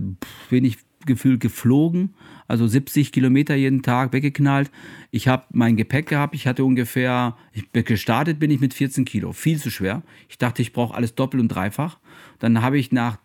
bin 0.48 0.64
ich 0.64 0.78
gefühlt 1.04 1.40
geflogen, 1.40 2.14
also 2.48 2.66
70 2.66 3.12
Kilometer 3.12 3.54
jeden 3.54 3.82
Tag 3.82 4.14
weggeknallt. 4.14 4.70
Ich 5.10 5.28
habe 5.28 5.44
mein 5.50 5.76
Gepäck 5.76 6.06
gehabt, 6.08 6.34
ich 6.34 6.46
hatte 6.46 6.64
ungefähr, 6.64 7.36
ich, 7.52 7.70
gestartet 7.84 8.38
bin 8.38 8.50
ich 8.50 8.60
mit 8.60 8.72
14 8.72 9.04
Kilo, 9.04 9.32
viel 9.32 9.58
zu 9.58 9.70
schwer. 9.70 10.02
Ich 10.30 10.38
dachte, 10.38 10.62
ich 10.62 10.72
brauche 10.72 10.94
alles 10.94 11.14
doppelt 11.14 11.42
und 11.42 11.48
dreifach. 11.48 11.98
Dann 12.38 12.62
habe 12.62 12.78
ich 12.78 12.92
nach 12.92 13.18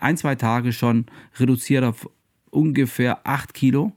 ein, 0.00 0.16
zwei 0.16 0.34
Tage 0.34 0.72
schon 0.72 1.06
reduziert 1.38 1.84
auf 1.84 2.08
ungefähr 2.50 3.26
8 3.26 3.54
Kilo, 3.54 3.92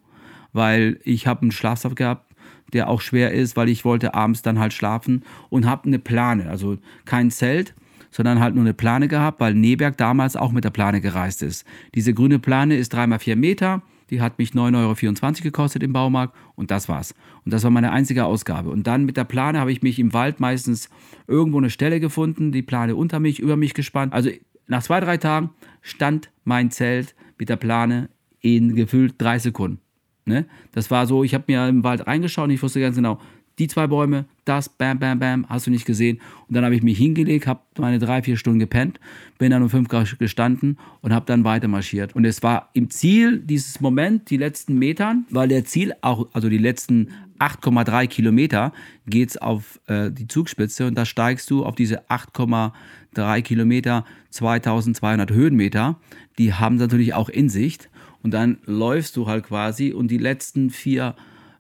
weil 0.54 1.00
ich 1.04 1.28
habe 1.28 1.44
einen 1.44 1.52
Schlafsaft 1.52 1.96
gehabt, 1.96 2.34
der 2.74 2.90
auch 2.90 3.02
schwer 3.02 3.32
ist, 3.32 3.56
weil 3.58 3.70
ich 3.70 3.86
wollte 3.86 4.14
abends 4.14 4.42
dann 4.42 4.60
halt 4.60 4.74
schlafen 4.74 5.24
und 5.50 5.66
habe 5.66 5.86
eine 5.86 6.00
Plane, 6.00 6.50
also 6.50 6.78
kein 7.06 7.32
Zelt, 7.32 7.74
sondern 8.12 8.40
halt 8.40 8.56
nur 8.56 8.64
eine 8.64 8.74
Plane 8.74 9.08
gehabt, 9.08 9.40
weil 9.40 9.54
Neberg 9.54 9.98
damals 9.98 10.36
auch 10.36 10.52
mit 10.52 10.64
der 10.64 10.70
Plane 10.70 11.02
gereist 11.02 11.44
ist. 11.44 11.66
Diese 11.96 12.14
grüne 12.14 12.40
Plane 12.40 12.78
ist 12.78 12.96
3x4 12.96 13.36
Meter, 13.36 13.82
die 14.10 14.22
hat 14.22 14.38
mich 14.38 14.52
9,24 14.52 15.24
Euro 15.34 15.44
gekostet 15.44 15.84
im 15.84 15.94
Baumarkt 15.94 16.36
und 16.56 16.72
das 16.72 16.88
war's. 16.88 17.14
Und 17.44 17.54
das 17.54 17.64
war 17.64 17.72
meine 17.72 17.92
einzige 17.92 18.26
Ausgabe. 18.26 18.70
Und 18.70 18.88
dann 18.88 19.04
mit 19.06 19.18
der 19.18 19.24
Plane 19.24 19.60
habe 19.60 19.72
ich 19.72 19.82
mich 19.82 20.00
im 20.00 20.14
Wald 20.14 20.40
meistens 20.40 20.90
irgendwo 21.28 21.58
eine 21.58 21.70
Stelle 21.70 22.00
gefunden, 22.00 22.52
die 22.52 22.62
Plane 22.62 22.96
unter 22.96 23.20
mich, 23.20 23.40
über 23.40 23.58
mich 23.58 23.74
gespannt. 23.74 24.14
Also 24.14 24.30
nach 24.68 24.84
zwei, 24.84 25.00
drei 25.00 25.18
Tagen 25.18 25.52
stand 25.82 26.30
mein 26.44 26.72
Zelt 26.72 27.16
mit 27.38 27.50
der 27.50 27.56
Plane 27.58 28.10
in 28.42 28.76
gefühlt 28.76 29.16
drei 29.18 29.40
Sekunden. 29.40 29.80
Ne? 30.26 30.46
Das 30.72 30.90
war 30.92 31.08
so, 31.08 31.24
ich 31.24 31.34
habe 31.34 31.46
mir 31.48 31.68
im 31.68 31.84
Wald 31.84 32.08
reingeschaut 32.08 32.46
und 32.46 32.52
ich 32.52 32.62
wusste 32.62 32.80
ganz 32.80 32.96
genau, 32.96 33.20
die 33.58 33.68
zwei 33.68 33.88
Bäume, 33.88 34.26
das, 34.44 34.68
bam, 34.68 35.00
bam, 35.00 35.20
bam, 35.20 35.46
hast 35.48 35.68
du 35.68 35.72
nicht 35.72 35.86
gesehen. 35.86 36.20
Und 36.48 36.56
dann 36.56 36.66
habe 36.66 36.76
ich 36.76 36.84
mich 36.84 36.98
hingelegt, 36.98 37.48
habe 37.48 37.62
meine 37.78 38.00
drei, 38.00 38.22
vier 38.22 38.36
Stunden 38.38 38.60
gepennt, 38.60 39.00
bin 39.38 39.52
dann 39.52 39.64
um 39.64 39.70
fünf 39.70 39.88
gestanden 40.20 40.78
und 41.02 41.14
habe 41.14 41.26
dann 41.26 41.44
weiter 41.44 41.68
marschiert. 41.68 42.16
Und 42.16 42.26
es 42.26 42.44
war 42.44 42.70
im 42.74 42.90
Ziel 42.90 43.40
dieses 43.40 43.80
Moment, 43.80 44.30
die 44.30 44.38
letzten 44.38 44.78
Metern, 44.78 45.26
weil 45.30 45.48
der 45.48 45.64
Ziel 45.64 45.94
auch, 46.02 46.28
also 46.34 46.50
die 46.50 46.58
letzten 46.58 47.10
8,3 47.40 48.08
Kilometer 48.08 48.74
geht 49.08 49.30
es 49.30 49.38
auf 49.38 49.80
äh, 49.88 50.12
die 50.12 50.28
Zugspitze 50.28 50.88
und 50.88 50.96
da 50.96 51.06
steigst 51.06 51.50
du 51.52 51.66
auf 51.66 51.76
diese 51.76 52.10
8,3 52.10 53.42
Kilometer, 53.42 54.06
2200 54.32 55.32
Höhenmeter. 55.32 56.00
Die 56.38 56.54
haben 56.54 56.78
natürlich 56.78 57.14
auch 57.14 57.30
in 57.30 57.50
Sicht 57.50 57.90
und 58.24 58.32
dann 58.34 58.58
läufst 58.66 59.18
du 59.18 59.28
halt 59.28 59.46
quasi 59.46 59.92
und 59.92 60.10
die 60.10 60.18
letzten 60.18 60.70
vier 60.70 61.16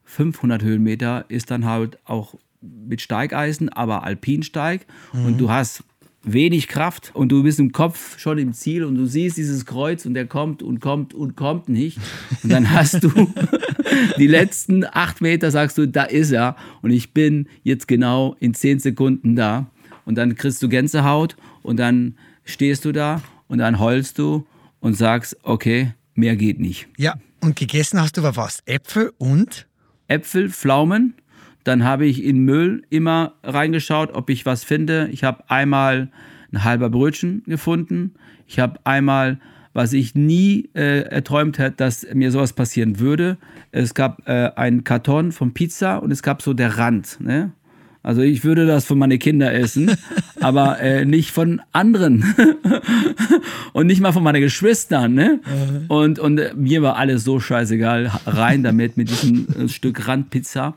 500 0.05 0.63
Höhenmeter 0.63 1.25
ist 1.27 1.51
dann 1.51 1.65
halt 1.65 1.99
auch 2.05 2.35
mit 2.61 3.01
Steigeisen, 3.01 3.69
aber 3.69 4.03
Alpinsteig 4.03 4.85
mhm. 5.13 5.25
und 5.25 5.37
du 5.37 5.49
hast 5.49 5.83
wenig 6.25 6.67
Kraft 6.67 7.11
und 7.13 7.29
du 7.29 7.43
bist 7.43 7.59
im 7.59 7.71
Kopf 7.71 8.17
schon 8.19 8.37
im 8.37 8.53
Ziel 8.53 8.83
und 8.83 8.95
du 8.95 9.05
siehst 9.05 9.37
dieses 9.37 9.65
Kreuz 9.65 10.05
und 10.05 10.13
der 10.13 10.25
kommt 10.25 10.63
und 10.63 10.79
kommt 10.81 11.13
und 11.13 11.35
kommt 11.35 11.69
nicht. 11.69 11.99
Und 12.43 12.51
dann 12.51 12.71
hast 12.71 13.03
du 13.03 13.09
die 14.17 14.27
letzten 14.27 14.85
acht 14.85 15.21
Meter, 15.21 15.51
sagst 15.51 15.77
du, 15.77 15.87
da 15.87 16.03
ist 16.03 16.31
er 16.31 16.55
und 16.81 16.91
ich 16.91 17.13
bin 17.13 17.47
jetzt 17.63 17.87
genau 17.87 18.35
in 18.39 18.53
zehn 18.53 18.79
Sekunden 18.79 19.35
da. 19.35 19.69
Und 20.05 20.15
dann 20.15 20.35
kriegst 20.35 20.61
du 20.61 20.69
Gänsehaut 20.69 21.35
und 21.63 21.77
dann 21.77 22.15
stehst 22.43 22.85
du 22.85 22.91
da 22.91 23.21
und 23.47 23.59
dann 23.59 23.79
heulst 23.79 24.19
du 24.19 24.45
und 24.79 24.95
sagst, 24.95 25.37
okay, 25.43 25.93
mehr 26.13 26.35
geht 26.35 26.59
nicht. 26.59 26.87
Ja, 26.97 27.15
und 27.41 27.55
gegessen 27.55 28.01
hast 28.01 28.17
du 28.17 28.21
aber 28.21 28.35
was? 28.35 28.61
Äpfel 28.65 29.13
und? 29.17 29.67
Äpfel, 30.07 30.49
Pflaumen 30.49 31.15
dann 31.65 31.83
habe 31.83 32.05
ich 32.05 32.23
in 32.23 32.39
Müll 32.45 32.83
immer 32.89 33.33
reingeschaut, 33.43 34.13
ob 34.13 34.29
ich 34.29 34.45
was 34.45 34.63
finde. 34.63 35.09
Ich 35.11 35.23
habe 35.23 35.43
einmal 35.49 36.09
ein 36.53 36.63
halber 36.63 36.89
Brötchen 36.89 37.43
gefunden. 37.47 38.13
Ich 38.47 38.59
habe 38.59 38.79
einmal, 38.83 39.39
was 39.73 39.91
ich 39.91 40.13
nie 40.13 40.69
äh, 40.75 41.01
erträumt 41.01 41.57
hätte, 41.57 41.77
dass 41.77 42.05
mir 42.13 42.31
sowas 42.31 42.53
passieren 42.53 42.99
würde. 42.99 43.37
Es 43.71 43.95
gab 43.95 44.27
äh, 44.29 44.51
einen 44.55 44.83
Karton 44.83 45.31
von 45.31 45.53
Pizza 45.53 45.97
und 45.97 46.11
es 46.11 46.21
gab 46.21 46.43
so 46.43 46.53
der 46.53 46.77
Rand. 46.77 47.17
Ne? 47.19 47.51
Also 48.03 48.21
ich 48.21 48.43
würde 48.43 48.67
das 48.67 48.85
von 48.85 48.99
meine 48.99 49.17
Kinder 49.17 49.51
essen, 49.51 49.89
aber 50.39 50.79
äh, 50.79 51.03
nicht 51.03 51.31
von 51.31 51.63
anderen 51.71 52.23
und 53.73 53.87
nicht 53.87 54.01
mal 54.01 54.13
von 54.13 54.21
meinen 54.21 54.41
Geschwistern. 54.41 55.15
Ne? 55.15 55.39
Und, 55.87 56.19
und 56.19 56.37
äh, 56.37 56.53
mir 56.55 56.83
war 56.83 56.95
alles 56.97 57.23
so 57.23 57.39
scheißegal, 57.39 58.11
rein 58.27 58.61
damit 58.61 58.97
mit 58.97 59.09
diesem 59.09 59.47
äh, 59.47 59.67
Stück 59.67 60.07
Randpizza. 60.07 60.75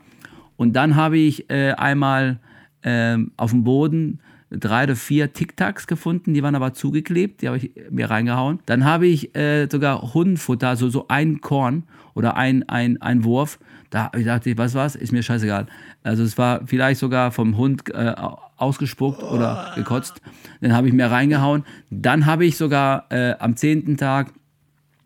Und 0.59 0.73
dann 0.73 0.97
habe 0.97 1.17
ich 1.17 1.49
äh, 1.49 1.71
einmal 1.71 2.37
ähm, 2.83 3.31
auf 3.37 3.51
dem 3.51 3.63
Boden 3.63 4.19
drei 4.51 4.83
oder 4.83 4.97
vier 4.97 5.31
Tic-Tacs 5.31 5.87
gefunden, 5.87 6.33
die 6.33 6.43
waren 6.43 6.53
aber 6.53 6.73
zugeklebt, 6.73 7.41
die 7.41 7.47
habe 7.47 7.59
ich 7.59 7.71
mir 7.89 8.09
reingehauen. 8.09 8.59
Dann 8.65 8.83
habe 8.83 9.07
ich 9.07 9.33
äh, 9.37 9.69
sogar 9.71 10.13
Hundenfutter, 10.13 10.67
also 10.67 10.89
so 10.89 11.07
ein 11.07 11.39
Korn 11.39 11.83
oder 12.13 12.35
ein, 12.35 12.67
ein, 12.67 13.01
ein 13.01 13.23
Wurf. 13.23 13.57
Da 13.89 14.11
ich 14.17 14.25
dachte 14.25 14.49
ich, 14.49 14.57
was 14.57 14.75
was, 14.75 14.97
ist 14.97 15.13
mir 15.13 15.23
scheißegal. 15.23 15.67
Also 16.03 16.23
es 16.23 16.37
war 16.37 16.67
vielleicht 16.67 16.99
sogar 16.99 17.31
vom 17.31 17.55
Hund 17.55 17.89
äh, 17.93 18.13
ausgespuckt 18.57 19.23
oder 19.23 19.71
gekotzt. 19.77 20.21
Den 20.61 20.73
habe 20.73 20.89
ich 20.89 20.93
mir 20.93 21.09
reingehauen. 21.09 21.63
Dann 21.89 22.25
habe 22.25 22.45
ich 22.45 22.57
sogar 22.57 23.05
äh, 23.11 23.35
am 23.39 23.55
zehnten 23.55 23.95
Tag 23.95 24.33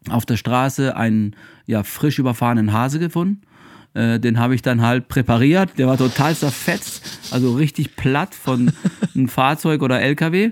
auf 0.10 0.26
der 0.26 0.38
Straße 0.38 0.98
einen 0.98 1.36
ja, 1.68 1.84
frisch 1.84 2.18
überfahrenen 2.18 2.74
Hase 2.74 2.98
gefunden. 2.98 3.42
Äh, 3.94 4.20
den 4.20 4.40
habe 4.40 4.56
ich 4.56 4.62
dann 4.62 4.82
halt 4.82 5.08
präpariert. 5.08 5.78
Der 5.78 5.88
war 5.88 5.98
total 5.98 6.36
zerfetzt, 6.36 7.20
also 7.32 7.54
richtig 7.56 7.96
platt 7.96 8.34
von 8.34 8.72
einem 9.16 9.28
Fahrzeug 9.28 9.82
oder 9.82 10.02
LKW. 10.02 10.52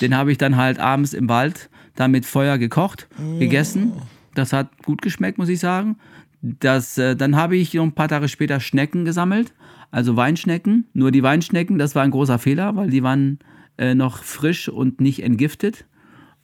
Den 0.00 0.16
habe 0.16 0.32
ich 0.32 0.38
dann 0.38 0.56
halt 0.56 0.78
abends 0.78 1.12
im 1.12 1.28
Wald 1.28 1.70
da 1.94 2.08
mit 2.08 2.24
Feuer 2.24 2.58
gekocht, 2.58 3.08
gegessen. 3.38 3.92
Das 4.34 4.52
hat 4.52 4.68
gut 4.82 5.02
geschmeckt, 5.02 5.38
muss 5.38 5.48
ich 5.48 5.60
sagen. 5.60 5.96
Das, 6.40 6.98
äh, 6.98 7.14
dann 7.16 7.36
habe 7.36 7.56
ich 7.56 7.74
noch 7.74 7.84
ein 7.84 7.92
paar 7.92 8.08
Tage 8.08 8.28
später 8.28 8.60
Schnecken 8.60 9.04
gesammelt, 9.04 9.52
also 9.90 10.16
Weinschnecken. 10.16 10.86
Nur 10.92 11.12
die 11.12 11.22
Weinschnecken, 11.22 11.78
das 11.78 11.94
war 11.94 12.02
ein 12.02 12.10
großer 12.10 12.38
Fehler, 12.38 12.74
weil 12.76 12.90
die 12.90 13.02
waren 13.02 13.38
äh, 13.78 13.94
noch 13.94 14.22
frisch 14.22 14.68
und 14.68 15.00
nicht 15.00 15.22
entgiftet. 15.22 15.84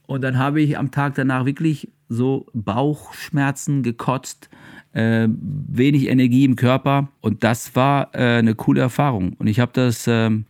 Und 0.09 0.23
dann 0.23 0.39
habe 0.39 0.63
ich 0.63 0.79
am 0.79 0.91
Tag 0.91 1.17
danach 1.17 1.45
wirklich 1.45 1.93
so 2.09 2.47
Bauchschmerzen 2.55 3.83
gekotzt, 3.83 4.49
äh, 4.95 5.29
wenig 5.29 6.07
Energie 6.09 6.47
im 6.47 6.57
Körper. 6.57 7.13
Und 7.21 7.45
das 7.45 7.77
war 7.77 8.15
äh, 8.15 8.39
eine 8.39 8.55
coole 8.55 8.81
Erfahrung. 8.81 9.35
Und 9.35 9.49
ich 9.49 9.61
habe 9.61 9.71
das 9.75 10.07
ähm, 10.09 10.47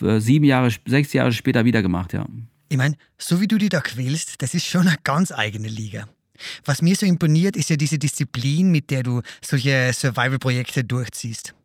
sieben 0.00 0.44
Jahre, 0.44 0.70
sechs 0.86 1.12
Jahre 1.12 1.32
später 1.32 1.64
wieder 1.64 1.82
gemacht, 1.82 2.12
ja. 2.12 2.26
Ich 2.68 2.76
meine, 2.76 2.94
so 3.18 3.40
wie 3.40 3.48
du 3.48 3.58
die 3.58 3.70
da 3.70 3.80
quälst, 3.80 4.40
das 4.40 4.54
ist 4.54 4.66
schon 4.66 4.86
eine 4.86 4.96
ganz 5.02 5.32
eigene 5.32 5.68
Liga. 5.68 6.08
Was 6.64 6.80
mir 6.80 6.94
so 6.94 7.06
imponiert, 7.06 7.56
ist 7.56 7.70
ja 7.70 7.76
diese 7.76 7.98
Disziplin, 7.98 8.70
mit 8.70 8.92
der 8.92 9.02
du 9.02 9.20
solche 9.40 9.92
Survival-Projekte 9.92 10.84
durchziehst. 10.84 11.56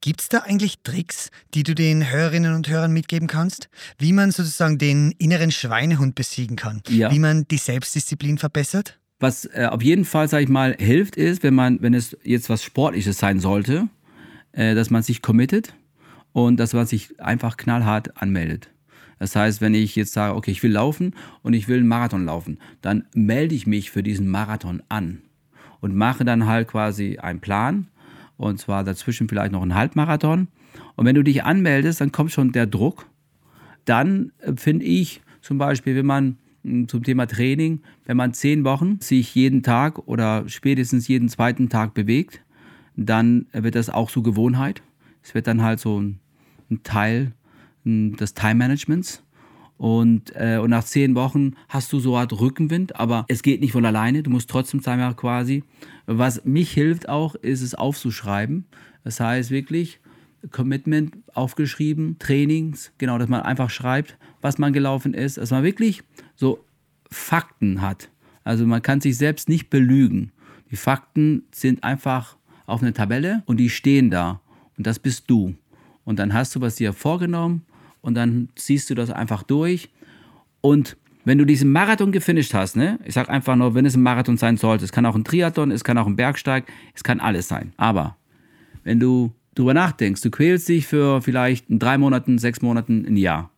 Gibt 0.00 0.20
es 0.22 0.28
da 0.28 0.38
eigentlich 0.40 0.78
Tricks, 0.82 1.30
die 1.54 1.62
du 1.62 1.74
den 1.74 2.10
Hörerinnen 2.10 2.54
und 2.54 2.68
Hörern 2.68 2.92
mitgeben 2.92 3.28
kannst, 3.28 3.68
wie 3.98 4.12
man 4.12 4.30
sozusagen 4.32 4.78
den 4.78 5.12
inneren 5.18 5.50
Schweinehund 5.50 6.14
besiegen 6.14 6.56
kann, 6.56 6.82
Ja. 6.88 7.10
wie 7.10 7.18
man 7.18 7.46
die 7.48 7.58
Selbstdisziplin 7.58 8.38
verbessert? 8.38 8.98
Was 9.18 9.46
äh, 9.46 9.68
auf 9.70 9.82
jeden 9.82 10.04
Fall, 10.04 10.28
sag 10.28 10.42
ich 10.42 10.48
mal, 10.48 10.76
hilft, 10.78 11.16
ist, 11.16 11.42
wenn 11.42 11.54
man, 11.54 11.80
wenn 11.80 11.94
es 11.94 12.16
jetzt 12.22 12.50
was 12.50 12.62
Sportliches 12.62 13.18
sein 13.18 13.40
sollte, 13.40 13.88
äh, 14.52 14.74
dass 14.74 14.90
man 14.90 15.02
sich 15.02 15.22
committet 15.22 15.74
und 16.32 16.58
dass 16.58 16.74
man 16.74 16.86
sich 16.86 17.18
einfach 17.20 17.56
knallhart 17.56 18.20
anmeldet. 18.20 18.68
Das 19.18 19.34
heißt, 19.34 19.62
wenn 19.62 19.72
ich 19.74 19.96
jetzt 19.96 20.12
sage, 20.12 20.34
okay, 20.34 20.50
ich 20.50 20.62
will 20.62 20.72
laufen 20.72 21.14
und 21.42 21.54
ich 21.54 21.68
will 21.68 21.78
einen 21.78 21.88
Marathon 21.88 22.26
laufen, 22.26 22.58
dann 22.82 23.06
melde 23.14 23.54
ich 23.54 23.66
mich 23.66 23.90
für 23.90 24.02
diesen 24.02 24.28
Marathon 24.28 24.82
an 24.90 25.22
und 25.80 25.94
mache 25.94 26.26
dann 26.26 26.44
halt 26.46 26.68
quasi 26.68 27.16
einen 27.18 27.40
Plan 27.40 27.88
und 28.36 28.58
zwar 28.58 28.84
dazwischen 28.84 29.28
vielleicht 29.28 29.52
noch 29.52 29.62
einen 29.62 29.74
Halbmarathon. 29.74 30.48
Und 30.94 31.06
wenn 31.06 31.14
du 31.14 31.22
dich 31.22 31.44
anmeldest, 31.44 32.00
dann 32.00 32.12
kommt 32.12 32.32
schon 32.32 32.52
der 32.52 32.66
Druck. 32.66 33.06
Dann 33.84 34.32
äh, 34.38 34.52
finde 34.56 34.84
ich 34.84 35.22
zum 35.40 35.58
Beispiel, 35.58 35.96
wenn 35.96 36.06
man 36.06 36.38
mh, 36.62 36.88
zum 36.88 37.02
Thema 37.02 37.26
Training, 37.26 37.80
wenn 38.04 38.16
man 38.16 38.34
zehn 38.34 38.64
Wochen 38.64 38.98
sich 39.00 39.34
jeden 39.34 39.62
Tag 39.62 40.06
oder 40.06 40.48
spätestens 40.48 41.08
jeden 41.08 41.28
zweiten 41.28 41.68
Tag 41.68 41.94
bewegt, 41.94 42.42
dann 42.96 43.46
wird 43.52 43.74
das 43.74 43.90
auch 43.90 44.10
so 44.10 44.22
Gewohnheit. 44.22 44.82
Es 45.22 45.34
wird 45.34 45.46
dann 45.46 45.62
halt 45.62 45.80
so 45.80 46.00
ein, 46.00 46.18
ein 46.70 46.82
Teil 46.82 47.32
mh, 47.84 48.16
des 48.16 48.34
Time-Managements. 48.34 49.22
Und, 49.78 50.32
äh, 50.34 50.58
und 50.58 50.70
nach 50.70 50.84
zehn 50.84 51.14
Wochen 51.14 51.52
hast 51.68 51.92
du 51.92 52.00
so 52.00 52.16
Art 52.16 52.32
Rückenwind, 52.38 52.96
aber 52.96 53.26
es 53.28 53.42
geht 53.42 53.60
nicht 53.60 53.72
von 53.72 53.84
alleine. 53.84 54.22
Du 54.22 54.30
musst 54.30 54.48
trotzdem 54.48 54.82
zweimal 54.82 55.14
quasi. 55.14 55.64
Was 56.06 56.44
mich 56.44 56.72
hilft 56.72 57.08
auch, 57.08 57.34
ist 57.34 57.62
es 57.62 57.74
aufzuschreiben. 57.74 58.64
Das 59.04 59.20
heißt 59.20 59.50
wirklich 59.50 60.00
Commitment 60.50 61.16
aufgeschrieben, 61.34 62.18
Trainings, 62.18 62.92
genau, 62.98 63.18
dass 63.18 63.28
man 63.28 63.42
einfach 63.42 63.70
schreibt, 63.70 64.16
was 64.40 64.58
man 64.58 64.72
gelaufen 64.72 65.12
ist, 65.12 65.38
dass 65.38 65.50
man 65.50 65.62
wirklich 65.62 66.02
so 66.34 66.64
Fakten 67.10 67.82
hat. 67.82 68.10
Also 68.44 68.66
man 68.66 68.82
kann 68.82 69.00
sich 69.00 69.18
selbst 69.18 69.48
nicht 69.48 69.70
belügen. 69.70 70.32
Die 70.70 70.76
Fakten 70.76 71.44
sind 71.52 71.84
einfach 71.84 72.36
auf 72.66 72.82
einer 72.82 72.94
Tabelle 72.94 73.42
und 73.46 73.58
die 73.58 73.70
stehen 73.70 74.10
da. 74.10 74.40
Und 74.78 74.86
das 74.86 74.98
bist 74.98 75.24
du. 75.28 75.54
Und 76.04 76.18
dann 76.18 76.32
hast 76.32 76.54
du 76.54 76.60
was 76.60 76.76
dir 76.76 76.92
vorgenommen 76.92 77.65
und 78.06 78.14
dann 78.14 78.48
ziehst 78.54 78.88
du 78.88 78.94
das 78.94 79.10
einfach 79.10 79.42
durch. 79.42 79.90
Und 80.60 80.96
wenn 81.24 81.38
du 81.38 81.44
diesen 81.44 81.72
Marathon 81.72 82.12
gefinisht 82.12 82.54
hast, 82.54 82.76
ne, 82.76 83.00
ich 83.04 83.14
sag 83.14 83.28
einfach 83.28 83.56
nur, 83.56 83.74
wenn 83.74 83.84
es 83.84 83.96
ein 83.96 84.02
Marathon 84.02 84.36
sein 84.36 84.56
sollte, 84.56 84.84
es 84.84 84.92
kann 84.92 85.04
auch 85.04 85.16
ein 85.16 85.24
Triathlon, 85.24 85.72
es 85.72 85.82
kann 85.82 85.98
auch 85.98 86.06
ein 86.06 86.14
Bergsteig, 86.14 86.72
es 86.94 87.02
kann 87.02 87.18
alles 87.18 87.48
sein. 87.48 87.72
Aber 87.76 88.16
wenn 88.84 89.00
du 89.00 89.32
drüber 89.56 89.74
nachdenkst, 89.74 90.22
du 90.22 90.30
quälst 90.30 90.68
dich 90.68 90.86
für 90.86 91.20
vielleicht 91.20 91.66
drei 91.68 91.98
Monaten, 91.98 92.38
sechs 92.38 92.62
Monaten, 92.62 93.04
ein 93.04 93.16
Jahr. 93.16 93.50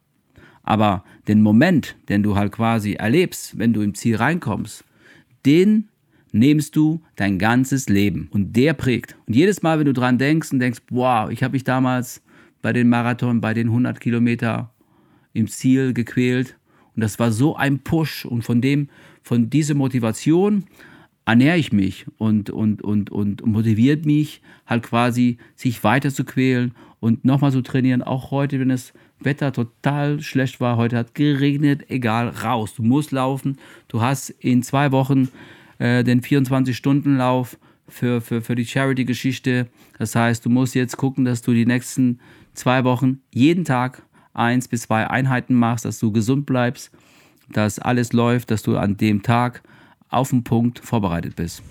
Aber 0.62 1.04
den 1.28 1.42
Moment, 1.42 1.96
den 2.08 2.22
du 2.22 2.36
halt 2.36 2.52
quasi 2.52 2.94
erlebst, 2.94 3.58
wenn 3.58 3.74
du 3.74 3.82
im 3.82 3.94
Ziel 3.94 4.16
reinkommst, 4.16 4.82
den 5.44 5.88
nimmst 6.32 6.74
du 6.74 7.02
dein 7.16 7.38
ganzes 7.38 7.90
Leben 7.90 8.28
und 8.30 8.56
der 8.56 8.72
prägt. 8.72 9.14
Und 9.26 9.36
jedes 9.36 9.62
Mal, 9.62 9.78
wenn 9.78 9.86
du 9.86 9.92
dran 9.92 10.16
denkst 10.16 10.52
und 10.52 10.60
denkst, 10.60 10.80
wow, 10.88 11.30
ich 11.30 11.42
habe 11.42 11.52
mich 11.52 11.64
damals 11.64 12.22
bei 12.68 12.74
den 12.74 12.90
Marathon, 12.90 13.40
bei 13.40 13.54
den 13.54 13.68
100 13.68 13.98
Kilometer 13.98 14.74
im 15.32 15.48
Ziel 15.48 15.94
gequält 15.94 16.58
und 16.94 17.00
das 17.00 17.18
war 17.18 17.32
so 17.32 17.56
ein 17.56 17.78
Push 17.78 18.26
und 18.26 18.42
von 18.42 18.60
dem, 18.60 18.90
von 19.22 19.48
dieser 19.48 19.74
Motivation 19.74 20.64
ernähre 21.24 21.56
ich 21.56 21.72
mich 21.72 22.04
und, 22.18 22.50
und, 22.50 22.82
und, 22.82 23.10
und 23.10 23.46
motiviert 23.46 24.04
mich 24.04 24.42
halt 24.66 24.82
quasi, 24.82 25.38
sich 25.56 25.82
weiter 25.82 26.10
zu 26.10 26.24
quälen 26.24 26.74
und 27.00 27.24
nochmal 27.24 27.52
zu 27.52 27.62
trainieren. 27.62 28.02
Auch 28.02 28.32
heute, 28.32 28.60
wenn 28.60 28.68
das 28.68 28.92
Wetter 29.18 29.50
total 29.50 30.20
schlecht 30.20 30.60
war, 30.60 30.76
heute 30.76 30.98
hat 30.98 31.14
geregnet, 31.14 31.86
egal, 31.88 32.28
raus. 32.28 32.74
Du 32.74 32.82
musst 32.82 33.12
laufen. 33.12 33.56
Du 33.88 34.02
hast 34.02 34.28
in 34.28 34.62
zwei 34.62 34.92
Wochen 34.92 35.30
äh, 35.78 36.04
den 36.04 36.20
24-Stunden-Lauf 36.20 37.56
für, 37.88 38.20
für, 38.20 38.42
für 38.42 38.54
die 38.54 38.66
Charity-Geschichte. 38.66 39.68
Das 39.98 40.14
heißt, 40.14 40.44
du 40.44 40.50
musst 40.50 40.74
jetzt 40.74 40.98
gucken, 40.98 41.24
dass 41.24 41.40
du 41.42 41.52
die 41.52 41.66
nächsten 41.66 42.20
zwei 42.58 42.84
Wochen 42.84 43.20
jeden 43.32 43.64
Tag 43.64 44.02
eins 44.34 44.68
bis 44.68 44.82
zwei 44.82 45.08
Einheiten 45.08 45.54
machst, 45.54 45.84
dass 45.84 45.98
du 45.98 46.12
gesund 46.12 46.46
bleibst, 46.46 46.90
dass 47.50 47.78
alles 47.78 48.12
läuft, 48.12 48.50
dass 48.50 48.62
du 48.62 48.76
an 48.76 48.96
dem 48.96 49.22
Tag 49.22 49.62
auf 50.08 50.30
den 50.30 50.44
Punkt 50.44 50.78
vorbereitet 50.78 51.36
bist. 51.36 51.62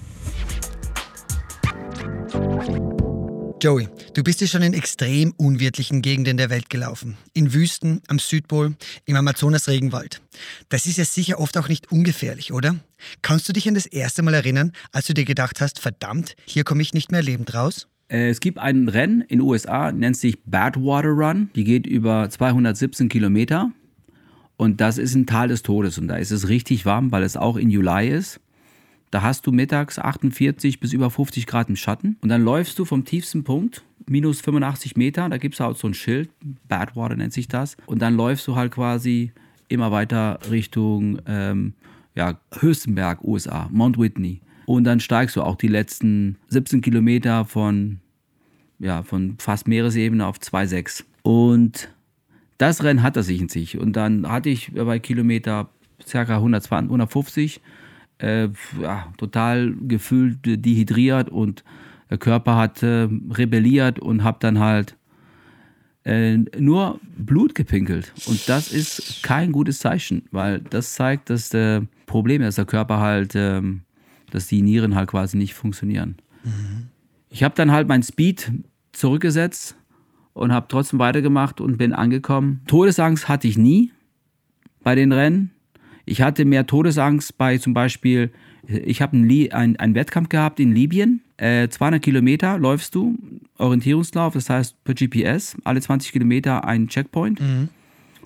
Joey, 3.60 3.88
du 4.14 4.22
bist 4.22 4.40
ja 4.42 4.46
schon 4.46 4.62
in 4.62 4.74
extrem 4.74 5.34
unwirtlichen 5.36 6.04
Gegenden 6.04 6.38
der 6.38 6.52
Welt 6.52 6.70
gelaufen. 6.70 7.18
In 7.34 7.54
Wüsten, 7.54 8.02
am 8.08 8.20
Südpol, 8.20 8.76
im 9.06 9.16
Amazonas-Regenwald. 9.16 10.22
Das 10.70 10.86
ist 10.86 10.98
ja 10.98 11.06
sicher 11.06 11.40
oft 11.40 11.58
auch 11.58 11.68
nicht 11.68 11.92
ungefährlich, 11.92 12.54
oder? 12.54 12.76
Kannst 13.24 13.50
du 13.50 13.54
dich 13.54 13.68
an 13.68 13.74
das 13.74 13.88
erste 13.88 14.22
Mal 14.22 14.36
erinnern, 14.36 14.74
als 14.92 15.08
du 15.08 15.16
dir 15.16 15.26
gedacht 15.26 15.60
hast, 15.60 15.80
verdammt, 15.80 16.36
hier 16.46 16.64
komme 16.64 16.84
ich 16.84 16.94
nicht 16.94 17.12
mehr 17.12 17.24
lebend 17.24 17.56
raus? 17.56 17.88
Äh, 18.10 18.30
Es 18.30 18.40
gibt 18.40 18.58
ein 18.58 18.88
Rennen 18.88 19.22
in 19.22 19.40
den 19.40 19.42
USA, 19.42 19.92
nennt 19.92 20.18
sich 20.18 20.42
Badwater 20.44 21.10
Run. 21.10 21.50
Die 21.56 21.64
geht 21.64 21.88
über 21.88 22.30
217 22.30 23.10
Kilometer. 23.10 23.72
Und 24.58 24.82
das 24.82 24.98
ist 24.98 25.14
ein 25.16 25.26
Tal 25.26 25.50
des 25.50 25.62
Todes. 25.64 25.98
Und 25.98 26.08
da 26.08 26.16
ist 26.18 26.32
es 26.32 26.50
richtig 26.50 26.86
warm, 26.86 27.12
weil 27.12 27.24
es 27.24 27.38
auch 27.38 27.58
in 27.58 27.70
Juli 27.70 28.10
ist. 28.10 28.40
Da 29.12 29.22
hast 29.22 29.48
du 29.48 29.52
mittags 29.52 30.00
48 30.00 30.80
bis 30.80 30.92
über 30.94 31.10
50 31.10 31.46
Grad 31.46 31.70
im 31.70 31.76
Schatten. 31.76 32.18
Und 32.22 32.30
dann 32.30 32.44
läufst 32.44 32.78
du 32.78 32.84
vom 32.84 33.06
tiefsten 33.06 33.44
Punkt, 33.44 33.84
minus 34.06 34.42
85 34.42 34.98
Meter. 34.98 35.30
Da 35.30 35.38
gibt 35.38 35.54
es 35.54 35.60
halt 35.62 35.78
so 35.78 35.88
ein 35.88 35.94
Schild, 35.94 36.30
Badwater 36.68 37.16
nennt 37.16 37.32
sich 37.34 37.48
das. 37.48 37.78
Und 37.86 38.02
dann 38.02 38.18
läufst 38.18 38.48
du 38.48 38.56
halt 38.56 38.74
quasi 38.74 39.32
immer 39.70 39.92
weiter 39.92 40.40
Richtung 40.50 41.20
ähm, 41.26 41.74
ja, 42.16 42.38
Höchstenberg, 42.60 43.24
USA, 43.24 43.70
Mount 43.72 43.98
Whitney. 43.98 44.42
Und 44.68 44.84
dann 44.84 45.00
steigst 45.00 45.38
du 45.38 45.44
auch 45.44 45.56
die 45.56 45.70
letzten 45.70 46.36
17 46.50 46.82
Kilometer 46.82 47.46
von, 47.46 48.02
ja, 48.80 49.02
von 49.02 49.38
fast 49.40 49.68
Meeresebene 49.68 50.26
auf 50.26 50.40
2,6. 50.40 51.06
Und 51.24 51.90
das 52.58 52.84
Rennen 52.84 53.02
hat 53.02 53.16
er 53.16 53.24
sich 53.24 53.40
in 53.40 53.48
sich. 53.48 53.78
Und 53.78 53.94
dann 53.94 54.30
hatte 54.30 54.50
ich 54.50 54.74
bei 54.74 55.00
Kilometer 55.00 55.70
ca. 56.06 56.20
120, 56.20 56.90
150 56.90 57.62
äh, 58.20 58.50
ja, 58.82 59.14
total 59.18 59.74
gefühlt 59.88 60.40
dehydriert 60.44 61.30
und 61.30 61.64
der 62.10 62.18
Körper 62.18 62.56
hat 62.58 62.84
äh, 62.84 63.08
rebelliert 63.32 64.00
und 64.00 64.24
habe 64.24 64.38
dann 64.42 64.60
halt 64.60 64.98
äh, 66.04 66.38
nur 66.58 67.00
Blut 67.18 67.54
gepinkelt. 67.56 68.14
Und 68.26 68.48
das 68.50 68.72
ist 68.72 69.24
kein 69.24 69.52
gutes 69.52 69.80
Zeichen, 69.80 70.26
weil 70.32 70.60
das 70.60 70.94
zeigt, 70.94 71.30
dass 71.30 71.50
der 71.50 71.84
Problem 72.06 72.42
ist, 72.42 72.48
dass 72.48 72.56
der 72.56 72.66
Körper 72.66 73.00
halt, 73.00 73.34
ähm, 73.36 73.82
dass 74.32 74.48
die 74.48 74.62
Nieren 74.62 74.96
halt 74.96 75.10
quasi 75.10 75.38
nicht 75.38 75.54
funktionieren. 75.54 76.18
Mhm. 76.44 76.88
Ich 77.30 77.44
habe 77.44 77.56
dann 77.56 77.72
halt 77.72 77.88
mein 77.88 78.04
Speed 78.04 78.52
zurückgesetzt 78.92 79.76
und 80.34 80.52
habe 80.52 80.68
trotzdem 80.70 81.00
weitergemacht 81.00 81.62
und 81.62 81.78
bin 81.78 81.94
angekommen. 81.94 82.62
Todesangst 82.68 83.28
hatte 83.28 83.48
ich 83.48 83.58
nie 83.58 83.92
bei 84.84 84.96
den 84.96 85.12
Rennen. 85.12 85.52
Ich 86.06 86.22
hatte 86.22 86.46
mehr 86.46 86.66
Todesangst 86.66 87.38
bei 87.38 87.58
zum 87.58 87.74
Beispiel, 87.74 88.32
ich 88.66 89.02
habe 89.02 89.18
einen, 89.18 89.52
ein, 89.52 89.76
einen 89.78 89.96
Wettkampf 89.96 90.30
gehabt 90.30 90.60
in 90.60 90.74
Libyen. 90.74 91.22
Äh, 91.38 91.68
200 91.68 92.02
Kilometer 92.02 92.58
läufst 92.58 92.96
du, 92.96 93.18
Orientierungslauf, 93.58 94.34
das 94.34 94.50
heißt 94.50 94.84
per 94.84 94.94
GPS, 94.94 95.58
alle 95.64 95.82
20 95.82 96.12
Kilometer 96.12 96.66
ein 96.66 96.88
Checkpoint. 96.88 97.42
Mhm. 97.42 97.70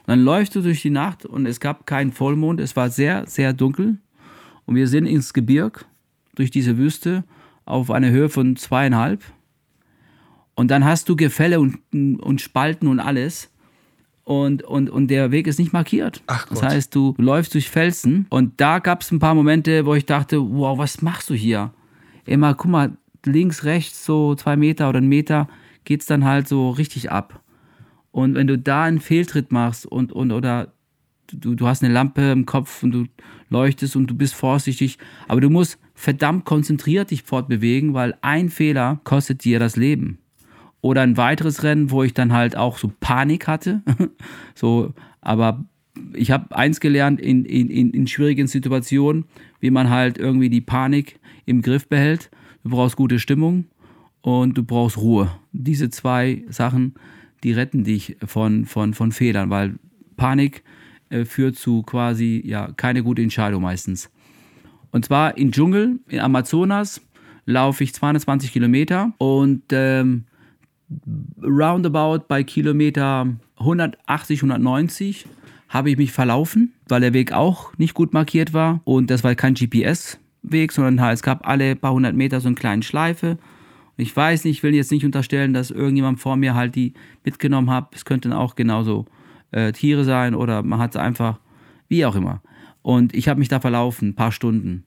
Dann 0.05 0.19
läufst 0.19 0.55
du 0.55 0.61
durch 0.61 0.81
die 0.81 0.89
Nacht 0.89 1.25
und 1.25 1.45
es 1.45 1.59
gab 1.59 1.85
keinen 1.85 2.11
Vollmond, 2.11 2.59
es 2.59 2.75
war 2.75 2.89
sehr, 2.89 3.25
sehr 3.27 3.53
dunkel. 3.53 3.97
Und 4.65 4.75
wir 4.75 4.87
sind 4.87 5.05
ins 5.05 5.33
Gebirg 5.33 5.85
durch 6.35 6.51
diese 6.51 6.77
Wüste 6.77 7.23
auf 7.65 7.91
einer 7.91 8.09
Höhe 8.09 8.29
von 8.29 8.55
zweieinhalb. 8.55 9.23
Und 10.55 10.69
dann 10.69 10.85
hast 10.85 11.09
du 11.09 11.15
Gefälle 11.15 11.59
und, 11.59 11.79
und 11.91 12.41
Spalten 12.41 12.87
und 12.87 12.99
alles 12.99 13.51
und, 14.23 14.63
und, 14.63 14.89
und 14.89 15.07
der 15.07 15.31
Weg 15.31 15.47
ist 15.47 15.59
nicht 15.59 15.73
markiert. 15.73 16.21
Ach 16.27 16.47
Gott. 16.47 16.57
Das 16.57 16.63
heißt, 16.63 16.95
du 16.95 17.15
läufst 17.17 17.53
durch 17.53 17.69
Felsen 17.69 18.27
und 18.29 18.59
da 18.61 18.79
gab 18.79 19.01
es 19.01 19.11
ein 19.11 19.19
paar 19.19 19.35
Momente, 19.35 19.85
wo 19.85 19.95
ich 19.95 20.05
dachte, 20.05 20.39
wow, 20.39 20.77
was 20.77 21.01
machst 21.01 21.29
du 21.29 21.33
hier? 21.33 21.73
Immer, 22.25 22.53
guck 22.53 22.71
mal, 22.71 22.97
links, 23.25 23.63
rechts, 23.63 24.05
so 24.05 24.35
zwei 24.35 24.55
Meter 24.55 24.89
oder 24.89 24.99
einen 24.99 25.09
Meter 25.09 25.47
geht 25.83 26.01
es 26.01 26.07
dann 26.07 26.25
halt 26.25 26.47
so 26.47 26.69
richtig 26.69 27.11
ab. 27.11 27.41
Und 28.11 28.35
wenn 28.35 28.47
du 28.47 28.57
da 28.57 28.83
einen 28.83 28.99
Fehltritt 28.99 29.51
machst 29.51 29.85
und, 29.85 30.11
und 30.11 30.31
oder 30.31 30.73
du, 31.27 31.55
du 31.55 31.67
hast 31.67 31.83
eine 31.83 31.93
Lampe 31.93 32.31
im 32.31 32.45
Kopf 32.45 32.83
und 32.83 32.91
du 32.91 33.05
leuchtest 33.49 33.95
und 33.95 34.07
du 34.07 34.15
bist 34.15 34.35
vorsichtig, 34.35 34.97
aber 35.27 35.41
du 35.41 35.49
musst 35.49 35.79
verdammt 36.01 36.45
konzentriert 36.45 37.11
dich 37.11 37.21
fortbewegen, 37.21 37.93
weil 37.93 38.17
ein 38.21 38.49
Fehler 38.49 38.99
kostet 39.03 39.43
dir 39.43 39.59
das 39.59 39.75
Leben. 39.75 40.17
Oder 40.81 41.01
ein 41.01 41.15
weiteres 41.15 41.61
Rennen, 41.61 41.91
wo 41.91 42.01
ich 42.01 42.15
dann 42.15 42.33
halt 42.33 42.57
auch 42.57 42.79
so 42.79 42.91
Panik 42.99 43.47
hatte. 43.47 43.83
so, 44.55 44.95
aber 45.21 45.63
ich 46.13 46.31
habe 46.31 46.55
eins 46.57 46.79
gelernt 46.79 47.21
in, 47.21 47.45
in, 47.45 47.91
in 47.91 48.07
schwierigen 48.07 48.47
Situationen, 48.47 49.25
wie 49.59 49.69
man 49.69 49.91
halt 49.91 50.17
irgendwie 50.17 50.49
die 50.49 50.59
Panik 50.59 51.19
im 51.45 51.61
Griff 51.61 51.87
behält. 51.87 52.31
Du 52.63 52.71
brauchst 52.71 52.95
gute 52.95 53.19
Stimmung 53.19 53.65
und 54.21 54.57
du 54.57 54.63
brauchst 54.63 54.97
Ruhe. 54.97 55.29
Diese 55.51 55.91
zwei 55.91 56.43
Sachen, 56.49 56.95
die 57.43 57.51
retten 57.51 57.83
dich 57.83 58.17
von, 58.25 58.65
von, 58.65 58.95
von 58.95 59.11
Fehlern, 59.11 59.51
weil 59.51 59.75
Panik 60.17 60.63
äh, 61.11 61.25
führt 61.25 61.57
zu 61.57 61.83
quasi 61.83 62.41
ja 62.43 62.71
keine 62.71 63.03
gute 63.03 63.21
Entscheidung 63.21 63.61
meistens. 63.61 64.09
Und 64.91 65.05
zwar 65.05 65.37
im 65.37 65.51
Dschungel, 65.51 65.99
in 66.07 66.19
Amazonas, 66.19 67.01
laufe 67.45 67.83
ich 67.83 67.93
220 67.93 68.51
Kilometer 68.51 69.13
und 69.17 69.63
ähm, 69.71 70.25
roundabout 71.41 72.25
bei 72.27 72.43
Kilometer 72.43 73.27
180, 73.57 74.39
190 74.39 75.25
habe 75.69 75.89
ich 75.89 75.97
mich 75.97 76.11
verlaufen, 76.11 76.73
weil 76.89 77.01
der 77.01 77.13
Weg 77.13 77.31
auch 77.31 77.75
nicht 77.77 77.93
gut 77.93 78.13
markiert 78.13 78.53
war. 78.53 78.81
Und 78.83 79.09
das 79.09 79.23
war 79.23 79.33
kein 79.35 79.53
GPS-Weg, 79.53 80.73
sondern 80.73 80.99
halt, 80.99 81.15
es 81.15 81.23
gab 81.23 81.47
alle 81.47 81.75
paar 81.77 81.93
hundert 81.93 82.15
Meter 82.15 82.41
so 82.41 82.49
eine 82.49 82.55
kleine 82.55 82.83
Schleife. 82.83 83.31
Und 83.97 84.03
ich 84.03 84.15
weiß 84.15 84.43
nicht, 84.43 84.57
ich 84.57 84.63
will 84.63 84.75
jetzt 84.75 84.91
nicht 84.91 85.05
unterstellen, 85.05 85.53
dass 85.53 85.71
irgendjemand 85.71 86.19
vor 86.19 86.35
mir 86.35 86.55
halt 86.55 86.75
die 86.75 86.93
mitgenommen 87.23 87.69
hat. 87.69 87.95
Es 87.95 88.03
könnten 88.03 88.33
auch 88.33 88.55
genauso 88.55 89.05
äh, 89.51 89.71
Tiere 89.71 90.03
sein 90.03 90.35
oder 90.35 90.61
man 90.61 90.79
hat 90.79 90.91
es 90.91 90.97
einfach, 90.97 91.39
wie 91.87 92.05
auch 92.05 92.15
immer. 92.15 92.41
Und 92.81 93.13
ich 93.13 93.27
habe 93.27 93.39
mich 93.39 93.47
da 93.47 93.59
verlaufen, 93.59 94.09
ein 94.09 94.15
paar 94.15 94.31
Stunden. 94.31 94.85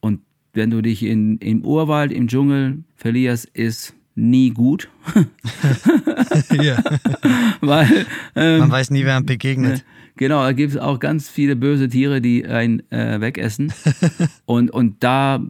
Und 0.00 0.20
wenn 0.52 0.70
du 0.70 0.82
dich 0.82 1.02
in, 1.02 1.38
im 1.38 1.64
Urwald, 1.64 2.12
im 2.12 2.28
Dschungel 2.28 2.84
verlierst, 2.96 3.46
ist 3.46 3.94
nie 4.14 4.50
gut. 4.50 4.88
ja. 6.52 6.82
Weil, 7.60 8.06
ähm, 8.34 8.60
Man 8.60 8.70
weiß 8.70 8.90
nie, 8.90 9.04
wer 9.04 9.16
einem 9.16 9.26
begegnet. 9.26 9.84
Genau, 10.16 10.42
da 10.42 10.52
gibt 10.52 10.72
es 10.72 10.78
auch 10.78 10.98
ganz 10.98 11.28
viele 11.28 11.56
böse 11.56 11.88
Tiere, 11.88 12.20
die 12.20 12.44
einen 12.46 12.82
äh, 12.90 13.20
wegessen. 13.20 13.72
und, 14.44 14.70
und 14.70 15.02
da, 15.02 15.40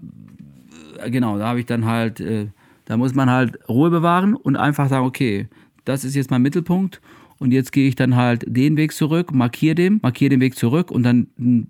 genau, 1.06 1.38
da 1.38 1.48
habe 1.48 1.60
ich 1.60 1.66
dann 1.66 1.86
halt, 1.86 2.20
äh, 2.20 2.48
da 2.84 2.96
muss 2.96 3.14
man 3.14 3.30
halt 3.30 3.58
Ruhe 3.68 3.90
bewahren 3.90 4.34
und 4.36 4.56
einfach 4.56 4.88
sagen, 4.88 5.06
okay, 5.06 5.48
das 5.84 6.04
ist 6.04 6.14
jetzt 6.14 6.30
mein 6.30 6.42
Mittelpunkt 6.42 7.00
und 7.40 7.52
jetzt 7.52 7.72
gehe 7.72 7.88
ich 7.88 7.96
dann 7.96 8.14
halt 8.14 8.44
den 8.46 8.76
Weg 8.76 8.92
zurück, 8.92 9.34
markiere 9.34 9.74
den, 9.74 9.98
markiere 10.02 10.28
den 10.28 10.40
Weg 10.40 10.56
zurück 10.56 10.90
und 10.92 11.02
dann, 11.02 11.26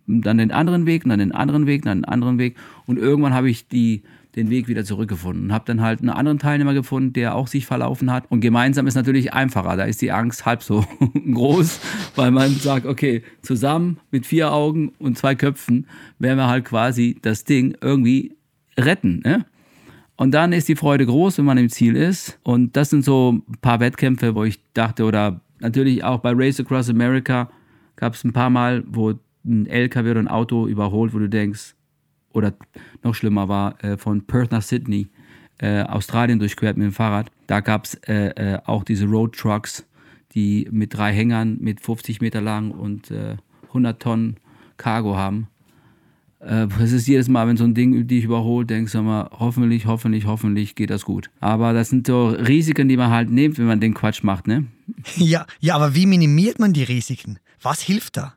dann 0.06 0.36
den 0.36 0.50
anderen 0.50 0.84
Weg, 0.84 1.04
und 1.04 1.10
dann 1.10 1.20
den 1.20 1.32
anderen 1.32 1.66
Weg, 1.66 1.82
dann 1.82 1.98
den 1.98 2.04
anderen 2.04 2.38
Weg 2.38 2.56
und 2.86 2.98
irgendwann 2.98 3.32
habe 3.32 3.48
ich 3.48 3.68
die 3.68 4.02
den 4.36 4.50
Weg 4.50 4.68
wieder 4.68 4.84
zurückgefunden. 4.84 5.46
Und 5.46 5.52
habe 5.52 5.64
dann 5.66 5.80
halt 5.80 6.00
einen 6.00 6.10
anderen 6.10 6.38
Teilnehmer 6.38 6.74
gefunden, 6.74 7.12
der 7.12 7.34
auch 7.34 7.48
sich 7.48 7.66
verlaufen 7.66 8.12
hat. 8.12 8.30
Und 8.30 8.40
gemeinsam 8.40 8.86
ist 8.86 8.94
natürlich 8.94 9.32
einfacher. 9.32 9.76
Da 9.76 9.84
ist 9.84 10.00
die 10.02 10.12
Angst 10.12 10.46
halb 10.46 10.62
so 10.62 10.84
groß, 11.32 11.80
weil 12.14 12.30
man 12.30 12.50
sagt, 12.54 12.86
okay, 12.86 13.22
zusammen 13.42 13.98
mit 14.10 14.26
vier 14.26 14.52
Augen 14.52 14.92
und 14.98 15.18
zwei 15.18 15.34
Köpfen 15.34 15.86
werden 16.18 16.38
wir 16.38 16.46
halt 16.46 16.64
quasi 16.64 17.18
das 17.22 17.44
Ding 17.44 17.76
irgendwie 17.80 18.36
retten. 18.78 19.20
Ne? 19.24 19.46
Und 20.16 20.32
dann 20.32 20.52
ist 20.52 20.68
die 20.68 20.76
Freude 20.76 21.06
groß, 21.06 21.38
wenn 21.38 21.46
man 21.46 21.58
im 21.58 21.68
Ziel 21.68 21.96
ist. 21.96 22.38
Und 22.42 22.76
das 22.76 22.90
sind 22.90 23.04
so 23.04 23.32
ein 23.32 23.60
paar 23.60 23.80
Wettkämpfe, 23.80 24.34
wo 24.34 24.44
ich 24.44 24.60
dachte, 24.74 25.04
oder 25.04 25.40
natürlich 25.60 26.04
auch 26.04 26.20
bei 26.20 26.32
Race 26.34 26.60
Across 26.60 26.90
America 26.90 27.50
gab 27.96 28.14
es 28.14 28.24
ein 28.24 28.32
paar 28.32 28.50
Mal, 28.50 28.84
wo 28.86 29.14
ein 29.44 29.66
LKW 29.66 30.10
oder 30.10 30.20
ein 30.20 30.28
Auto 30.28 30.66
überholt, 30.66 31.14
wo 31.14 31.18
du 31.18 31.28
denkst, 31.28 31.74
oder 32.32 32.54
noch 33.02 33.14
schlimmer 33.14 33.48
war, 33.48 33.82
äh, 33.84 33.96
von 33.96 34.26
Perth 34.26 34.52
nach 34.52 34.62
Sydney, 34.62 35.08
äh, 35.58 35.82
Australien 35.82 36.38
durchquert 36.38 36.76
mit 36.76 36.86
dem 36.86 36.92
Fahrrad. 36.92 37.30
Da 37.46 37.60
gab 37.60 37.84
es 37.84 37.94
äh, 38.06 38.28
äh, 38.54 38.58
auch 38.64 38.84
diese 38.84 39.06
Road 39.06 39.34
Trucks, 39.36 39.86
die 40.34 40.68
mit 40.70 40.94
drei 40.94 41.12
Hängern 41.12 41.58
mit 41.60 41.80
50 41.80 42.20
Meter 42.20 42.40
lang 42.40 42.70
und 42.70 43.12
100 43.68 43.96
äh, 43.96 43.98
Tonnen 43.98 44.36
Cargo 44.76 45.16
haben. 45.16 45.48
Äh, 46.40 46.66
es 46.82 46.92
ist 46.92 47.06
jedes 47.06 47.28
Mal, 47.28 47.46
wenn 47.46 47.56
so 47.56 47.64
ein 47.64 47.74
Ding 47.74 48.06
dich 48.06 48.24
überholt, 48.24 48.70
denkst 48.70 48.92
du 48.92 49.02
mal, 49.02 49.28
hoffentlich, 49.38 49.86
hoffentlich, 49.86 50.26
hoffentlich 50.26 50.74
geht 50.74 50.90
das 50.90 51.04
gut. 51.04 51.30
Aber 51.40 51.72
das 51.72 51.90
sind 51.90 52.06
so 52.06 52.28
Risiken, 52.28 52.88
die 52.88 52.96
man 52.96 53.10
halt 53.10 53.30
nimmt, 53.30 53.58
wenn 53.58 53.66
man 53.66 53.80
den 53.80 53.94
Quatsch 53.94 54.22
macht, 54.22 54.46
ne? 54.46 54.66
Ja, 55.16 55.46
ja, 55.60 55.76
aber 55.76 55.94
wie 55.94 56.06
minimiert 56.06 56.58
man 56.58 56.72
die 56.72 56.82
Risiken? 56.82 57.38
Was 57.62 57.80
hilft 57.80 58.16
da? 58.16 58.34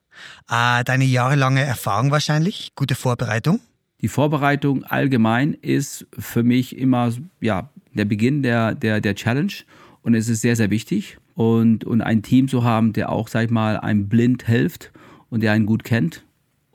Äh, 0.49 0.83
deine 0.83 1.05
jahrelange 1.05 1.61
Erfahrung 1.61 2.11
wahrscheinlich, 2.11 2.73
gute 2.75 2.95
Vorbereitung? 2.95 3.59
Die 4.01 4.09
Vorbereitung 4.09 4.83
allgemein 4.83 5.53
ist 5.53 6.05
für 6.17 6.43
mich 6.43 6.77
immer 6.77 7.11
ja, 7.39 7.69
der 7.93 8.05
Beginn 8.05 8.43
der, 8.43 8.75
der, 8.75 8.99
der 8.99 9.15
Challenge 9.15 9.53
und 10.01 10.13
es 10.13 10.27
ist 10.27 10.41
sehr, 10.41 10.55
sehr 10.55 10.69
wichtig. 10.69 11.17
Und, 11.35 11.85
und 11.85 12.01
ein 12.01 12.21
Team 12.21 12.47
zu 12.47 12.63
haben, 12.63 12.93
der 12.93 13.09
auch, 13.09 13.27
sag 13.27 13.45
ich 13.45 13.49
mal, 13.49 13.77
einem 13.77 14.07
blind 14.09 14.45
hilft 14.45 14.91
und 15.29 15.41
der 15.41 15.53
einen 15.53 15.65
gut 15.65 15.83
kennt. 15.83 16.23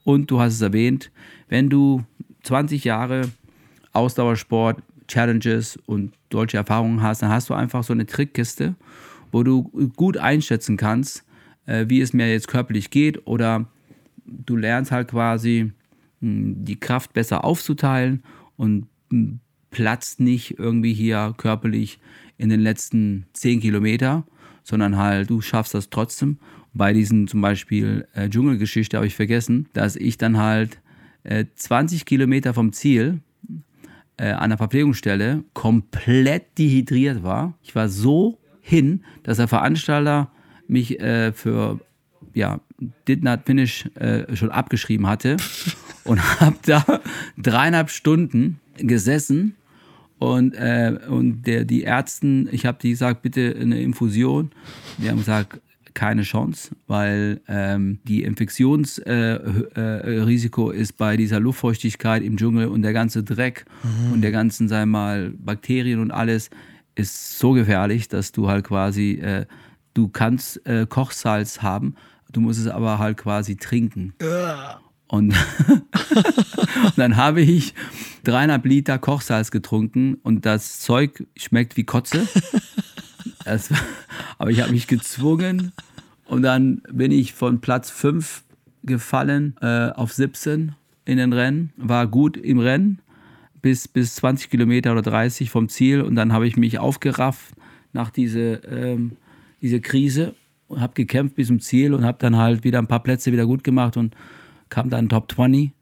Und 0.09 0.31
du 0.31 0.41
hast 0.41 0.55
es 0.55 0.63
erwähnt, 0.63 1.11
wenn 1.51 1.69
du 1.69 2.03
20 2.45 2.83
Jahre 2.83 3.29
Ausdauersport, 3.93 4.83
Challenges 5.07 5.79
und 5.85 6.15
solche 6.33 6.57
Erfahrungen 6.57 7.03
hast, 7.03 7.21
dann 7.21 7.29
hast 7.29 7.51
du 7.51 7.55
einfach 7.55 7.85
so 7.85 7.93
eine 7.93 8.07
Trickkiste, 8.07 8.75
wo 9.33 9.43
du 9.43 9.65
gut 9.97 10.17
einschätzen 10.17 10.79
kannst, 10.79 11.27
äh, 11.67 11.85
wie 11.91 12.01
es 12.01 12.15
mir 12.15 12.33
jetzt 12.33 12.49
körperlich 12.49 12.89
geht 12.89 13.27
oder 13.27 13.67
du 14.25 14.57
lernst 14.57 14.93
halt 14.93 15.09
quasi, 15.09 15.73
die 16.23 16.81
Kraft 16.81 17.13
besser 17.13 17.45
aufzuteilen 17.45 18.23
und 18.57 18.87
platzt 19.71 20.21
nicht 20.21 20.59
irgendwie 20.59 20.95
hier 20.95 21.35
körperlich 21.37 22.01
in 22.39 22.49
den 22.49 22.61
letzten 22.61 23.27
10 23.35 23.61
Kilometer, 23.61 24.25
sondern 24.63 24.97
halt 24.97 25.29
du 25.29 25.43
schaffst 25.43 25.75
das 25.75 25.91
trotzdem. 25.91 26.39
Bei 26.75 26.93
diesen 26.93 27.29
zum 27.29 27.41
Beispiel 27.41 28.07
äh, 28.14 28.29
Dschungelgeschichte 28.29 28.97
habe 28.97 29.07
ich 29.07 29.14
vergessen, 29.14 29.69
dass 29.73 29.97
ich 29.97 30.19
dann 30.19 30.39
halt 30.39 30.81
äh, 31.25 31.47
20 31.55 32.05
Kilometer 32.05 32.55
vom 32.55 32.73
Ziel 32.73 33.21
äh, 34.16 34.31
an 34.31 34.51
der 34.51 34.59
Verpflegungsstelle 34.59 35.45
komplett 35.55 36.59
dehydriert 36.59 37.23
war. 37.23 37.55
Ich 37.62 37.75
war 37.75 37.89
so 37.89 38.39
hin, 38.61 39.05
dass 39.23 39.39
der 39.39 39.49
Veranstalter 39.49 40.31
mich 40.66 41.01
äh, 41.01 41.33
für 41.33 41.81
ja, 42.35 42.61
Did 43.09 43.25
Not 43.25 43.41
Finish 43.47 43.87
äh, 43.97 44.37
schon 44.37 44.51
abgeschrieben 44.51 45.07
hatte 45.07 45.37
und 46.05 46.41
habe 46.41 46.57
da 46.64 47.01
dreieinhalb 47.37 47.91
Stunden 47.91 48.61
gesessen 48.77 49.57
und, 50.19 50.55
äh, 50.55 50.99
und 51.09 51.43
der, 51.43 51.64
die 51.64 51.83
Ärzten, 51.83 52.49
ich 52.53 52.66
habe 52.66 52.79
die 52.81 52.91
gesagt, 52.91 53.23
bitte 53.23 53.57
eine 53.59 53.81
Infusion. 53.81 54.51
Die 54.99 55.09
haben 55.09 55.19
gesagt, 55.19 55.61
keine 55.99 56.22
Chance, 56.22 56.70
weil 56.86 57.42
ähm, 57.49 57.99
die 58.05 58.22
Infektionsrisiko 58.22 60.70
äh, 60.70 60.76
äh, 60.76 60.80
ist 60.80 60.96
bei 60.96 61.16
dieser 61.16 61.40
Luftfeuchtigkeit 61.40 62.22
im 62.22 62.36
Dschungel 62.36 62.68
und 62.68 62.82
der 62.82 62.92
ganze 62.92 63.24
Dreck 63.24 63.64
mhm. 63.82 64.12
und 64.12 64.20
der 64.20 64.30
ganzen, 64.30 64.68
sagen 64.68 64.92
wir 64.92 64.99
mal, 64.99 65.30
Bakterien 65.30 65.99
und 65.99 66.12
alles 66.12 66.51
ist 66.94 67.40
so 67.40 67.51
gefährlich, 67.51 68.07
dass 68.07 68.30
du 68.30 68.49
halt 68.49 68.64
quasi, 68.64 69.14
äh, 69.14 69.46
du 69.94 70.07
kannst 70.07 70.64
äh, 70.68 70.86
Kochsalz 70.88 71.62
haben, 71.62 71.96
du 72.30 72.42
musst 72.42 72.61
es 72.61 72.68
aber 72.68 73.01
halt 73.01 73.16
quasi 73.16 73.57
trinken. 73.57 74.14
Und, 75.09 75.30
und 75.30 75.34
dann 76.96 77.16
habe 77.16 77.40
ich 77.40 77.74
dreieinhalb 78.22 78.64
Liter 78.66 79.01
Kochsalz 79.01 79.51
getrunken 79.51 80.14
und 80.22 80.46
das 80.46 80.78
Zeug 80.78 81.26
schmeckt 81.36 81.76
wie 81.76 81.82
Kotze. 81.82 82.28
Das, 83.49 83.72
aber 84.38 84.51
ich 84.51 84.61
habe 84.61 84.72
mich 84.72 84.86
gezwungen. 84.86 85.72
Und 86.26 86.42
dann 86.42 86.82
bin 86.92 87.11
ich 87.11 87.32
von 87.32 87.61
Platz 87.61 87.90
5 87.90 88.42
gefallen 88.84 89.57
äh, 89.61 89.90
auf 89.90 90.12
17 90.12 90.74
in 91.05 91.18
den 91.18 91.32
Rennen, 91.32 91.72
war 91.76 92.07
gut 92.07 92.36
im 92.36 92.59
Rennen 92.59 93.01
bis, 93.62 93.88
bis 93.88 94.16
20 94.16 94.51
Kilometer 94.51 94.92
oder 94.92 95.03
30 95.03 95.51
vom 95.51 95.68
Ziel. 95.68 96.03
Und 96.03 96.14
dann 96.16 96.32
habe 96.32 96.46
ich 96.46 96.57
mich 96.57 96.78
aufgerafft 96.78 97.55
nach 97.92 98.11
dieser 98.11 98.62
ähm, 98.70 99.16
diese 99.62 99.80
Krise 99.80 100.34
und 100.68 100.80
habe 100.80 100.94
gekämpft 100.94 101.36
bis 101.36 101.49
zum 101.49 101.61
Ziel 101.61 101.94
und 101.94 102.05
habe 102.05 102.18
dann 102.20 102.36
halt 102.36 102.64
wieder 102.64 102.78
ein 102.78 102.86
paar 102.86 103.03
Plätze 103.03 103.32
wieder 103.32 103.46
gut 103.46 103.64
gemacht 103.64 103.96
und 103.96 104.14
kam 104.68 104.90
dann 104.90 105.09
Top 105.09 105.32
20 105.32 105.72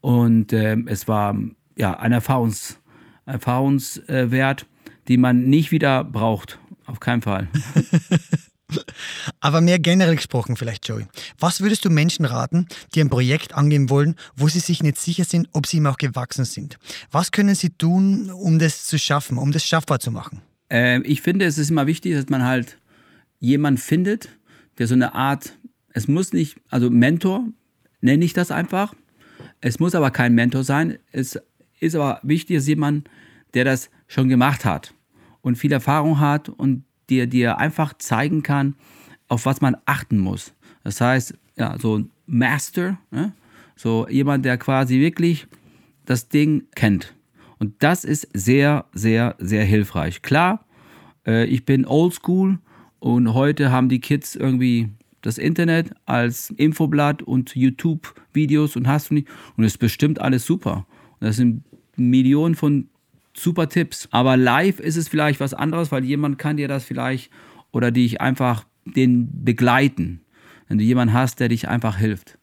und 0.00 0.52
äh, 0.52 0.76
es 0.86 1.08
war 1.08 1.36
ja 1.76 1.98
ein 1.98 2.12
Erfahrungs, 2.12 2.78
Erfahrungswert, 3.26 4.62
äh, 4.62 4.64
den 5.08 5.20
man 5.20 5.44
nicht 5.44 5.72
wieder 5.72 6.04
braucht, 6.04 6.58
auf 6.86 7.00
keinen 7.00 7.22
Fall. 7.22 7.48
Aber 9.40 9.60
mehr 9.60 9.78
generell 9.78 10.16
gesprochen 10.16 10.56
vielleicht, 10.56 10.88
Joey. 10.88 11.06
Was 11.38 11.60
würdest 11.60 11.84
du 11.84 11.90
Menschen 11.90 12.24
raten, 12.24 12.66
die 12.94 13.00
ein 13.00 13.10
Projekt 13.10 13.54
angehen 13.54 13.90
wollen, 13.90 14.16
wo 14.34 14.48
sie 14.48 14.58
sich 14.58 14.82
nicht 14.82 14.98
sicher 14.98 15.24
sind, 15.24 15.48
ob 15.52 15.66
sie 15.66 15.76
ihm 15.76 15.86
auch 15.86 15.98
gewachsen 15.98 16.44
sind? 16.44 16.78
Was 17.10 17.30
können 17.30 17.54
sie 17.54 17.70
tun, 17.70 18.30
um 18.30 18.58
das 18.58 18.86
zu 18.86 18.98
schaffen, 18.98 19.38
um 19.38 19.52
das 19.52 19.64
schaffbar 19.64 20.00
zu 20.00 20.10
machen? 20.10 20.42
Äh, 20.70 21.00
ich 21.02 21.22
finde, 21.22 21.44
es 21.44 21.58
ist 21.58 21.70
immer 21.70 21.86
wichtig, 21.86 22.14
dass 22.14 22.28
man 22.28 22.44
halt 22.44 22.78
jemanden 23.38 23.78
findet, 23.78 24.30
der 24.78 24.88
so 24.88 24.94
eine 24.94 25.14
Art, 25.14 25.56
es 25.90 26.08
muss 26.08 26.32
nicht, 26.32 26.56
also 26.68 26.90
Mentor, 26.90 27.44
nenne 28.00 28.24
ich 28.24 28.32
das 28.32 28.50
einfach. 28.50 28.94
Es 29.60 29.78
muss 29.78 29.94
aber 29.94 30.10
kein 30.10 30.34
Mentor 30.34 30.64
sein. 30.64 30.98
Es 31.12 31.38
ist 31.78 31.94
aber 31.94 32.20
wichtig, 32.22 32.56
dass 32.56 32.66
jemand, 32.66 33.08
der 33.54 33.64
das 33.64 33.90
schon 34.08 34.28
gemacht 34.28 34.64
hat 34.64 34.92
und 35.46 35.56
viel 35.56 35.70
Erfahrung 35.70 36.18
hat 36.18 36.48
und 36.48 36.82
dir, 37.08 37.28
dir 37.28 37.58
einfach 37.58 37.94
zeigen 37.98 38.42
kann, 38.42 38.74
auf 39.28 39.46
was 39.46 39.60
man 39.60 39.76
achten 39.84 40.18
muss. 40.18 40.52
Das 40.82 41.00
heißt, 41.00 41.34
ja, 41.56 41.78
so 41.78 41.98
ein 41.98 42.10
Master, 42.26 42.98
ne? 43.12 43.32
so 43.76 44.08
jemand, 44.08 44.44
der 44.44 44.58
quasi 44.58 44.98
wirklich 44.98 45.46
das 46.04 46.28
Ding 46.28 46.64
kennt. 46.74 47.14
Und 47.60 47.74
das 47.78 48.02
ist 48.02 48.28
sehr, 48.34 48.86
sehr, 48.92 49.36
sehr 49.38 49.64
hilfreich. 49.64 50.20
Klar, 50.20 50.64
äh, 51.24 51.44
ich 51.44 51.64
bin 51.64 51.86
oldschool 51.86 52.58
und 52.98 53.32
heute 53.32 53.70
haben 53.70 53.88
die 53.88 54.00
Kids 54.00 54.34
irgendwie 54.34 54.88
das 55.22 55.38
Internet 55.38 55.92
als 56.06 56.50
Infoblatt 56.56 57.22
und 57.22 57.54
YouTube-Videos 57.54 58.74
und 58.74 58.88
hast 58.88 59.10
du 59.10 59.14
nicht. 59.14 59.28
Und 59.56 59.62
es 59.62 59.74
ist 59.74 59.78
bestimmt 59.78 60.20
alles 60.20 60.44
super. 60.44 60.88
Und 61.20 61.28
das 61.28 61.36
sind 61.36 61.62
Millionen 61.94 62.56
von 62.56 62.88
super 63.36 63.68
Tipps. 63.68 64.08
Aber 64.10 64.36
live 64.36 64.80
ist 64.80 64.96
es 64.96 65.08
vielleicht 65.08 65.40
was 65.40 65.54
anderes, 65.54 65.92
weil 65.92 66.04
jemand 66.04 66.38
kann 66.38 66.56
dir 66.56 66.68
das 66.68 66.84
vielleicht 66.84 67.30
oder 67.70 67.90
dich 67.90 68.20
einfach 68.20 68.66
den 68.84 69.44
begleiten. 69.44 70.22
Wenn 70.68 70.78
du 70.78 70.84
jemanden 70.84 71.14
hast, 71.14 71.40
der 71.40 71.48
dich 71.48 71.68
einfach 71.68 71.98
hilft. 71.98 72.38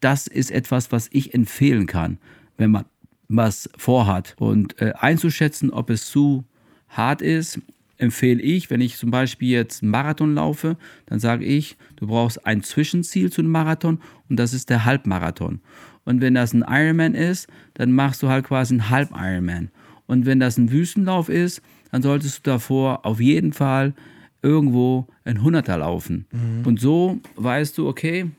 Das 0.00 0.26
ist 0.26 0.50
etwas, 0.50 0.92
was 0.92 1.08
ich 1.12 1.32
empfehlen 1.32 1.86
kann, 1.86 2.18
wenn 2.56 2.70
man 2.70 2.84
was 3.28 3.70
vorhat. 3.76 4.34
Und 4.38 4.80
äh, 4.80 4.92
einzuschätzen, 4.98 5.70
ob 5.70 5.90
es 5.90 6.10
zu 6.10 6.44
hart 6.88 7.22
ist, 7.22 7.60
empfehle 7.98 8.42
ich, 8.42 8.68
wenn 8.68 8.80
ich 8.80 8.96
zum 8.96 9.10
Beispiel 9.10 9.48
jetzt 9.48 9.82
einen 9.82 9.92
Marathon 9.92 10.34
laufe, 10.34 10.76
dann 11.06 11.20
sage 11.20 11.44
ich, 11.44 11.76
du 11.96 12.08
brauchst 12.08 12.44
ein 12.44 12.62
Zwischenziel 12.62 13.30
zu 13.30 13.40
einem 13.40 13.52
Marathon 13.52 14.00
und 14.28 14.36
das 14.36 14.52
ist 14.52 14.70
der 14.70 14.84
Halbmarathon. 14.84 15.60
Und 16.04 16.20
wenn 16.20 16.34
das 16.34 16.52
ein 16.52 16.64
Ironman 16.68 17.14
ist, 17.14 17.48
dann 17.74 17.92
machst 17.92 18.22
du 18.22 18.28
halt 18.28 18.44
quasi 18.44 18.74
einen 18.74 18.90
Halb-Ironman. 18.90 19.70
Und 20.12 20.26
wenn 20.26 20.40
das 20.40 20.58
ein 20.58 20.70
Wüstenlauf 20.70 21.30
ist, 21.30 21.62
dann 21.90 22.02
solltest 22.02 22.46
du 22.46 22.50
davor 22.50 23.06
auf 23.06 23.18
jeden 23.18 23.54
Fall 23.54 23.94
irgendwo 24.42 25.06
ein 25.24 25.42
Hunderter 25.42 25.78
laufen. 25.78 26.26
Mhm. 26.30 26.66
Und 26.66 26.78
so 26.78 27.18
weißt 27.36 27.78
du, 27.78 27.88
okay, 27.88 28.30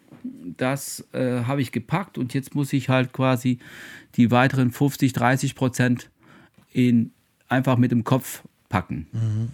das 0.55 1.03
äh, 1.13 1.45
habe 1.45 1.63
ich 1.63 1.71
gepackt 1.71 2.19
und 2.19 2.35
jetzt 2.35 2.53
muss 2.53 2.73
ich 2.73 2.89
halt 2.89 3.11
quasi 3.11 3.57
die 4.17 4.29
weiteren 4.29 4.69
50, 4.69 5.13
30 5.13 5.55
Prozent 5.55 6.11
in, 6.71 7.09
einfach 7.49 7.77
mit 7.77 7.89
dem 7.89 8.03
Kopf 8.03 8.43
packen. 8.69 9.07
Mhm. 9.11 9.49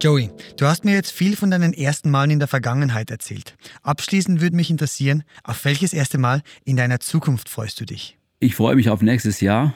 Joey, 0.00 0.30
du 0.56 0.66
hast 0.66 0.84
mir 0.84 0.94
jetzt 0.94 1.10
viel 1.10 1.34
von 1.34 1.50
deinen 1.50 1.72
ersten 1.72 2.12
Malen 2.12 2.30
in 2.30 2.38
der 2.38 2.46
Vergangenheit 2.46 3.10
erzählt. 3.10 3.56
Abschließend 3.82 4.40
würde 4.40 4.54
mich 4.54 4.70
interessieren, 4.70 5.24
auf 5.42 5.64
welches 5.64 5.92
erste 5.92 6.18
Mal 6.18 6.42
in 6.64 6.76
deiner 6.76 7.00
Zukunft 7.00 7.48
freust 7.48 7.80
du 7.80 7.86
dich? 7.86 8.16
Ich 8.38 8.54
freue 8.54 8.76
mich 8.76 8.90
auf 8.90 9.00
nächstes 9.00 9.40
Jahr. 9.40 9.74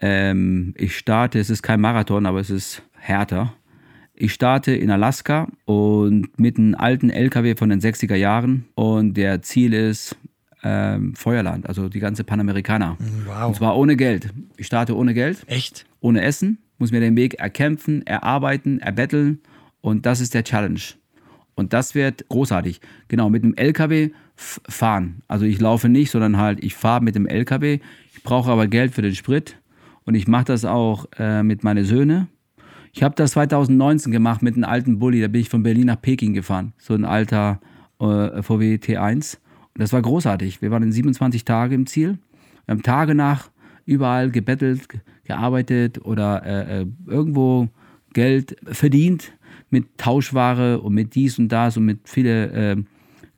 Ähm, 0.00 0.74
ich 0.76 0.96
starte, 0.98 1.38
es 1.38 1.50
ist 1.50 1.62
kein 1.62 1.80
Marathon, 1.80 2.26
aber 2.26 2.40
es 2.40 2.50
ist 2.50 2.82
härter. 2.98 3.54
Ich 4.12 4.32
starte 4.32 4.72
in 4.72 4.90
Alaska 4.90 5.46
und 5.66 6.38
mit 6.38 6.58
einem 6.58 6.74
alten 6.74 7.10
LKW 7.10 7.54
von 7.54 7.68
den 7.68 7.80
60er 7.80 8.16
Jahren 8.16 8.66
und 8.74 9.14
der 9.14 9.42
Ziel 9.42 9.72
ist 9.72 10.16
ähm, 10.64 11.14
Feuerland, 11.14 11.68
also 11.68 11.88
die 11.88 12.00
ganze 12.00 12.24
Panamerikaner. 12.24 12.96
Wow. 13.26 13.48
Und 13.48 13.56
zwar 13.56 13.76
ohne 13.76 13.94
Geld. 13.94 14.30
Ich 14.56 14.66
starte 14.66 14.96
ohne 14.96 15.14
Geld. 15.14 15.44
Echt? 15.46 15.86
Ohne 16.00 16.22
Essen, 16.22 16.58
muss 16.78 16.92
mir 16.92 17.00
den 17.00 17.14
Weg 17.14 17.34
erkämpfen, 17.34 18.04
erarbeiten, 18.06 18.80
erbetteln 18.80 19.40
und 19.80 20.06
das 20.06 20.20
ist 20.20 20.34
der 20.34 20.44
Challenge. 20.44 20.80
Und 21.56 21.72
das 21.72 21.94
wird 21.94 22.28
großartig. 22.28 22.80
Genau, 23.08 23.30
mit 23.30 23.42
dem 23.42 23.54
LKW 23.54 24.10
fahren. 24.36 25.22
Also 25.26 25.46
ich 25.46 25.58
laufe 25.58 25.88
nicht, 25.88 26.10
sondern 26.10 26.36
halt, 26.36 26.62
ich 26.62 26.74
fahre 26.74 27.02
mit 27.02 27.14
dem 27.14 27.26
LKW. 27.26 27.80
Ich 28.14 28.22
brauche 28.22 28.50
aber 28.50 28.68
Geld 28.68 28.94
für 28.94 29.02
den 29.02 29.14
Sprit. 29.14 29.56
Und 30.04 30.14
ich 30.14 30.28
mache 30.28 30.44
das 30.44 30.64
auch 30.64 31.06
äh, 31.18 31.42
mit 31.42 31.64
meinen 31.64 31.84
Söhnen. 31.84 32.28
Ich 32.92 33.02
habe 33.02 33.14
das 33.14 33.32
2019 33.32 34.12
gemacht 34.12 34.42
mit 34.42 34.54
einem 34.54 34.64
alten 34.64 34.98
Bulli. 34.98 35.20
Da 35.20 35.28
bin 35.28 35.40
ich 35.40 35.48
von 35.48 35.62
Berlin 35.62 35.86
nach 35.86 36.00
Peking 36.00 36.34
gefahren. 36.34 36.74
So 36.78 36.94
ein 36.94 37.04
alter 37.04 37.60
äh, 38.00 38.42
VW 38.42 38.76
T1. 38.76 39.38
Und 39.74 39.80
das 39.80 39.92
war 39.92 40.02
großartig. 40.02 40.60
Wir 40.60 40.70
waren 40.70 40.82
in 40.82 40.92
27 40.92 41.44
Tagen 41.44 41.74
im 41.74 41.86
Ziel. 41.86 42.18
Wir 42.66 42.74
haben 42.74 42.82
Tage 42.82 43.14
nach 43.14 43.50
überall 43.86 44.30
gebettelt, 44.30 44.88
gearbeitet 45.24 46.04
oder 46.04 46.44
äh, 46.44 46.82
äh, 46.82 46.86
irgendwo 47.06 47.68
Geld 48.12 48.56
verdient 48.66 49.32
mit 49.70 49.98
Tauschware 49.98 50.80
und 50.80 50.94
mit 50.94 51.14
dies 51.14 51.38
und 51.38 51.48
das 51.48 51.76
und 51.76 51.84
mit 51.84 52.00
viele 52.04 52.50
äh, 52.52 52.76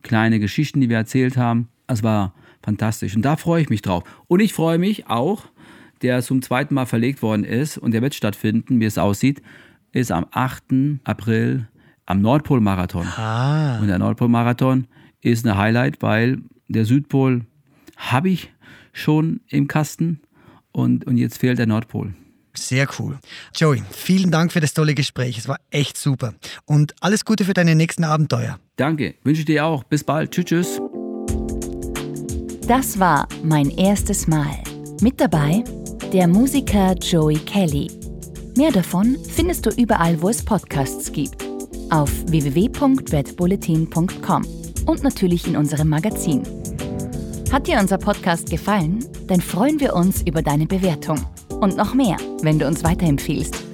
kleine 0.03 0.41
Geschichten, 0.41 0.81
die 0.81 0.89
wir 0.89 0.97
erzählt 0.97 1.37
haben. 1.37 1.69
Es 1.87 2.03
war 2.03 2.35
fantastisch 2.63 3.17
und 3.17 3.23
da 3.23 3.37
freue 3.37 3.63
ich 3.63 3.71
mich 3.71 3.83
drauf. 3.83 4.05
Und 4.27 4.41
ich 4.41 4.53
freue 4.53 4.79
mich 4.79 5.09
auch, 5.09 5.45
der 6.03 6.23
zum 6.23 6.43
zweiten 6.43 6.75
Mal 6.75 6.87
verlegt 6.87 7.23
worden 7.23 7.45
ist 7.45 7.79
und 7.79 7.93
der 7.93 8.03
wird 8.03 8.15
stattfinden, 8.15 8.81
wie 8.81 8.85
es 8.85 8.99
aussieht, 8.99 9.43
ist 9.93 10.13
am 10.13 10.27
8. 10.31 11.01
April 11.05 11.69
am 12.07 12.21
Nordpol-Marathon. 12.21 13.07
Ah. 13.07 13.79
Und 13.81 13.89
der 13.89 13.99
Nordpol-Marathon 13.99 14.87
ist 15.21 15.47
eine 15.47 15.59
Highlight, 15.59 16.03
weil 16.03 16.39
der 16.69 16.85
Südpol 16.85 17.45
habe 17.97 18.29
ich 18.31 18.53
schon 18.93 19.41
im 19.49 19.69
Kasten 19.69 20.21
und, 20.73 21.07
und 21.07 21.17
jetzt 21.17 21.39
fehlt 21.39 21.59
der 21.59 21.67
Nordpol. 21.67 22.15
Sehr 22.59 22.87
cool. 22.99 23.19
Joey, 23.55 23.83
vielen 23.91 24.31
Dank 24.31 24.53
für 24.53 24.61
das 24.61 24.75
tolle 24.75 24.95
Gespräch. 24.95 25.39
Es 25.39 25.49
war 25.49 25.59
echt 25.71 25.97
super. 25.97 26.35
Und 26.67 26.95
alles 27.01 27.25
Gute 27.25 27.45
für 27.45 27.55
deine 27.55 27.75
nächsten 27.75 28.05
Abenteuer. 28.05 28.59
Danke. 28.77 29.15
Wünsche 29.25 29.45
dir 29.45 29.65
auch. 29.65 29.85
Bis 29.85 30.05
bald. 30.05 30.33
Tschüss, 30.33 30.45
tschüss. 30.45 30.81
Das 32.67 32.99
war 32.99 33.27
mein 33.43 33.71
erstes 33.71 34.27
Mal. 34.27 34.63
Mit 35.01 35.21
dabei 35.21 35.65
der 36.13 36.29
Musiker 36.29 36.95
Joey 36.95 37.37
Kelly. 37.37 37.91
Mehr 38.57 38.73
davon 38.73 39.17
findest 39.29 39.67
du 39.67 39.71
überall, 39.71 40.21
wo 40.21 40.29
es 40.29 40.45
Podcasts 40.45 41.13
gibt. 41.13 41.45
Auf 41.91 42.11
www.redbulletin.com 42.27 44.47
und 44.87 45.03
natürlich 45.03 45.47
in 45.47 45.57
unserem 45.57 45.89
Magazin. 45.89 46.43
Hat 47.53 47.67
dir 47.67 47.79
unser 47.79 47.99
Podcast 47.99 48.51
gefallen? 48.51 49.05
Dann 49.27 49.41
freuen 49.41 49.81
wir 49.81 49.95
uns 49.95 50.23
über 50.23 50.43
deine 50.43 50.67
Bewertung. 50.67 51.25
Und 51.61 51.77
noch 51.77 51.95
mehr, 51.95 52.17
wenn 52.43 52.59
du 52.59 52.67
uns 52.67 52.85
weiterempfiehlst. 52.85 53.68